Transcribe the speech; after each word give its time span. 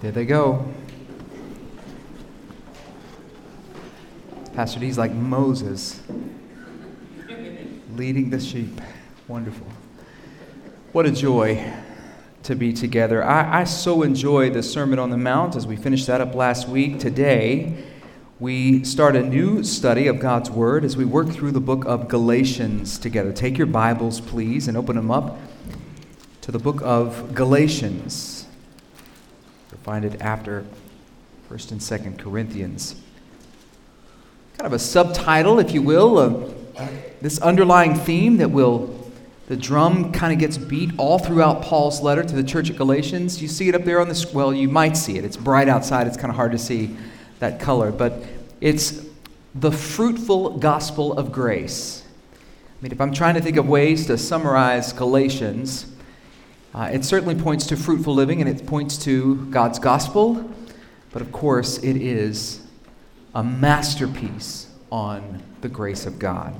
There 0.00 0.12
they 0.12 0.24
go. 0.24 0.66
Pastor 4.54 4.80
D's 4.80 4.96
like 4.96 5.12
Moses 5.12 6.00
leading 7.94 8.30
the 8.30 8.40
sheep. 8.40 8.80
Wonderful. 9.28 9.66
What 10.92 11.04
a 11.04 11.10
joy 11.10 11.70
to 12.44 12.54
be 12.54 12.72
together. 12.72 13.22
I, 13.22 13.60
I 13.60 13.64
so 13.64 14.02
enjoy 14.02 14.48
the 14.48 14.62
Sermon 14.62 14.98
on 14.98 15.10
the 15.10 15.18
Mount 15.18 15.54
as 15.54 15.66
we 15.66 15.76
finished 15.76 16.06
that 16.06 16.22
up 16.22 16.34
last 16.34 16.66
week. 16.66 16.98
Today, 16.98 17.84
we 18.38 18.82
start 18.84 19.16
a 19.16 19.22
new 19.22 19.62
study 19.62 20.06
of 20.06 20.18
God's 20.18 20.50
Word 20.50 20.82
as 20.82 20.96
we 20.96 21.04
work 21.04 21.28
through 21.28 21.52
the 21.52 21.60
book 21.60 21.84
of 21.84 22.08
Galatians 22.08 22.98
together. 22.98 23.32
Take 23.32 23.58
your 23.58 23.66
Bibles, 23.66 24.22
please, 24.22 24.66
and 24.66 24.78
open 24.78 24.96
them 24.96 25.10
up 25.10 25.38
to 26.40 26.50
the 26.50 26.58
book 26.58 26.80
of 26.82 27.34
Galatians. 27.34 28.39
Find 29.82 30.04
it 30.04 30.20
after 30.20 30.64
1st 31.50 31.72
and 31.72 31.80
2nd 31.80 32.18
Corinthians. 32.18 32.94
Kind 34.56 34.66
of 34.66 34.72
a 34.72 34.78
subtitle, 34.78 35.58
if 35.58 35.72
you 35.72 35.82
will, 35.82 36.18
of 36.18 36.54
this 37.20 37.40
underlying 37.40 37.94
theme 37.94 38.36
that 38.38 38.50
will 38.50 39.00
the 39.50 39.56
drum 39.56 40.12
kind 40.12 40.32
of 40.32 40.38
gets 40.38 40.56
beat 40.56 40.92
all 40.96 41.18
throughout 41.18 41.62
Paul's 41.62 42.00
letter 42.00 42.22
to 42.22 42.36
the 42.36 42.44
church 42.44 42.70
at 42.70 42.76
Galatians. 42.76 43.42
You 43.42 43.48
see 43.48 43.68
it 43.68 43.74
up 43.74 43.82
there 43.82 44.00
on 44.00 44.08
the 44.08 44.30
well, 44.32 44.54
you 44.54 44.68
might 44.68 44.96
see 44.96 45.18
it. 45.18 45.24
It's 45.24 45.36
bright 45.36 45.68
outside. 45.68 46.06
It's 46.06 46.16
kind 46.16 46.30
of 46.30 46.36
hard 46.36 46.52
to 46.52 46.58
see 46.58 46.96
that 47.40 47.58
color, 47.58 47.90
but 47.90 48.22
it's 48.60 49.04
the 49.56 49.72
fruitful 49.72 50.58
gospel 50.58 51.14
of 51.14 51.32
grace. 51.32 52.04
I 52.32 52.82
mean, 52.82 52.92
if 52.92 53.00
I'm 53.00 53.12
trying 53.12 53.34
to 53.34 53.40
think 53.40 53.56
of 53.56 53.68
ways 53.68 54.06
to 54.06 54.16
summarize 54.16 54.92
Galatians, 54.92 55.89
uh, 56.74 56.88
it 56.92 57.04
certainly 57.04 57.34
points 57.34 57.66
to 57.66 57.76
fruitful 57.76 58.14
living 58.14 58.40
and 58.40 58.48
it 58.48 58.66
points 58.66 58.96
to 58.98 59.46
God's 59.46 59.78
gospel, 59.78 60.48
but 61.12 61.20
of 61.20 61.32
course, 61.32 61.78
it 61.78 61.96
is 61.96 62.62
a 63.34 63.42
masterpiece 63.42 64.68
on 64.92 65.42
the 65.62 65.68
grace 65.68 66.06
of 66.06 66.18
God. 66.18 66.54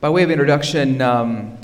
By 0.00 0.10
way 0.10 0.22
of 0.22 0.30
introduction, 0.30 1.00
um, 1.00 1.58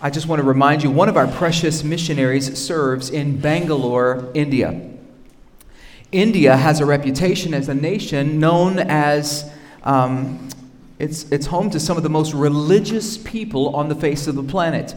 I 0.00 0.10
just 0.10 0.28
want 0.28 0.40
to 0.40 0.46
remind 0.46 0.82
you 0.82 0.90
one 0.90 1.08
of 1.08 1.16
our 1.16 1.26
precious 1.26 1.82
missionaries 1.82 2.58
serves 2.58 3.10
in 3.10 3.38
Bangalore, 3.38 4.30
India. 4.32 4.80
India 6.12 6.56
has 6.56 6.80
a 6.80 6.86
reputation 6.86 7.52
as 7.52 7.68
a 7.68 7.74
nation 7.74 8.38
known 8.38 8.78
as 8.78 9.50
um, 9.84 10.48
it's, 10.98 11.30
it's 11.30 11.46
home 11.46 11.70
to 11.70 11.80
some 11.80 11.96
of 11.96 12.02
the 12.02 12.08
most 12.08 12.34
religious 12.34 13.16
people 13.16 13.76
on 13.76 13.88
the 13.88 13.94
face 13.94 14.26
of 14.26 14.34
the 14.34 14.42
planet. 14.42 14.94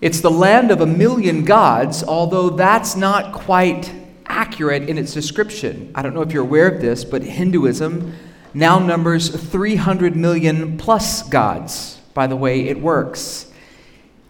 It's 0.00 0.20
the 0.20 0.30
land 0.30 0.70
of 0.70 0.80
a 0.80 0.86
million 0.86 1.44
gods, 1.44 2.02
although 2.02 2.50
that's 2.50 2.96
not 2.96 3.32
quite 3.32 3.92
accurate 4.26 4.88
in 4.88 4.98
its 4.98 5.14
description. 5.14 5.92
I 5.94 6.02
don't 6.02 6.14
know 6.14 6.22
if 6.22 6.32
you're 6.32 6.42
aware 6.42 6.68
of 6.68 6.80
this, 6.80 7.04
but 7.04 7.22
Hinduism 7.22 8.14
now 8.52 8.78
numbers 8.78 9.28
300 9.28 10.16
million 10.16 10.76
plus 10.76 11.22
gods 11.28 12.00
by 12.12 12.26
the 12.26 12.36
way 12.36 12.68
it 12.68 12.80
works. 12.80 13.50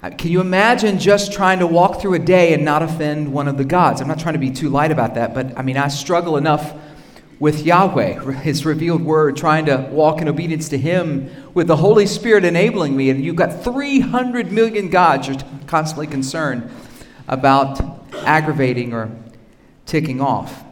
Uh, 0.02 0.10
can 0.10 0.30
you 0.30 0.40
imagine 0.40 0.98
just 0.98 1.32
trying 1.32 1.58
to 1.58 1.66
walk 1.66 2.00
through 2.00 2.14
a 2.14 2.18
day 2.18 2.52
and 2.52 2.64
not 2.64 2.82
offend 2.82 3.32
one 3.32 3.48
of 3.48 3.56
the 3.56 3.64
gods? 3.64 4.00
I'm 4.00 4.08
not 4.08 4.18
trying 4.18 4.34
to 4.34 4.38
be 4.38 4.50
too 4.50 4.68
light 4.68 4.90
about 4.90 5.14
that, 5.14 5.32
but 5.32 5.56
I 5.58 5.62
mean, 5.62 5.78
I 5.78 5.88
struggle 5.88 6.36
enough 6.36 6.74
with 7.38 7.64
Yahweh, 7.64 8.32
His 8.40 8.64
revealed 8.64 9.02
word, 9.02 9.36
trying 9.36 9.66
to 9.66 9.88
walk 9.90 10.20
in 10.20 10.28
obedience 10.28 10.68
to 10.70 10.78
Him 10.78 11.30
with 11.54 11.66
the 11.66 11.76
Holy 11.76 12.06
Spirit 12.06 12.44
enabling 12.44 12.96
me. 12.96 13.10
And 13.10 13.24
you've 13.24 13.36
got 13.36 13.64
300 13.64 14.52
million 14.52 14.88
gods 14.88 15.28
you're 15.28 15.38
constantly 15.66 16.06
concerned 16.06 16.70
about 17.26 17.80
aggravating 18.24 18.92
or 18.92 19.10
ticking 19.86 20.20
off. 20.20 20.62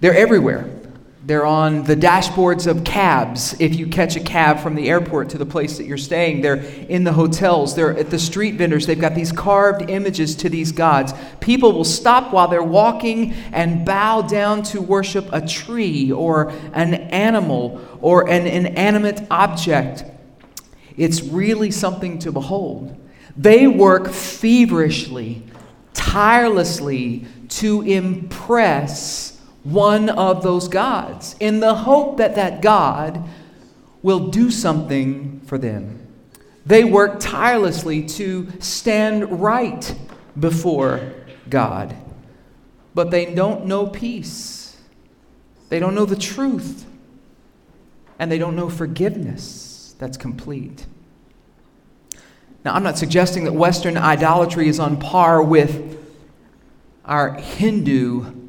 They're 0.00 0.16
everywhere. 0.16 0.81
They're 1.24 1.46
on 1.46 1.84
the 1.84 1.94
dashboards 1.94 2.66
of 2.66 2.82
cabs 2.82 3.54
if 3.60 3.76
you 3.76 3.86
catch 3.86 4.16
a 4.16 4.20
cab 4.20 4.58
from 4.58 4.74
the 4.74 4.90
airport 4.90 5.30
to 5.30 5.38
the 5.38 5.46
place 5.46 5.78
that 5.78 5.86
you're 5.86 5.96
staying. 5.96 6.40
They're 6.40 6.56
in 6.56 7.04
the 7.04 7.12
hotels. 7.12 7.76
They're 7.76 7.96
at 7.96 8.10
the 8.10 8.18
street 8.18 8.56
vendors. 8.56 8.86
They've 8.86 9.00
got 9.00 9.14
these 9.14 9.30
carved 9.30 9.88
images 9.88 10.34
to 10.36 10.48
these 10.48 10.72
gods. 10.72 11.14
People 11.38 11.72
will 11.72 11.84
stop 11.84 12.32
while 12.32 12.48
they're 12.48 12.60
walking 12.60 13.34
and 13.52 13.86
bow 13.86 14.22
down 14.22 14.64
to 14.64 14.82
worship 14.82 15.28
a 15.32 15.46
tree 15.46 16.10
or 16.10 16.50
an 16.72 16.94
animal 16.94 17.80
or 18.00 18.28
an 18.28 18.48
inanimate 18.48 19.24
object. 19.30 20.04
It's 20.96 21.22
really 21.22 21.70
something 21.70 22.18
to 22.20 22.32
behold. 22.32 22.98
They 23.36 23.68
work 23.68 24.10
feverishly, 24.10 25.44
tirelessly 25.94 27.26
to 27.48 27.82
impress 27.82 29.38
one 29.64 30.08
of 30.08 30.42
those 30.42 30.68
gods 30.68 31.36
in 31.38 31.60
the 31.60 31.74
hope 31.74 32.16
that 32.16 32.34
that 32.34 32.60
God 32.62 33.22
will 34.02 34.28
do 34.28 34.50
something 34.50 35.40
for 35.46 35.58
them. 35.58 36.06
They 36.66 36.84
work 36.84 37.20
tirelessly 37.20 38.04
to 38.04 38.48
stand 38.60 39.40
right 39.40 39.94
before 40.38 41.12
God, 41.48 41.96
but 42.94 43.10
they 43.10 43.34
don't 43.34 43.66
know 43.66 43.86
peace. 43.86 44.76
They 45.68 45.78
don't 45.78 45.94
know 45.94 46.04
the 46.04 46.16
truth, 46.16 46.84
and 48.18 48.30
they 48.30 48.38
don't 48.38 48.56
know 48.56 48.68
forgiveness 48.68 49.94
that's 49.98 50.16
complete. 50.16 50.86
Now, 52.64 52.74
I'm 52.74 52.82
not 52.82 52.98
suggesting 52.98 53.44
that 53.44 53.52
Western 53.52 53.96
idolatry 53.96 54.68
is 54.68 54.78
on 54.78 54.98
par 54.98 55.42
with 55.42 55.98
our 57.04 57.34
Hindu 57.34 58.41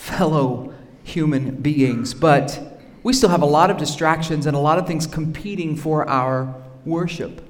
fellow 0.00 0.72
human 1.04 1.56
beings. 1.56 2.14
But 2.14 2.80
we 3.02 3.12
still 3.12 3.28
have 3.28 3.42
a 3.42 3.46
lot 3.46 3.70
of 3.70 3.76
distractions 3.76 4.46
and 4.46 4.56
a 4.56 4.58
lot 4.58 4.78
of 4.78 4.86
things 4.86 5.06
competing 5.06 5.76
for 5.76 6.08
our 6.08 6.54
worship. 6.86 7.46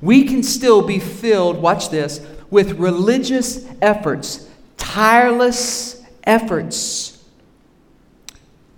We 0.00 0.24
can 0.24 0.42
still 0.42 0.84
be 0.84 0.98
filled, 0.98 1.58
watch 1.58 1.90
this, 1.90 2.20
with 2.50 2.72
religious 2.72 3.64
efforts, 3.80 4.48
tireless 4.76 6.02
efforts 6.24 7.24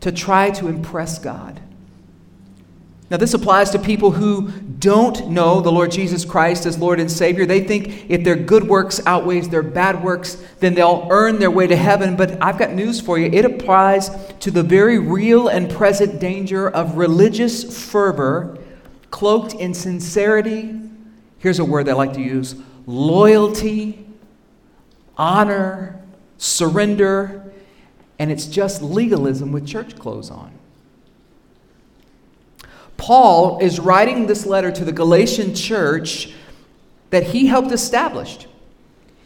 to 0.01 0.13
try 0.13 0.51
to 0.51 0.69
impress 0.69 1.19
God. 1.19 1.61
Now, 3.09 3.19
this 3.19 3.35
applies 3.35 3.71
to 3.71 3.79
people 3.79 4.11
who 4.11 4.51
don't 4.51 5.31
know 5.31 5.61
the 5.61 5.71
Lord 5.71 5.93
Jesus 5.93 6.25
Christ 6.25 6.67
as 6.67 6.77
Lord 6.77 6.99
and 6.99 7.11
Savior. 7.11 7.47
They 7.47 7.63
think 7.63 8.11
if 8.11 8.25
their 8.25 8.35
good 8.35 8.65
works 8.65 9.01
outweighs 9.07 9.49
their 9.49 9.63
bad 9.63 10.03
works, 10.03 10.43
then 10.59 10.75
they'll 10.75 11.07
earn 11.11 11.39
their 11.39 11.51
way 11.51 11.69
to 11.69 11.77
heaven. 11.77 12.17
But 12.17 12.43
I've 12.43 12.59
got 12.59 12.73
news 12.73 13.01
for 13.01 13.17
you. 13.17 13.27
It 13.27 13.45
applies 13.45 14.11
to 14.41 14.51
the 14.51 14.65
very 14.65 14.99
real 14.99 15.47
and 15.47 15.71
present 15.71 16.21
danger 16.21 16.69
of 16.69 16.97
religious 16.97 17.89
fervor 17.91 18.59
cloaked 19.13 19.55
in 19.55 19.73
sincerity. 19.73 20.75
Here's 21.39 21.61
a 21.61 21.65
word 21.65 21.89
I 21.89 21.93
like 21.93 22.15
to 22.15 22.23
use 22.23 22.57
loyalty, 22.87 24.05
honor, 25.17 26.01
surrender, 26.39 27.53
and 28.19 28.33
it's 28.33 28.47
just 28.47 28.83
legalism 28.83 29.53
with 29.53 29.65
church 29.67 29.97
clothes 29.97 30.31
on. 30.31 30.53
Paul 32.97 33.59
is 33.61 33.79
writing 33.79 34.27
this 34.27 34.47
letter 34.47 34.71
to 34.73 34.85
the 34.85 34.93
Galatian 34.93 35.55
church 35.55 36.33
that 37.11 37.25
he 37.25 37.47
helped 37.47 37.73
establish. 37.73 38.47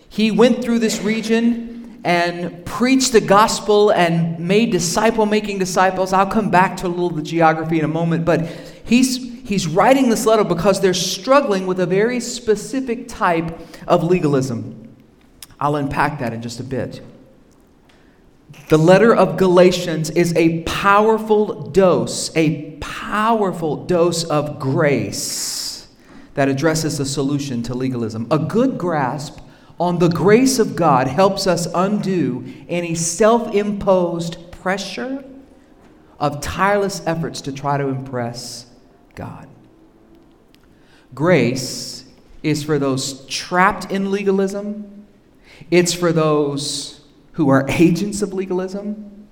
He 0.08 0.30
went 0.30 0.62
through 0.62 0.80
this 0.80 1.00
region 1.02 2.00
and 2.04 2.64
preached 2.64 3.12
the 3.12 3.20
gospel 3.20 3.90
and 3.90 4.38
made 4.38 4.72
disciple 4.72 5.26
making 5.26 5.58
disciples. 5.58 6.12
I'll 6.12 6.26
come 6.26 6.50
back 6.50 6.76
to 6.78 6.86
a 6.86 6.88
little 6.88 7.08
of 7.08 7.16
the 7.16 7.22
geography 7.22 7.78
in 7.78 7.84
a 7.84 7.88
moment, 7.88 8.24
but 8.24 8.46
he's, 8.84 9.16
he's 9.46 9.66
writing 9.66 10.08
this 10.08 10.26
letter 10.26 10.44
because 10.44 10.80
they're 10.80 10.94
struggling 10.94 11.66
with 11.66 11.78
a 11.78 11.86
very 11.86 12.20
specific 12.20 13.06
type 13.06 13.58
of 13.86 14.02
legalism. 14.02 14.96
I'll 15.60 15.76
unpack 15.76 16.18
that 16.20 16.32
in 16.32 16.40
just 16.40 16.58
a 16.58 16.64
bit. 16.64 17.02
The 18.70 18.78
letter 18.78 19.12
of 19.12 19.36
Galatians 19.36 20.10
is 20.10 20.32
a 20.36 20.62
powerful 20.62 21.70
dose, 21.70 22.30
a 22.36 22.76
powerful 22.78 23.84
dose 23.84 24.22
of 24.22 24.60
grace 24.60 25.88
that 26.34 26.48
addresses 26.48 26.96
the 26.96 27.04
solution 27.04 27.64
to 27.64 27.74
legalism. 27.74 28.28
A 28.30 28.38
good 28.38 28.78
grasp 28.78 29.40
on 29.80 29.98
the 29.98 30.08
grace 30.08 30.60
of 30.60 30.76
God 30.76 31.08
helps 31.08 31.48
us 31.48 31.66
undo 31.74 32.44
any 32.68 32.94
self 32.94 33.52
imposed 33.52 34.52
pressure 34.52 35.24
of 36.20 36.40
tireless 36.40 37.02
efforts 37.06 37.40
to 37.40 37.52
try 37.52 37.76
to 37.76 37.88
impress 37.88 38.66
God. 39.16 39.48
Grace 41.12 42.04
is 42.44 42.62
for 42.62 42.78
those 42.78 43.26
trapped 43.26 43.90
in 43.90 44.12
legalism, 44.12 45.06
it's 45.72 45.92
for 45.92 46.12
those 46.12 46.99
who 47.40 47.48
are 47.48 47.64
agents 47.70 48.20
of 48.20 48.34
legalism. 48.34 49.26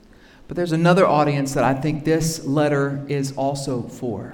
But 0.47 0.57
there's 0.57 0.73
another 0.73 1.07
audience 1.07 1.53
that 1.53 1.63
I 1.63 1.75
think 1.75 2.07
this 2.07 2.43
letter 2.47 3.05
is 3.07 3.33
also 3.33 3.83
for. 3.83 4.33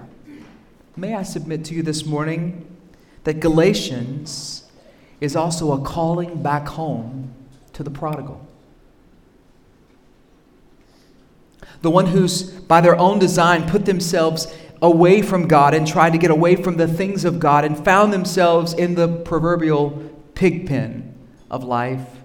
May 0.97 1.17
I 1.17 1.25
submit 1.25 1.65
to 1.65 1.75
you 1.75 1.83
this 1.83 2.07
morning 2.07 2.65
that 3.25 3.41
Galatians 3.41 4.71
is 5.21 5.35
also 5.35 5.73
a 5.73 5.81
calling 5.85 6.41
back 6.41 6.69
home 6.69 7.35
to 7.73 7.83
the 7.83 7.91
prodigal. 7.91 8.47
The 11.83 11.91
one 11.91 12.07
who's, 12.07 12.45
by 12.45 12.81
their 12.81 12.97
own 12.97 13.19
design, 13.19 13.69
put 13.69 13.87
themselves 13.87 14.57
away 14.81 15.21
from 15.21 15.49
God 15.49 15.75
and 15.75 15.85
tried 15.85 16.13
to 16.13 16.19
get 16.19 16.31
away 16.31 16.55
from 16.55 16.77
the 16.77 16.87
things 16.87 17.25
of 17.25 17.41
God 17.41 17.65
and 17.65 17.85
found 17.85 18.13
themselves 18.13 18.73
in 18.73 18.95
the 18.95 19.09
proverbial 19.09 20.13
pig 20.37 20.69
pen 20.69 21.13
of 21.51 21.65
life. 21.65 22.24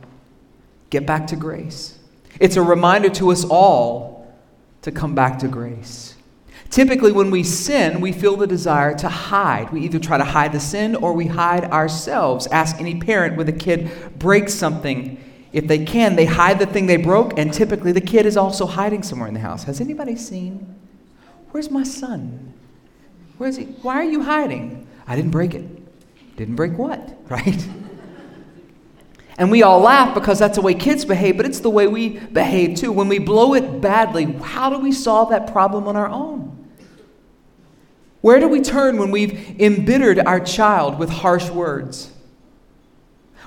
Get 0.89 1.05
back 1.05 1.27
to 1.27 1.35
grace. 1.35 1.97
It's 2.39 2.55
a 2.55 2.61
reminder 2.61 3.09
to 3.09 3.31
us 3.31 3.45
all 3.45 4.33
to 4.81 4.91
come 4.91 5.13
back 5.13 5.39
to 5.39 5.47
grace. 5.47 6.15
Typically, 6.69 7.11
when 7.11 7.31
we 7.31 7.43
sin, 7.43 7.99
we 7.99 8.11
feel 8.11 8.35
the 8.35 8.45
desire 8.45 8.95
to 8.95 9.09
hide. 9.09 9.71
We 9.71 9.81
either 9.81 9.97
try 9.97 10.17
to 10.17 10.23
hide 10.23 10.51
the 10.51 10.59
sin 10.59 10.95
or 10.95 11.13
we 11.13 11.25
hide 11.25 11.65
ourselves. 11.65 12.47
Ask 12.47 12.79
any 12.79 12.99
parent 12.99 13.37
when 13.37 13.47
the 13.47 13.51
kid 13.51 13.89
breaks 14.19 14.53
something. 14.53 15.17
If 15.51 15.67
they 15.67 15.83
can, 15.83 16.15
they 16.15 16.25
hide 16.25 16.59
the 16.59 16.67
thing 16.67 16.85
they 16.85 16.97
broke, 16.97 17.39
and 17.39 17.51
typically 17.51 17.91
the 17.91 18.01
kid 18.01 18.27
is 18.27 18.37
also 18.37 18.67
hiding 18.67 19.01
somewhere 19.01 19.27
in 19.27 19.33
the 19.33 19.39
house. 19.39 19.63
Has 19.63 19.81
anybody 19.81 20.15
seen? 20.15 20.75
Where's 21.49 21.71
my 21.71 21.81
son? 21.81 22.53
Where's 23.39 23.57
he? 23.57 23.65
Why 23.65 23.95
are 23.95 24.03
you 24.03 24.21
hiding? 24.21 24.87
I 25.07 25.15
didn't 25.15 25.31
break 25.31 25.55
it. 25.55 25.65
Didn't 26.37 26.55
break 26.55 26.77
what? 26.77 27.15
Right? 27.29 27.67
And 29.39 29.49
we 29.49 29.63
all 29.63 29.79
laugh 29.79 30.13
because 30.13 30.37
that's 30.37 30.57
the 30.57 30.61
way 30.61 30.73
kids 30.73 31.05
behave, 31.05 31.37
but 31.37 31.45
it's 31.45 31.61
the 31.61 31.69
way 31.69 31.87
we 31.87 32.19
behave 32.19 32.77
too. 32.77 32.91
When 32.91 33.07
we 33.07 33.19
blow 33.19 33.53
it 33.53 33.79
badly, 33.79 34.25
how 34.25 34.69
do 34.69 34.77
we 34.77 34.91
solve 34.91 35.29
that 35.29 35.51
problem 35.53 35.87
on 35.87 35.95
our 35.95 36.09
own? 36.09 36.67
Where 38.19 38.41
do 38.41 38.49
we 38.49 38.59
turn 38.59 38.97
when 38.97 39.11
we've 39.11 39.57
embittered 39.61 40.19
our 40.19 40.41
child 40.41 40.99
with 40.99 41.09
harsh 41.09 41.49
words? 41.49 42.11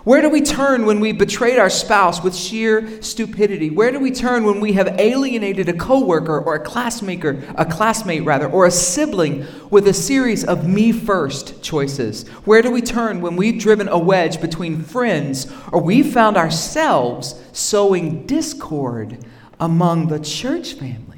Where 0.04 0.20
do 0.20 0.28
we 0.28 0.40
turn 0.42 0.84
when 0.84 0.98
we 0.98 1.12
betrayed 1.12 1.60
our 1.60 1.70
spouse 1.70 2.24
with 2.24 2.34
sheer 2.34 3.00
stupidity? 3.00 3.70
Where 3.70 3.92
do 3.92 4.00
we 4.00 4.10
turn 4.10 4.42
when 4.42 4.58
we 4.58 4.72
have 4.72 4.98
alienated 4.98 5.68
a 5.68 5.72
coworker 5.72 6.40
or 6.40 6.56
a 6.56 6.60
classmate, 6.60 7.24
a 7.24 7.64
classmate 7.64 8.24
rather, 8.24 8.48
or 8.48 8.66
a 8.66 8.70
sibling 8.72 9.46
with 9.70 9.86
a 9.86 9.94
series 9.94 10.42
of 10.44 10.66
me 10.66 10.90
first 10.90 11.62
choices? 11.62 12.26
Where 12.44 12.62
do 12.62 12.72
we 12.72 12.82
turn 12.82 13.20
when 13.20 13.36
we've 13.36 13.60
driven 13.60 13.86
a 13.86 13.98
wedge 13.98 14.40
between 14.40 14.82
friends 14.82 15.46
or 15.70 15.80
we've 15.80 16.12
found 16.12 16.36
ourselves 16.36 17.40
sowing 17.52 18.26
discord 18.26 19.24
among 19.60 20.08
the 20.08 20.18
church 20.18 20.72
family? 20.72 21.11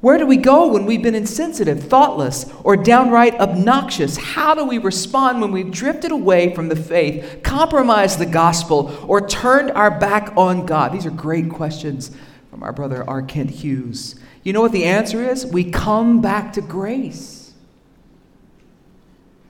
Where 0.00 0.16
do 0.16 0.26
we 0.26 0.36
go 0.36 0.68
when 0.68 0.86
we've 0.86 1.02
been 1.02 1.16
insensitive, 1.16 1.84
thoughtless, 1.84 2.46
or 2.62 2.76
downright 2.76 3.34
obnoxious? 3.40 4.16
How 4.16 4.54
do 4.54 4.64
we 4.64 4.78
respond 4.78 5.40
when 5.40 5.50
we've 5.50 5.72
drifted 5.72 6.12
away 6.12 6.54
from 6.54 6.68
the 6.68 6.76
faith, 6.76 7.40
compromised 7.42 8.20
the 8.20 8.26
gospel, 8.26 8.96
or 9.08 9.26
turned 9.26 9.72
our 9.72 9.90
back 9.90 10.32
on 10.36 10.66
God? 10.66 10.92
These 10.92 11.04
are 11.04 11.10
great 11.10 11.50
questions 11.50 12.12
from 12.48 12.62
our 12.62 12.72
brother 12.72 13.02
R. 13.08 13.22
Kent 13.22 13.50
Hughes. 13.50 14.14
You 14.44 14.52
know 14.52 14.60
what 14.60 14.70
the 14.70 14.84
answer 14.84 15.28
is? 15.28 15.44
We 15.44 15.68
come 15.68 16.20
back 16.20 16.52
to 16.52 16.60
grace. 16.60 17.52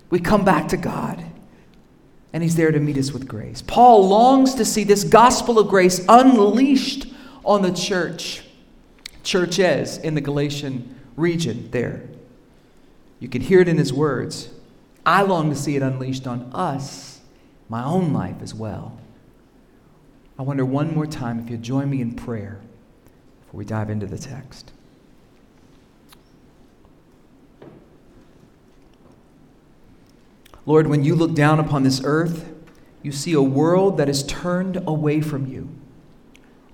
We 0.08 0.18
come 0.18 0.46
back 0.46 0.68
to 0.68 0.78
God, 0.78 1.22
and 2.32 2.42
He's 2.42 2.56
there 2.56 2.72
to 2.72 2.80
meet 2.80 2.96
us 2.96 3.12
with 3.12 3.28
grace. 3.28 3.60
Paul 3.60 4.08
longs 4.08 4.54
to 4.54 4.64
see 4.64 4.84
this 4.84 5.04
gospel 5.04 5.58
of 5.58 5.68
grace 5.68 6.02
unleashed 6.08 7.12
on 7.44 7.60
the 7.60 7.70
church 7.70 8.44
churches 9.22 9.98
in 9.98 10.14
the 10.14 10.20
Galatian 10.20 10.98
region 11.16 11.70
there. 11.70 12.08
You 13.20 13.28
can 13.28 13.42
hear 13.42 13.60
it 13.60 13.68
in 13.68 13.78
his 13.78 13.92
words. 13.92 14.50
I 15.04 15.22
long 15.22 15.50
to 15.50 15.56
see 15.56 15.76
it 15.76 15.82
unleashed 15.82 16.26
on 16.26 16.50
us, 16.52 17.20
my 17.68 17.84
own 17.84 18.12
life 18.12 18.36
as 18.40 18.54
well. 18.54 18.98
I 20.38 20.42
wonder 20.42 20.64
one 20.64 20.94
more 20.94 21.06
time 21.06 21.40
if 21.40 21.50
you'll 21.50 21.60
join 21.60 21.90
me 21.90 22.00
in 22.00 22.14
prayer 22.14 22.60
before 23.40 23.58
we 23.58 23.64
dive 23.64 23.90
into 23.90 24.06
the 24.06 24.18
text. 24.18 24.72
Lord, 30.64 30.86
when 30.86 31.02
you 31.02 31.14
look 31.14 31.34
down 31.34 31.58
upon 31.58 31.82
this 31.82 32.02
earth, 32.04 32.52
you 33.02 33.10
see 33.10 33.32
a 33.32 33.42
world 33.42 33.96
that 33.96 34.08
is 34.08 34.22
turned 34.24 34.76
away 34.86 35.22
from 35.22 35.46
you, 35.46 35.70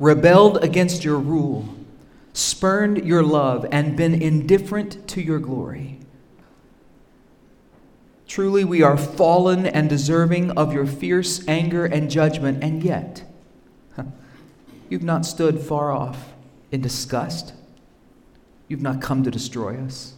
rebelled 0.00 0.62
against 0.62 1.05
your 1.05 1.19
rule 1.19 1.73
spurned 2.34 3.06
your 3.06 3.22
love, 3.22 3.64
and 3.72 3.96
been 3.96 4.20
indifferent 4.20 5.08
to 5.08 5.22
your 5.22 5.38
glory. 5.38 6.00
Truly, 8.26 8.64
we 8.64 8.82
are 8.82 8.96
fallen 8.96 9.64
and 9.64 9.88
deserving 9.88 10.50
of 10.52 10.75
your 10.75 10.86
fierce 10.86 11.46
anger 11.46 11.86
and 11.86 12.10
judgment, 12.10 12.62
and 12.62 12.82
yet, 12.82 13.22
you've 14.90 15.04
not 15.04 15.25
stood 15.25 15.60
far 15.60 15.92
off 15.92 16.32
in 16.72 16.81
disgust. 16.81 17.54
You've 18.66 18.82
not 18.82 19.00
come 19.00 19.22
to 19.22 19.31
destroy 19.31 19.78
us. 19.78 20.14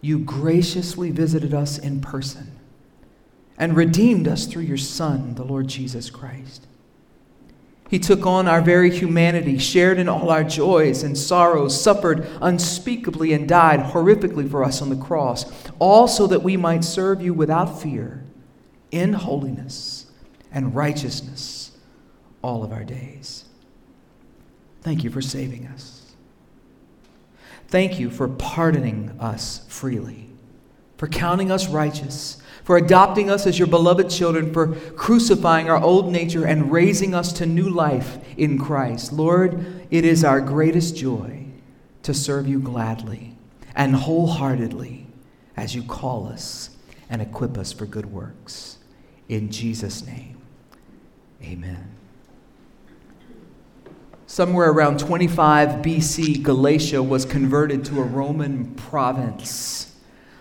You 0.00 0.18
graciously 0.18 1.10
visited 1.10 1.54
us 1.54 1.78
in 1.78 2.00
person 2.00 2.58
and 3.56 3.76
redeemed 3.76 4.26
us 4.26 4.46
through 4.46 4.62
your 4.62 4.78
Son, 4.78 5.34
the 5.36 5.44
Lord 5.44 5.68
Jesus 5.68 6.10
Christ. 6.10 6.66
He 7.90 7.98
took 7.98 8.24
on 8.24 8.46
our 8.46 8.60
very 8.60 8.88
humanity, 8.88 9.58
shared 9.58 9.98
in 9.98 10.08
all 10.08 10.30
our 10.30 10.44
joys 10.44 11.02
and 11.02 11.18
sorrows, 11.18 11.78
suffered 11.78 12.24
unspeakably, 12.40 13.32
and 13.32 13.48
died 13.48 13.80
horrifically 13.80 14.48
for 14.48 14.62
us 14.62 14.80
on 14.80 14.90
the 14.90 15.04
cross, 15.04 15.44
all 15.80 16.06
so 16.06 16.28
that 16.28 16.44
we 16.44 16.56
might 16.56 16.84
serve 16.84 17.20
you 17.20 17.34
without 17.34 17.82
fear, 17.82 18.22
in 18.92 19.12
holiness 19.14 20.06
and 20.52 20.72
righteousness 20.72 21.72
all 22.42 22.62
of 22.62 22.70
our 22.70 22.84
days. 22.84 23.46
Thank 24.82 25.02
you 25.02 25.10
for 25.10 25.20
saving 25.20 25.66
us. 25.66 26.12
Thank 27.66 27.98
you 27.98 28.08
for 28.08 28.28
pardoning 28.28 29.16
us 29.18 29.66
freely, 29.66 30.28
for 30.96 31.08
counting 31.08 31.50
us 31.50 31.68
righteous 31.68 32.39
for 32.64 32.76
adopting 32.76 33.30
us 33.30 33.46
as 33.46 33.58
your 33.58 33.68
beloved 33.68 34.10
children, 34.10 34.52
for 34.52 34.74
crucifying 34.92 35.68
our 35.70 35.80
old 35.80 36.10
nature 36.12 36.44
and 36.44 36.70
raising 36.70 37.14
us 37.14 37.32
to 37.34 37.46
new 37.46 37.68
life 37.68 38.18
in 38.36 38.58
Christ. 38.58 39.12
Lord, 39.12 39.86
it 39.90 40.04
is 40.04 40.24
our 40.24 40.40
greatest 40.40 40.96
joy 40.96 41.46
to 42.02 42.14
serve 42.14 42.46
you 42.46 42.60
gladly 42.60 43.36
and 43.74 43.94
wholeheartedly 43.94 45.06
as 45.56 45.74
you 45.74 45.82
call 45.82 46.26
us 46.26 46.70
and 47.08 47.20
equip 47.20 47.58
us 47.58 47.72
for 47.72 47.86
good 47.86 48.06
works. 48.06 48.78
In 49.28 49.50
Jesus' 49.50 50.06
name, 50.06 50.40
amen. 51.42 51.90
Somewhere 54.26 54.70
around 54.70 55.00
25 55.00 55.82
BC, 55.82 56.42
Galatia 56.42 57.02
was 57.02 57.24
converted 57.24 57.84
to 57.86 58.00
a 58.00 58.04
Roman 58.04 58.74
province 58.76 59.89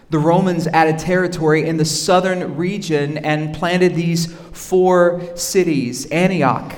the 0.10 0.20
Romans 0.20 0.66
added 0.68 0.98
territory 0.98 1.68
in 1.68 1.78
the 1.78 1.86
southern 1.86 2.56
region 2.58 3.18
and 3.20 3.56
planted 3.56 3.94
these 3.94 4.34
four 4.34 5.22
cities 5.36 6.08
Antioch, 6.08 6.76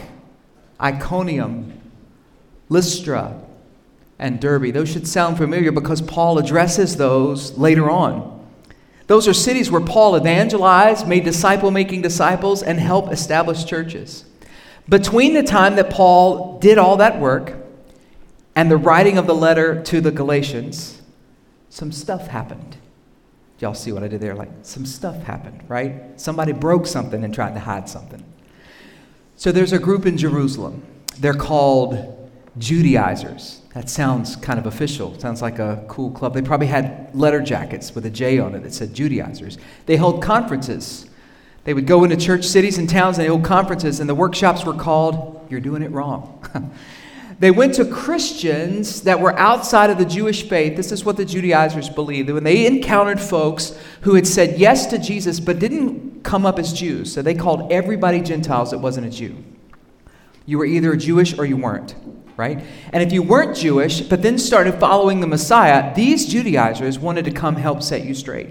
Iconium, 0.79 1.79
Lystra, 2.67 3.41
and 4.19 4.39
Derbe. 4.39 4.73
Those 4.73 4.91
should 4.91 5.07
sound 5.07 5.37
familiar 5.37 5.71
because 5.71 6.01
Paul 6.01 6.37
addresses 6.37 6.97
those 6.97 7.57
later 7.57 7.89
on. 7.89 8.39
Those 9.07 9.27
are 9.27 9.33
cities 9.33 9.71
where 9.71 9.81
Paul 9.81 10.15
evangelized, 10.17 11.07
made 11.07 11.23
disciple 11.23 11.71
making 11.71 12.01
disciples, 12.01 12.61
and 12.61 12.79
helped 12.79 13.11
establish 13.11 13.65
churches. 13.65 14.25
Between 14.87 15.33
the 15.33 15.43
time 15.43 15.75
that 15.75 15.89
Paul 15.89 16.59
did 16.59 16.77
all 16.77 16.97
that 16.97 17.19
work 17.19 17.55
and 18.55 18.69
the 18.69 18.77
writing 18.77 19.17
of 19.17 19.27
the 19.27 19.35
letter 19.35 19.81
to 19.83 20.01
the 20.01 20.11
Galatians, 20.11 21.01
some 21.69 21.91
stuff 21.91 22.27
happened. 22.27 22.77
Y'all 23.61 23.75
see 23.75 23.91
what 23.91 24.03
I 24.03 24.07
did 24.07 24.21
there? 24.21 24.33
Like 24.33 24.49
some 24.63 24.85
stuff 24.85 25.21
happened, 25.23 25.63
right? 25.67 26.19
Somebody 26.19 26.51
broke 26.51 26.87
something 26.87 27.23
and 27.23 27.33
tried 27.33 27.53
to 27.53 27.59
hide 27.59 27.87
something. 27.87 28.23
So 29.35 29.51
there's 29.51 29.71
a 29.71 29.79
group 29.79 30.05
in 30.05 30.17
Jerusalem. 30.17 30.83
They're 31.19 31.33
called 31.33 32.29
Judaizers. 32.57 33.61
That 33.73 33.89
sounds 33.89 34.35
kind 34.35 34.59
of 34.59 34.65
official. 34.65 35.17
Sounds 35.19 35.41
like 35.41 35.59
a 35.59 35.85
cool 35.87 36.11
club. 36.11 36.33
They 36.33 36.41
probably 36.41 36.67
had 36.67 37.09
letter 37.13 37.41
jackets 37.41 37.93
with 37.95 38.05
a 38.05 38.09
J 38.09 38.39
on 38.39 38.55
it 38.55 38.63
that 38.63 38.73
said 38.73 38.93
Judaizers. 38.93 39.57
They 39.85 39.95
held 39.95 40.21
conferences. 40.21 41.05
They 41.63 41.73
would 41.73 41.85
go 41.85 42.03
into 42.03 42.17
church 42.17 42.45
cities 42.45 42.79
and 42.79 42.89
towns 42.89 43.17
and 43.17 43.23
they 43.23 43.27
held 43.27 43.45
conferences, 43.45 43.99
and 43.99 44.09
the 44.09 44.15
workshops 44.15 44.65
were 44.65 44.73
called 44.73 45.45
You're 45.49 45.59
Doing 45.59 45.83
It 45.83 45.91
Wrong. 45.91 46.43
They 47.41 47.49
went 47.49 47.73
to 47.75 47.85
Christians 47.85 49.01
that 49.01 49.19
were 49.19 49.35
outside 49.35 49.89
of 49.89 49.97
the 49.97 50.05
Jewish 50.05 50.47
faith. 50.47 50.75
This 50.77 50.91
is 50.91 51.03
what 51.03 51.17
the 51.17 51.25
Judaizers 51.25 51.89
believed. 51.89 52.29
When 52.29 52.43
they 52.43 52.67
encountered 52.67 53.19
folks 53.19 53.75
who 54.01 54.13
had 54.13 54.27
said 54.27 54.59
yes 54.59 54.85
to 54.91 54.99
Jesus 54.99 55.39
but 55.39 55.57
didn't 55.57 56.23
come 56.23 56.45
up 56.45 56.59
as 56.59 56.71
Jews, 56.71 57.11
so 57.11 57.23
they 57.23 57.33
called 57.33 57.71
everybody 57.71 58.21
Gentiles 58.21 58.69
that 58.69 58.77
wasn't 58.77 59.07
a 59.07 59.09
Jew. 59.09 59.43
You 60.45 60.59
were 60.59 60.65
either 60.65 60.95
Jewish 60.95 61.35
or 61.35 61.47
you 61.47 61.57
weren't, 61.57 61.95
right? 62.37 62.63
And 62.93 63.01
if 63.01 63.11
you 63.11 63.23
weren't 63.23 63.57
Jewish 63.57 64.01
but 64.01 64.21
then 64.21 64.37
started 64.37 64.75
following 64.75 65.19
the 65.19 65.25
Messiah, 65.25 65.95
these 65.95 66.27
Judaizers 66.27 66.99
wanted 66.99 67.25
to 67.25 67.31
come 67.31 67.55
help 67.55 67.81
set 67.81 68.05
you 68.05 68.13
straight. 68.13 68.49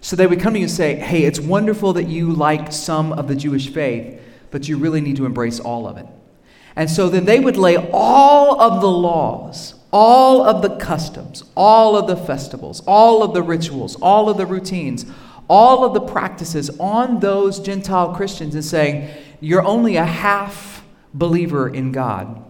So 0.00 0.16
they 0.16 0.26
would 0.26 0.40
come 0.40 0.54
to 0.54 0.58
you 0.58 0.64
and 0.64 0.72
say, 0.72 0.94
Hey, 0.94 1.24
it's 1.24 1.38
wonderful 1.38 1.92
that 1.92 2.04
you 2.04 2.32
like 2.32 2.72
some 2.72 3.12
of 3.12 3.28
the 3.28 3.36
Jewish 3.36 3.68
faith, 3.68 4.18
but 4.50 4.66
you 4.68 4.78
really 4.78 5.02
need 5.02 5.16
to 5.16 5.26
embrace 5.26 5.60
all 5.60 5.86
of 5.86 5.98
it. 5.98 6.06
And 6.80 6.88
so 6.88 7.10
then 7.10 7.26
they 7.26 7.40
would 7.40 7.58
lay 7.58 7.76
all 7.92 8.58
of 8.58 8.80
the 8.80 8.88
laws, 8.88 9.74
all 9.92 10.42
of 10.42 10.62
the 10.62 10.76
customs, 10.78 11.44
all 11.54 11.94
of 11.94 12.06
the 12.06 12.16
festivals, 12.16 12.82
all 12.86 13.22
of 13.22 13.34
the 13.34 13.42
rituals, 13.42 13.96
all 13.96 14.30
of 14.30 14.38
the 14.38 14.46
routines, 14.46 15.04
all 15.46 15.84
of 15.84 15.92
the 15.92 16.00
practices 16.00 16.70
on 16.80 17.20
those 17.20 17.60
Gentile 17.60 18.14
Christians 18.14 18.54
and 18.54 18.64
saying, 18.64 19.10
You're 19.40 19.62
only 19.62 19.96
a 19.96 20.06
half 20.06 20.82
believer 21.12 21.68
in 21.68 21.92
God 21.92 22.42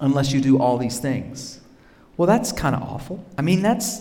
unless 0.00 0.32
you 0.32 0.40
do 0.40 0.58
all 0.58 0.76
these 0.76 0.98
things. 0.98 1.60
Well, 2.16 2.26
that's 2.26 2.50
kind 2.50 2.74
of 2.74 2.82
awful. 2.82 3.24
I 3.38 3.42
mean, 3.42 3.62
that's, 3.62 4.00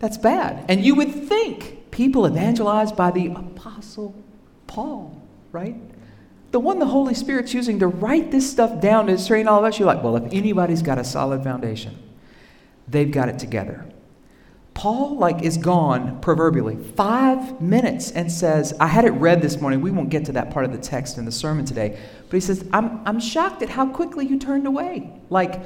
that's 0.00 0.18
bad. 0.18 0.66
And 0.68 0.84
you 0.84 0.94
would 0.96 1.14
think 1.14 1.90
people 1.90 2.26
evangelized 2.26 2.94
by 2.94 3.10
the 3.10 3.28
Apostle 3.28 4.14
Paul, 4.66 5.18
right? 5.50 5.76
The 6.50 6.60
one 6.60 6.78
the 6.78 6.86
Holy 6.86 7.14
Spirit's 7.14 7.52
using 7.52 7.78
to 7.80 7.86
write 7.86 8.30
this 8.30 8.50
stuff 8.50 8.80
down 8.80 9.06
to 9.06 9.26
train 9.26 9.48
all 9.48 9.58
of 9.58 9.64
us, 9.64 9.78
you're 9.78 9.86
like, 9.86 10.02
well, 10.02 10.16
if 10.16 10.32
anybody's 10.32 10.82
got 10.82 10.98
a 10.98 11.04
solid 11.04 11.44
foundation, 11.44 11.98
they've 12.86 13.10
got 13.10 13.28
it 13.28 13.38
together. 13.38 13.84
Paul, 14.72 15.18
like, 15.18 15.42
is 15.42 15.56
gone 15.56 16.20
proverbially 16.20 16.76
five 16.76 17.60
minutes 17.60 18.12
and 18.12 18.30
says, 18.30 18.72
I 18.78 18.86
had 18.86 19.04
it 19.04 19.10
read 19.10 19.42
this 19.42 19.60
morning. 19.60 19.80
We 19.80 19.90
won't 19.90 20.08
get 20.08 20.24
to 20.26 20.32
that 20.32 20.52
part 20.52 20.64
of 20.64 20.72
the 20.72 20.78
text 20.78 21.18
in 21.18 21.24
the 21.24 21.32
sermon 21.32 21.64
today. 21.64 21.98
But 22.28 22.36
he 22.36 22.40
says, 22.40 22.64
I'm, 22.72 23.04
I'm 23.04 23.18
shocked 23.18 23.60
at 23.62 23.70
how 23.70 23.88
quickly 23.88 24.26
you 24.26 24.38
turned 24.38 24.68
away. 24.68 25.12
Like, 25.30 25.60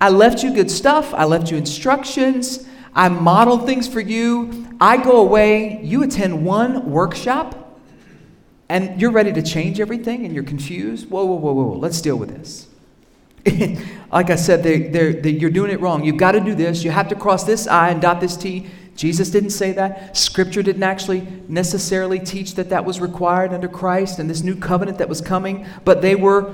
I 0.00 0.08
left 0.08 0.42
you 0.42 0.54
good 0.54 0.70
stuff, 0.70 1.12
I 1.12 1.24
left 1.24 1.50
you 1.50 1.58
instructions, 1.58 2.66
I 2.94 3.10
modeled 3.10 3.66
things 3.66 3.86
for 3.86 4.00
you. 4.00 4.66
I 4.80 4.96
go 4.96 5.18
away, 5.18 5.82
you 5.84 6.02
attend 6.02 6.44
one 6.44 6.90
workshop, 6.90 7.59
and 8.70 9.00
you're 9.00 9.10
ready 9.10 9.32
to 9.32 9.42
change 9.42 9.80
everything 9.80 10.24
and 10.24 10.32
you're 10.32 10.44
confused, 10.44 11.10
whoa, 11.10 11.24
whoa, 11.24 11.34
whoa, 11.34 11.52
whoa, 11.52 11.72
let's 11.76 12.00
deal 12.00 12.16
with 12.16 12.30
this. 12.30 12.68
like 14.12 14.30
I 14.30 14.36
said, 14.36 14.62
they, 14.62 14.82
they're, 14.82 15.12
they, 15.12 15.30
you're 15.30 15.50
doing 15.50 15.72
it 15.72 15.80
wrong. 15.80 16.04
You've 16.04 16.18
got 16.18 16.32
to 16.32 16.40
do 16.40 16.54
this. 16.54 16.84
You 16.84 16.92
have 16.92 17.08
to 17.08 17.16
cross 17.16 17.42
this 17.42 17.66
I 17.66 17.90
and 17.90 18.00
dot 18.00 18.20
this 18.20 18.36
T. 18.36 18.68
Jesus 18.94 19.28
didn't 19.30 19.50
say 19.50 19.72
that. 19.72 20.16
Scripture 20.16 20.62
didn't 20.62 20.84
actually 20.84 21.26
necessarily 21.48 22.20
teach 22.20 22.54
that 22.54 22.70
that 22.70 22.84
was 22.84 23.00
required 23.00 23.52
under 23.52 23.66
Christ 23.66 24.20
and 24.20 24.30
this 24.30 24.42
new 24.42 24.54
covenant 24.54 24.98
that 24.98 25.08
was 25.08 25.20
coming, 25.20 25.66
but 25.84 26.00
they 26.00 26.14
were 26.14 26.52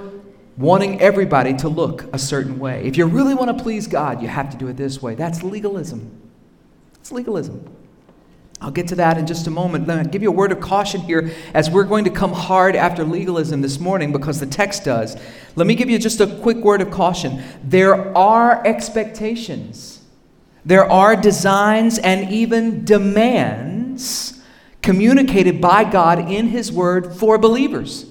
wanting 0.57 0.99
everybody 1.03 1.53
to 1.59 1.69
look 1.69 2.05
a 2.15 2.19
certain 2.19 2.59
way. 2.59 2.83
If 2.87 2.97
you 2.97 3.05
really 3.05 3.35
want 3.35 3.57
to 3.57 3.63
please 3.63 3.87
God, 3.87 4.23
you 4.23 4.29
have 4.29 4.49
to 4.51 4.57
do 4.57 4.69
it 4.69 4.79
this 4.79 5.03
way. 5.03 5.15
That's 5.15 5.43
legalism. 5.43 6.11
It's 6.95 7.13
legalism. 7.13 7.77
I'll 8.61 8.71
get 8.71 8.89
to 8.89 8.95
that 8.95 9.19
in 9.19 9.27
just 9.27 9.47
a 9.47 9.51
moment. 9.51 9.87
Let 9.87 10.05
me 10.05 10.11
give 10.11 10.23
you 10.23 10.31
a 10.31 10.33
word 10.33 10.51
of 10.51 10.61
caution 10.61 11.03
here 11.03 11.31
as 11.53 11.71
we're 11.71 11.85
going 11.85 12.05
to 12.05 12.11
come 12.11 12.33
hard 12.33 12.75
after 12.75 13.05
legalism 13.05 13.61
this 13.61 13.79
morning 13.79 14.13
because 14.13 14.41
the 14.41 14.47
text 14.47 14.85
does. 14.85 15.17
Let 15.57 15.67
me 15.67 15.75
give 15.75 15.91
you 15.91 15.99
just 15.99 16.21
a 16.21 16.27
quick 16.27 16.59
word 16.59 16.81
of 16.81 16.91
caution. 16.91 17.43
There 17.63 18.17
are 18.17 18.67
expectations, 18.67 20.01
there 20.65 20.91
are 20.91 21.15
designs, 21.17 21.99
and 21.99 22.33
even 22.33 22.85
demands 22.85 24.43
communicated 24.81 25.61
by 25.61 25.85
God 25.85 26.31
in 26.31 26.49
His 26.49 26.73
Word 26.73 27.15
for 27.15 27.39
believers. 27.39 28.07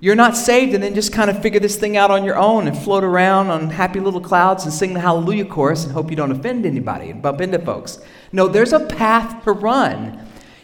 You're 0.00 0.14
not 0.14 0.36
saved 0.36 0.74
and 0.74 0.82
then 0.82 0.94
just 0.94 1.12
kind 1.12 1.30
of 1.30 1.40
figure 1.42 1.60
this 1.60 1.76
thing 1.76 1.96
out 1.96 2.10
on 2.10 2.24
your 2.24 2.36
own 2.36 2.68
and 2.68 2.76
float 2.76 3.04
around 3.04 3.48
on 3.48 3.70
happy 3.70 4.00
little 4.00 4.20
clouds 4.20 4.64
and 4.64 4.72
sing 4.72 4.92
the 4.92 5.00
hallelujah 5.00 5.46
chorus 5.46 5.84
and 5.84 5.92
hope 5.92 6.10
you 6.10 6.16
don't 6.16 6.30
offend 6.30 6.66
anybody 6.66 7.10
and 7.10 7.22
bump 7.22 7.40
into 7.40 7.58
folks. 7.58 7.98
No, 8.34 8.48
there's 8.48 8.72
a 8.72 8.80
path 8.80 9.44
to 9.44 9.52
run. 9.52 10.20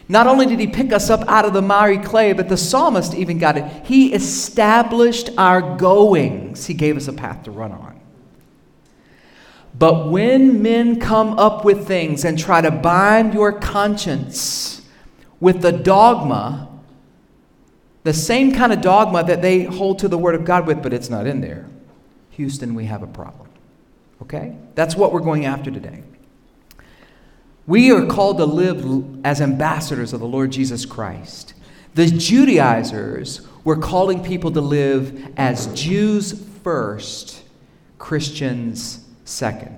Not 0.09 0.27
only 0.27 0.45
did 0.45 0.59
he 0.59 0.67
pick 0.67 0.91
us 0.91 1.09
up 1.09 1.25
out 1.29 1.45
of 1.45 1.53
the 1.53 1.61
miry 1.61 1.99
clay, 1.99 2.33
but 2.33 2.49
the 2.49 2.57
psalmist 2.57 3.13
even 3.13 3.37
got 3.37 3.55
it. 3.55 3.85
He 3.85 4.13
established 4.13 5.29
our 5.37 5.77
goings, 5.77 6.65
he 6.65 6.73
gave 6.73 6.97
us 6.97 7.07
a 7.07 7.13
path 7.13 7.43
to 7.43 7.51
run 7.51 7.71
on. 7.71 7.97
But 9.79 10.09
when 10.09 10.61
men 10.61 10.99
come 10.99 11.39
up 11.39 11.63
with 11.63 11.87
things 11.87 12.25
and 12.25 12.37
try 12.37 12.59
to 12.59 12.71
bind 12.71 13.33
your 13.33 13.53
conscience 13.53 14.85
with 15.39 15.61
the 15.61 15.71
dogma, 15.71 16.67
the 18.03 18.13
same 18.13 18.53
kind 18.53 18.73
of 18.73 18.81
dogma 18.81 19.23
that 19.23 19.41
they 19.41 19.63
hold 19.63 19.99
to 19.99 20.09
the 20.09 20.17
Word 20.17 20.35
of 20.35 20.43
God 20.43 20.67
with, 20.67 20.83
but 20.83 20.91
it's 20.91 21.09
not 21.09 21.25
in 21.25 21.39
there, 21.39 21.69
Houston, 22.31 22.75
we 22.75 22.83
have 22.83 23.01
a 23.01 23.07
problem. 23.07 23.47
Okay? 24.21 24.57
That's 24.75 24.97
what 24.97 25.13
we're 25.13 25.21
going 25.21 25.45
after 25.45 25.71
today. 25.71 26.03
We 27.71 27.89
are 27.93 28.05
called 28.05 28.35
to 28.39 28.45
live 28.45 29.25
as 29.25 29.39
ambassadors 29.39 30.11
of 30.11 30.19
the 30.19 30.27
Lord 30.27 30.51
Jesus 30.51 30.85
Christ. 30.85 31.53
The 31.93 32.05
Judaizers 32.05 33.47
were 33.63 33.77
calling 33.77 34.21
people 34.21 34.51
to 34.51 34.59
live 34.59 35.31
as 35.37 35.67
Jews 35.67 36.45
first, 36.65 37.41
Christians 37.97 39.07
second. 39.23 39.77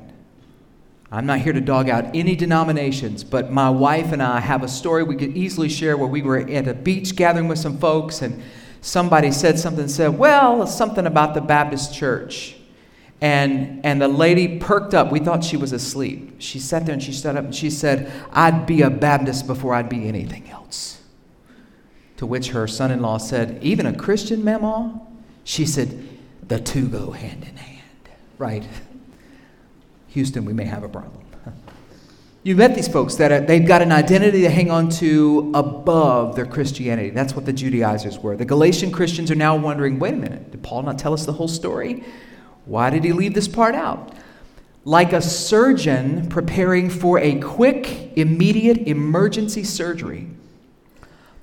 I'm 1.11 1.27
not 1.27 1.41
here 1.41 1.53
to 1.53 1.61
dog 1.61 1.87
out 1.87 2.05
any 2.15 2.35
denominations, 2.35 3.23
but 3.23 3.51
my 3.51 3.69
wife 3.69 4.11
and 4.11 4.23
I 4.23 4.39
have 4.39 4.63
a 4.63 4.67
story 4.67 5.03
we 5.03 5.15
could 5.15 5.37
easily 5.37 5.69
share 5.69 5.95
where 5.95 6.07
we 6.07 6.23
were 6.23 6.39
at 6.39 6.67
a 6.67 6.73
beach 6.73 7.15
gathering 7.15 7.47
with 7.47 7.59
some 7.59 7.77
folks, 7.77 8.23
and 8.23 8.41
somebody 8.81 9.29
said 9.29 9.59
something, 9.59 9.87
said, 9.87 10.17
Well, 10.17 10.65
something 10.65 11.05
about 11.05 11.35
the 11.35 11.41
Baptist 11.41 11.93
church. 11.93 12.55
And, 13.23 13.85
and 13.85 14.01
the 14.01 14.09
lady 14.09 14.59
perked 14.59 14.93
up. 14.93 15.09
We 15.09 15.21
thought 15.21 15.45
she 15.45 15.55
was 15.55 15.71
asleep. 15.71 16.35
She 16.39 16.59
sat 16.59 16.85
there 16.85 16.91
and 16.91 17.01
she 17.01 17.13
stood 17.13 17.37
up 17.37 17.45
and 17.45 17.55
she 17.55 17.69
said, 17.69 18.11
I'd 18.33 18.65
be 18.65 18.81
a 18.81 18.89
Baptist 18.89 19.47
before 19.47 19.73
I'd 19.73 19.87
be 19.87 20.09
anything 20.09 20.49
else. 20.49 21.01
To 22.17 22.25
which 22.25 22.49
her 22.49 22.67
son 22.67 22.91
in 22.91 23.01
law 23.01 23.17
said, 23.17 23.63
Even 23.63 23.85
a 23.85 23.95
Christian, 23.95 24.43
Mama? 24.43 24.99
She 25.45 25.65
said, 25.65 26.05
The 26.45 26.59
two 26.59 26.89
go 26.89 27.11
hand 27.11 27.45
in 27.45 27.55
hand. 27.55 28.09
Right? 28.37 28.67
Houston, 30.09 30.43
we 30.43 30.51
may 30.51 30.65
have 30.65 30.83
a 30.83 30.89
problem. 30.89 31.23
You 32.45 32.57
met 32.57 32.75
these 32.75 32.89
folks 32.89 33.15
that 33.15 33.31
are, 33.31 33.39
they've 33.39 33.65
got 33.65 33.81
an 33.81 33.93
identity 33.93 34.41
to 34.41 34.49
hang 34.49 34.69
on 34.69 34.89
to 34.99 35.49
above 35.53 36.35
their 36.35 36.45
Christianity. 36.45 37.09
That's 37.09 37.33
what 37.37 37.45
the 37.45 37.53
Judaizers 37.53 38.19
were. 38.19 38.35
The 38.35 38.43
Galatian 38.43 38.91
Christians 38.91 39.31
are 39.31 39.35
now 39.35 39.55
wondering 39.55 39.97
wait 39.97 40.15
a 40.15 40.17
minute, 40.17 40.51
did 40.51 40.61
Paul 40.61 40.83
not 40.83 40.99
tell 40.99 41.13
us 41.13 41.25
the 41.25 41.31
whole 41.31 41.47
story? 41.47 42.03
Why 42.65 42.89
did 42.89 43.03
he 43.03 43.13
leave 43.13 43.33
this 43.33 43.47
part 43.47 43.75
out? 43.75 44.13
Like 44.85 45.13
a 45.13 45.21
surgeon 45.21 46.27
preparing 46.29 46.89
for 46.89 47.19
a 47.19 47.39
quick, 47.39 48.17
immediate 48.17 48.79
emergency 48.87 49.63
surgery, 49.63 50.27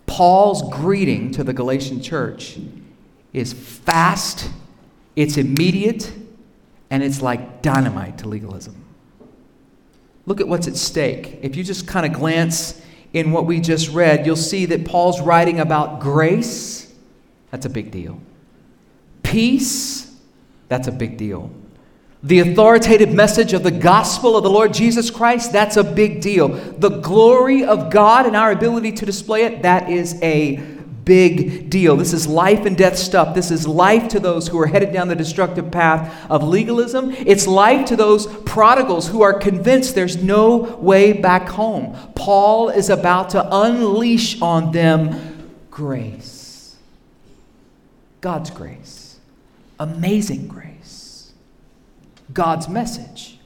Paul's 0.07 0.63
greeting 0.75 1.31
to 1.33 1.45
the 1.45 1.53
Galatian 1.53 2.03
church 2.03 2.59
is 3.33 3.53
fast, 3.53 4.51
it's 5.17 5.37
immediate, 5.37 6.13
and 6.91 7.03
it's 7.03 7.23
like 7.23 7.63
dynamite 7.63 8.19
to 8.19 8.29
legalism. 8.29 8.85
Look 10.27 10.41
at 10.41 10.49
what's 10.49 10.67
at 10.67 10.77
stake. 10.77 11.39
If 11.43 11.57
you 11.57 11.65
just 11.65 11.87
kind 11.87 12.05
of 12.05 12.13
glance 12.13 12.83
in 13.13 13.33
what 13.33 13.47
we 13.47 13.61
just 13.61 13.89
read, 13.91 14.27
you'll 14.27 14.37
see 14.37 14.67
that 14.67 14.85
Paul's 14.85 15.21
writing 15.21 15.61
about 15.61 16.01
grace. 16.01 16.93
That's 17.51 17.67
a 17.67 17.71
big 17.71 17.91
deal. 17.91 18.21
Peace 19.23 20.10
that's 20.71 20.87
a 20.87 20.93
big 20.93 21.17
deal. 21.17 21.51
The 22.23 22.39
authoritative 22.39 23.13
message 23.13 23.55
of 23.55 23.65
the 23.65 23.73
gospel 23.73 24.37
of 24.37 24.45
the 24.45 24.51
Lord 24.51 24.73
Jesus 24.73 25.11
Christ, 25.11 25.53
that's 25.53 25.77
a 25.77 25.83
big 25.83 26.21
deal. 26.21 26.49
The 26.49 27.01
glory 27.01 27.65
of 27.65 27.91
God 27.91 28.25
and 28.25 28.37
our 28.37 28.53
ability 28.53 28.93
to 28.93 29.05
display 29.05 29.43
it, 29.43 29.63
that 29.63 29.91
is 29.91 30.17
a 30.23 30.59
big 31.05 31.71
deal. 31.71 31.97
This 31.97 32.13
is 32.13 32.29
life 32.29 32.67
and 32.67 32.77
death 32.77 32.97
stuff. 32.97 33.35
This 33.35 33.51
is 33.51 33.67
life 33.67 34.07
to 34.11 34.21
those 34.21 34.47
who 34.47 34.61
are 34.61 34.67
headed 34.67 34.93
down 34.93 35.09
the 35.09 35.17
destructive 35.17 35.73
path 35.73 36.31
of 36.31 36.45
legalism. 36.45 37.11
It's 37.11 37.49
life 37.49 37.89
to 37.89 37.97
those 37.97 38.29
prodigals 38.45 39.09
who 39.09 39.23
are 39.23 39.35
convinced 39.35 39.97
there's 39.97 40.23
no 40.23 40.57
way 40.57 41.13
back 41.13 41.49
home. 41.49 41.97
Paul 42.15 42.69
is 42.69 42.91
about 42.91 43.31
to 43.31 43.45
unleash 43.51 44.41
on 44.41 44.71
them 44.71 45.51
grace. 45.69 46.77
God's 48.21 48.51
grace 48.51 49.00
amazing 49.81 50.47
grace. 50.47 51.33
God's 52.33 52.69
message, 52.69 53.41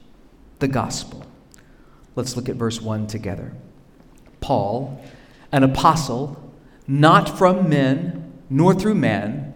the 0.59 0.69
gospel. 0.69 1.25
Let's 2.17 2.37
look 2.37 2.49
at 2.49 2.57
verse 2.57 2.83
1 2.83 3.07
together. 3.07 3.53
Paul, 4.41 5.03
an 5.53 5.62
apostle, 5.62 6.53
not 6.87 7.38
from 7.38 7.69
men 7.71 8.33
nor 8.50 8.75
through 8.75 8.97
man, 8.97 9.55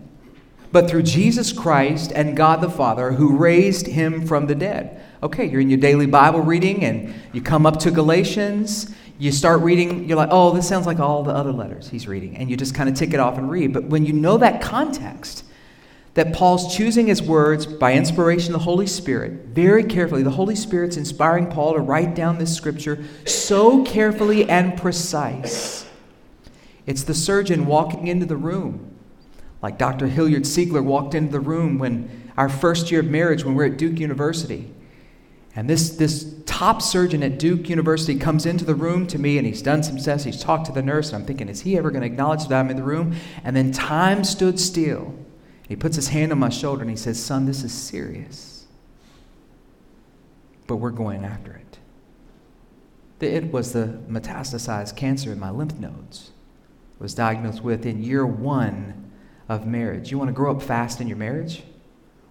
but 0.71 0.89
through 0.89 1.03
Jesus 1.03 1.53
Christ 1.53 2.13
and 2.15 2.37
God 2.37 2.61
the 2.61 2.71
Father 2.71 3.13
who 3.13 3.37
raised 3.37 3.87
him 3.87 4.27
from 4.27 4.47
the 4.47 4.55
dead. 4.55 5.03
Okay, 5.23 5.47
you're 5.47 5.61
in 5.61 5.69
your 5.69 5.79
daily 5.79 6.07
Bible 6.07 6.41
reading 6.41 6.85
and 6.85 7.15
you 7.33 7.43
come 7.43 7.67
up 7.67 7.81
to 7.81 7.91
Galatians, 7.91 8.95
you 9.19 9.33
start 9.33 9.61
reading, 9.63 10.09
you're 10.09 10.17
like, 10.17 10.29
oh, 10.31 10.55
this 10.55 10.69
sounds 10.69 10.87
like 10.87 11.01
all 11.01 11.25
the 11.25 11.33
other 11.33 11.53
letters 11.53 11.89
he's 11.89 12.07
reading, 12.07 12.37
and 12.37 12.49
you 12.49 12.57
just 12.57 12.75
kind 12.75 12.89
of 12.89 12.95
tick 12.95 13.13
it 13.13 13.19
off 13.19 13.37
and 13.37 13.51
read. 13.51 13.73
But 13.73 13.85
when 13.87 14.07
you 14.07 14.13
know 14.13 14.39
that 14.39 14.63
context, 14.63 15.45
that 16.15 16.33
Paul's 16.33 16.75
choosing 16.77 17.07
his 17.07 17.23
words 17.23 17.67
by 17.67 17.93
inspiration 17.93 18.55
of 18.55 18.61
the 18.61 18.65
Holy 18.65 18.87
Spirit 18.87 19.47
very 19.47 19.85
carefully. 19.85 20.23
The 20.23 20.31
Holy 20.31 20.57
Spirit's 20.57 20.97
inspiring 20.97 21.49
Paul 21.49 21.75
to 21.75 21.81
write 21.81 22.15
down 22.15 22.39
this 22.39 22.55
scripture 22.57 23.05
so 23.25 23.85
carefully 23.85 24.49
and 24.49 24.77
precise. 24.77 25.87
It's 26.87 27.05
the 27.05 27.15
surgeon 27.15 27.67
walking 27.67 28.07
into 28.07 28.27
the 28.27 28.37
room, 28.37 28.97
like 29.63 29.79
Dr. 29.79 30.07
Hilliard 30.07 30.45
Seigler 30.45 30.83
walked 30.83 31.15
into 31.15 31.31
the 31.31 31.41
room 31.41 31.79
when 31.79 32.31
our 32.37 32.49
first 32.49 32.91
year 32.91 33.01
of 33.01 33.07
marriage 33.07 33.45
when 33.45 33.55
we 33.55 33.65
we're 33.65 33.73
at 33.73 33.79
Duke 33.79 33.99
University. 33.99 34.73
And 35.55 35.69
this, 35.69 35.91
this 35.91 36.35
top 36.47 36.81
surgeon 36.81 37.23
at 37.23 37.39
Duke 37.39 37.69
University 37.69 38.19
comes 38.19 38.47
into 38.47 38.65
the 38.65 38.75
room 38.75 39.07
to 39.09 39.19
me 39.19 39.39
and 39.39 39.47
he's 39.47 39.61
done 39.61 39.83
some 39.83 39.99
tests. 39.99 40.25
He's 40.25 40.41
talked 40.41 40.67
to 40.67 40.73
the 40.73 40.83
nurse, 40.83 41.09
and 41.13 41.21
I'm 41.21 41.27
thinking, 41.27 41.49
is 41.49 41.63
he 41.63 41.77
ever 41.77 41.91
going 41.91 42.03
to 42.03 42.07
acknowledge 42.07 42.47
that 42.47 42.61
I'm 42.61 42.71
in 42.71 42.77
the 42.77 42.83
room? 42.83 43.17
And 43.45 43.55
then 43.57 43.73
time 43.73 44.25
stood 44.25 44.61
still. 44.61 45.15
He 45.69 45.77
puts 45.77 45.97
his 45.97 46.09
hand 46.09 46.33
on 46.33 46.39
my 46.39 46.49
shoulder 46.49 46.81
and 46.81 46.91
he 46.91 46.97
says, 46.97 47.23
Son, 47.23 47.45
this 47.45 47.63
is 47.63 47.73
serious. 47.73 48.67
But 50.67 50.77
we're 50.77 50.91
going 50.91 51.25
after 51.25 51.53
it. 51.53 51.79
It 53.21 53.53
was 53.53 53.73
the 53.73 53.99
metastasized 54.09 54.97
cancer 54.97 55.31
in 55.33 55.39
my 55.39 55.51
lymph 55.51 55.75
nodes. 55.75 56.31
I 56.99 57.03
was 57.03 57.15
diagnosed 57.15 57.63
with 57.63 57.85
in 57.85 58.03
year 58.03 58.27
one 58.27 59.11
of 59.49 59.67
marriage. 59.67 60.11
You 60.11 60.19
want 60.19 60.29
to 60.29 60.35
grow 60.35 60.57
up 60.57 60.63
fast 60.63 61.01
in 61.01 61.09
your 61.09 61.17
marriage? 61.17 61.63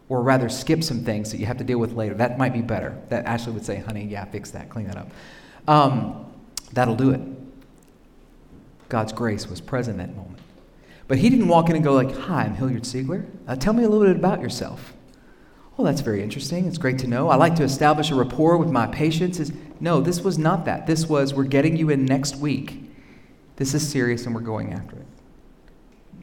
Or 0.10 0.22
rather, 0.22 0.48
skip 0.48 0.84
some 0.84 1.04
things 1.04 1.32
that 1.32 1.38
you 1.38 1.46
have 1.46 1.58
to 1.58 1.64
deal 1.64 1.80
with 1.80 1.94
later. 1.94 2.16
That 2.16 2.38
might 2.38 2.54
be 2.54 2.62
better. 2.62 2.98
That 3.10 3.26
Ashley 3.26 3.52
would 3.52 3.66
say, 3.66 3.78
honey, 3.78 4.06
yeah, 4.06 4.24
fix 4.26 4.52
that, 4.52 4.70
clean 4.70 4.88
that 4.88 4.98
up. 4.98 5.12
Um, 5.68 6.32
that'll 6.72 6.96
do 6.96 7.12
it. 7.12 7.20
God's 8.88 9.12
grace 9.12 9.48
was 9.48 9.60
present 9.60 9.98
that 9.98 10.16
moment. 10.16 10.40
But 11.08 11.20
he 11.20 11.30
didn't 11.30 11.48
walk 11.48 11.70
in 11.70 11.76
and 11.76 11.84
go 11.84 11.94
like, 11.94 12.14
"Hi, 12.16 12.44
I'm 12.44 12.56
Hilliard 12.56 12.84
Seigler. 12.84 13.26
Uh, 13.48 13.56
tell 13.56 13.74
me 13.74 13.84
a 13.84 13.90
little 13.90 14.06
bit 14.06 14.16
about 14.16 14.42
yourself." 14.42 14.94
Oh, 15.80 15.84
that's 15.84 16.02
very 16.02 16.24
interesting. 16.24 16.66
It's 16.66 16.78
great 16.78 16.98
to 17.00 17.08
know. 17.08 17.30
I 17.30 17.36
like 17.36 17.56
to 17.56 17.64
establish 17.64 18.10
a 18.10 18.16
rapport 18.16 18.58
with 18.58 18.70
my 18.70 18.88
patients. 18.88 19.40
Is 19.40 19.52
no, 19.80 20.02
this 20.02 20.22
was 20.22 20.38
not 20.38 20.66
that. 20.66 20.88
This 20.88 21.08
was 21.08 21.34
we're 21.34 21.44
getting 21.44 21.78
you 21.78 21.90
in 21.90 22.06
next 22.06 22.38
week. 22.38 22.84
This 23.58 23.74
is 23.74 23.88
serious, 23.88 24.26
and 24.26 24.36
we're 24.36 24.42
going 24.42 24.74
after 24.74 24.96
it. 24.96 25.06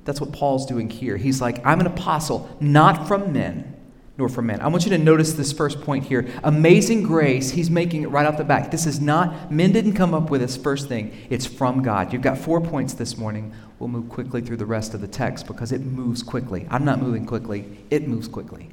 That's 0.05 0.21
what 0.21 0.33
Paul's 0.33 0.67
doing 0.67 0.91
here. 0.91 1.17
He's 1.17 1.41
like, 1.41 1.64
I'm 1.64 1.81
an 1.81 1.87
apostle, 1.87 2.55
not 2.61 3.09
from 3.09 3.33
men, 3.33 3.74
nor 4.16 4.28
from 4.28 4.47
men. 4.47 4.61
I 4.61 4.68
want 4.68 4.85
you 4.85 4.90
to 4.90 4.99
notice 4.99 5.33
this 5.33 5.52
first 5.52 5.80
point 5.80 6.04
here. 6.04 6.28
Amazing 6.44 7.02
grace, 7.02 7.50
he's 7.50 7.68
making 7.68 8.02
it 8.02 8.11
right 8.11 8.26
off 8.26 8.37
the 8.37 8.44
back. 8.44 8.71
This 8.71 8.87
is 8.87 9.00
not, 9.00 9.50
men 9.50 9.73
didn't 9.73 9.94
come 9.94 10.14
up 10.14 10.30
with 10.30 10.40
this 10.40 10.56
first 10.56 10.88
thing. 10.88 11.12
It's 11.30 11.47
from 11.47 11.83
God. 11.83 12.12
You've 12.12 12.23
got 12.23 12.38
four 12.38 12.61
points 12.61 12.94
this 12.94 13.18
morning. 13.18 13.52
We'll 13.78 13.88
move 13.88 14.09
quickly 14.09 14.40
through 14.40 14.59
the 14.59 14.66
rest 14.66 14.94
of 14.94 15.00
the 15.00 15.09
text 15.09 15.47
because 15.49 15.73
it 15.73 15.80
moves 15.80 16.23
quickly. 16.23 16.66
I'm 16.71 16.85
not 16.85 17.02
moving 17.02 17.26
quickly, 17.26 17.66
it 17.90 18.06
moves 18.06 18.28
quickly. 18.28 18.71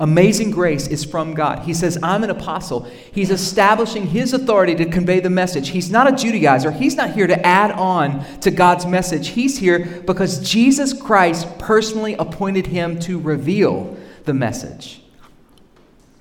Amazing 0.00 0.52
grace 0.52 0.86
is 0.86 1.04
from 1.04 1.34
God. 1.34 1.64
He 1.64 1.74
says, 1.74 1.98
I'm 2.04 2.22
an 2.22 2.30
apostle. 2.30 2.82
He's 3.10 3.30
establishing 3.30 4.06
his 4.06 4.32
authority 4.32 4.76
to 4.76 4.84
convey 4.84 5.18
the 5.18 5.30
message. 5.30 5.70
He's 5.70 5.90
not 5.90 6.06
a 6.06 6.12
Judaizer. 6.12 6.72
He's 6.72 6.94
not 6.94 7.14
here 7.14 7.26
to 7.26 7.44
add 7.44 7.72
on 7.72 8.24
to 8.40 8.52
God's 8.52 8.86
message. 8.86 9.28
He's 9.28 9.58
here 9.58 10.02
because 10.06 10.38
Jesus 10.48 10.92
Christ 10.92 11.58
personally 11.58 12.14
appointed 12.14 12.68
him 12.68 13.00
to 13.00 13.18
reveal 13.18 13.96
the 14.28 14.34
message. 14.34 15.02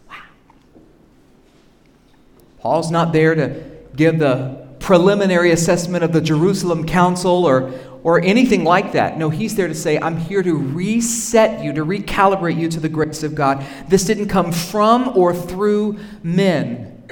Wow. 0.09 0.15
Paul's 2.57 2.89
not 2.89 3.13
there 3.13 3.35
to 3.35 3.63
give 3.95 4.17
the 4.17 4.65
preliminary 4.79 5.51
assessment 5.51 6.03
of 6.03 6.13
the 6.13 6.21
Jerusalem 6.21 6.87
Council 6.87 7.45
or, 7.45 7.73
or 8.03 8.21
anything 8.21 8.63
like 8.63 8.93
that. 8.93 9.17
No, 9.17 9.29
he's 9.29 9.55
there 9.55 9.67
to 9.67 9.75
say, 9.75 9.99
I'm 9.99 10.17
here 10.17 10.41
to 10.41 10.55
reset 10.55 11.63
you, 11.63 11.73
to 11.73 11.85
recalibrate 11.85 12.57
you 12.57 12.69
to 12.69 12.79
the 12.79 12.89
grace 12.89 13.21
of 13.21 13.35
God. 13.35 13.65
This 13.89 14.05
didn't 14.05 14.29
come 14.29 14.51
from 14.51 15.15
or 15.17 15.35
through 15.35 15.99
men, 16.23 17.03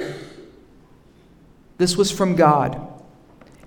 this 1.78 1.96
was 1.96 2.10
from 2.10 2.34
God. 2.34 2.95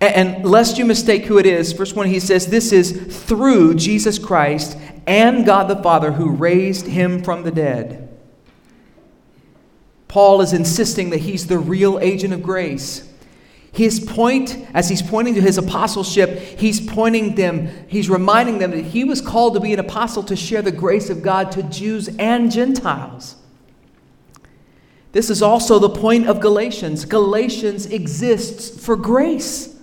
And, 0.01 0.15
and 0.15 0.45
lest 0.45 0.77
you 0.77 0.85
mistake 0.85 1.25
who 1.25 1.37
it 1.37 1.45
is, 1.45 1.71
verse 1.73 1.93
1, 1.93 2.07
he 2.07 2.19
says, 2.19 2.47
This 2.47 2.71
is 2.71 2.91
through 3.25 3.75
Jesus 3.75 4.19
Christ 4.19 4.77
and 5.07 5.45
God 5.45 5.67
the 5.67 5.81
Father 5.81 6.11
who 6.11 6.29
raised 6.29 6.87
him 6.87 7.23
from 7.23 7.43
the 7.43 7.51
dead. 7.51 8.05
Paul 10.07 10.41
is 10.41 10.53
insisting 10.53 11.11
that 11.11 11.19
he's 11.19 11.47
the 11.47 11.59
real 11.59 11.99
agent 11.99 12.33
of 12.33 12.41
grace. 12.41 13.07
His 13.71 13.99
point, 13.99 14.67
as 14.73 14.89
he's 14.89 15.03
pointing 15.03 15.35
to 15.35 15.41
his 15.41 15.57
apostleship, 15.57 16.39
he's 16.59 16.81
pointing 16.81 17.35
them, 17.35 17.69
he's 17.87 18.09
reminding 18.09 18.57
them 18.57 18.71
that 18.71 18.85
he 18.85 19.03
was 19.03 19.21
called 19.21 19.53
to 19.53 19.59
be 19.59 19.71
an 19.71 19.79
apostle 19.79 20.23
to 20.23 20.35
share 20.35 20.63
the 20.63 20.71
grace 20.71 21.09
of 21.11 21.21
God 21.21 21.51
to 21.51 21.63
Jews 21.63 22.09
and 22.17 22.51
Gentiles. 22.51 23.35
This 25.11 25.29
is 25.29 25.41
also 25.41 25.79
the 25.79 25.89
point 25.89 26.27
of 26.27 26.39
Galatians. 26.39 27.05
Galatians 27.05 27.85
exists 27.87 28.83
for 28.83 28.95
grace. 28.95 29.78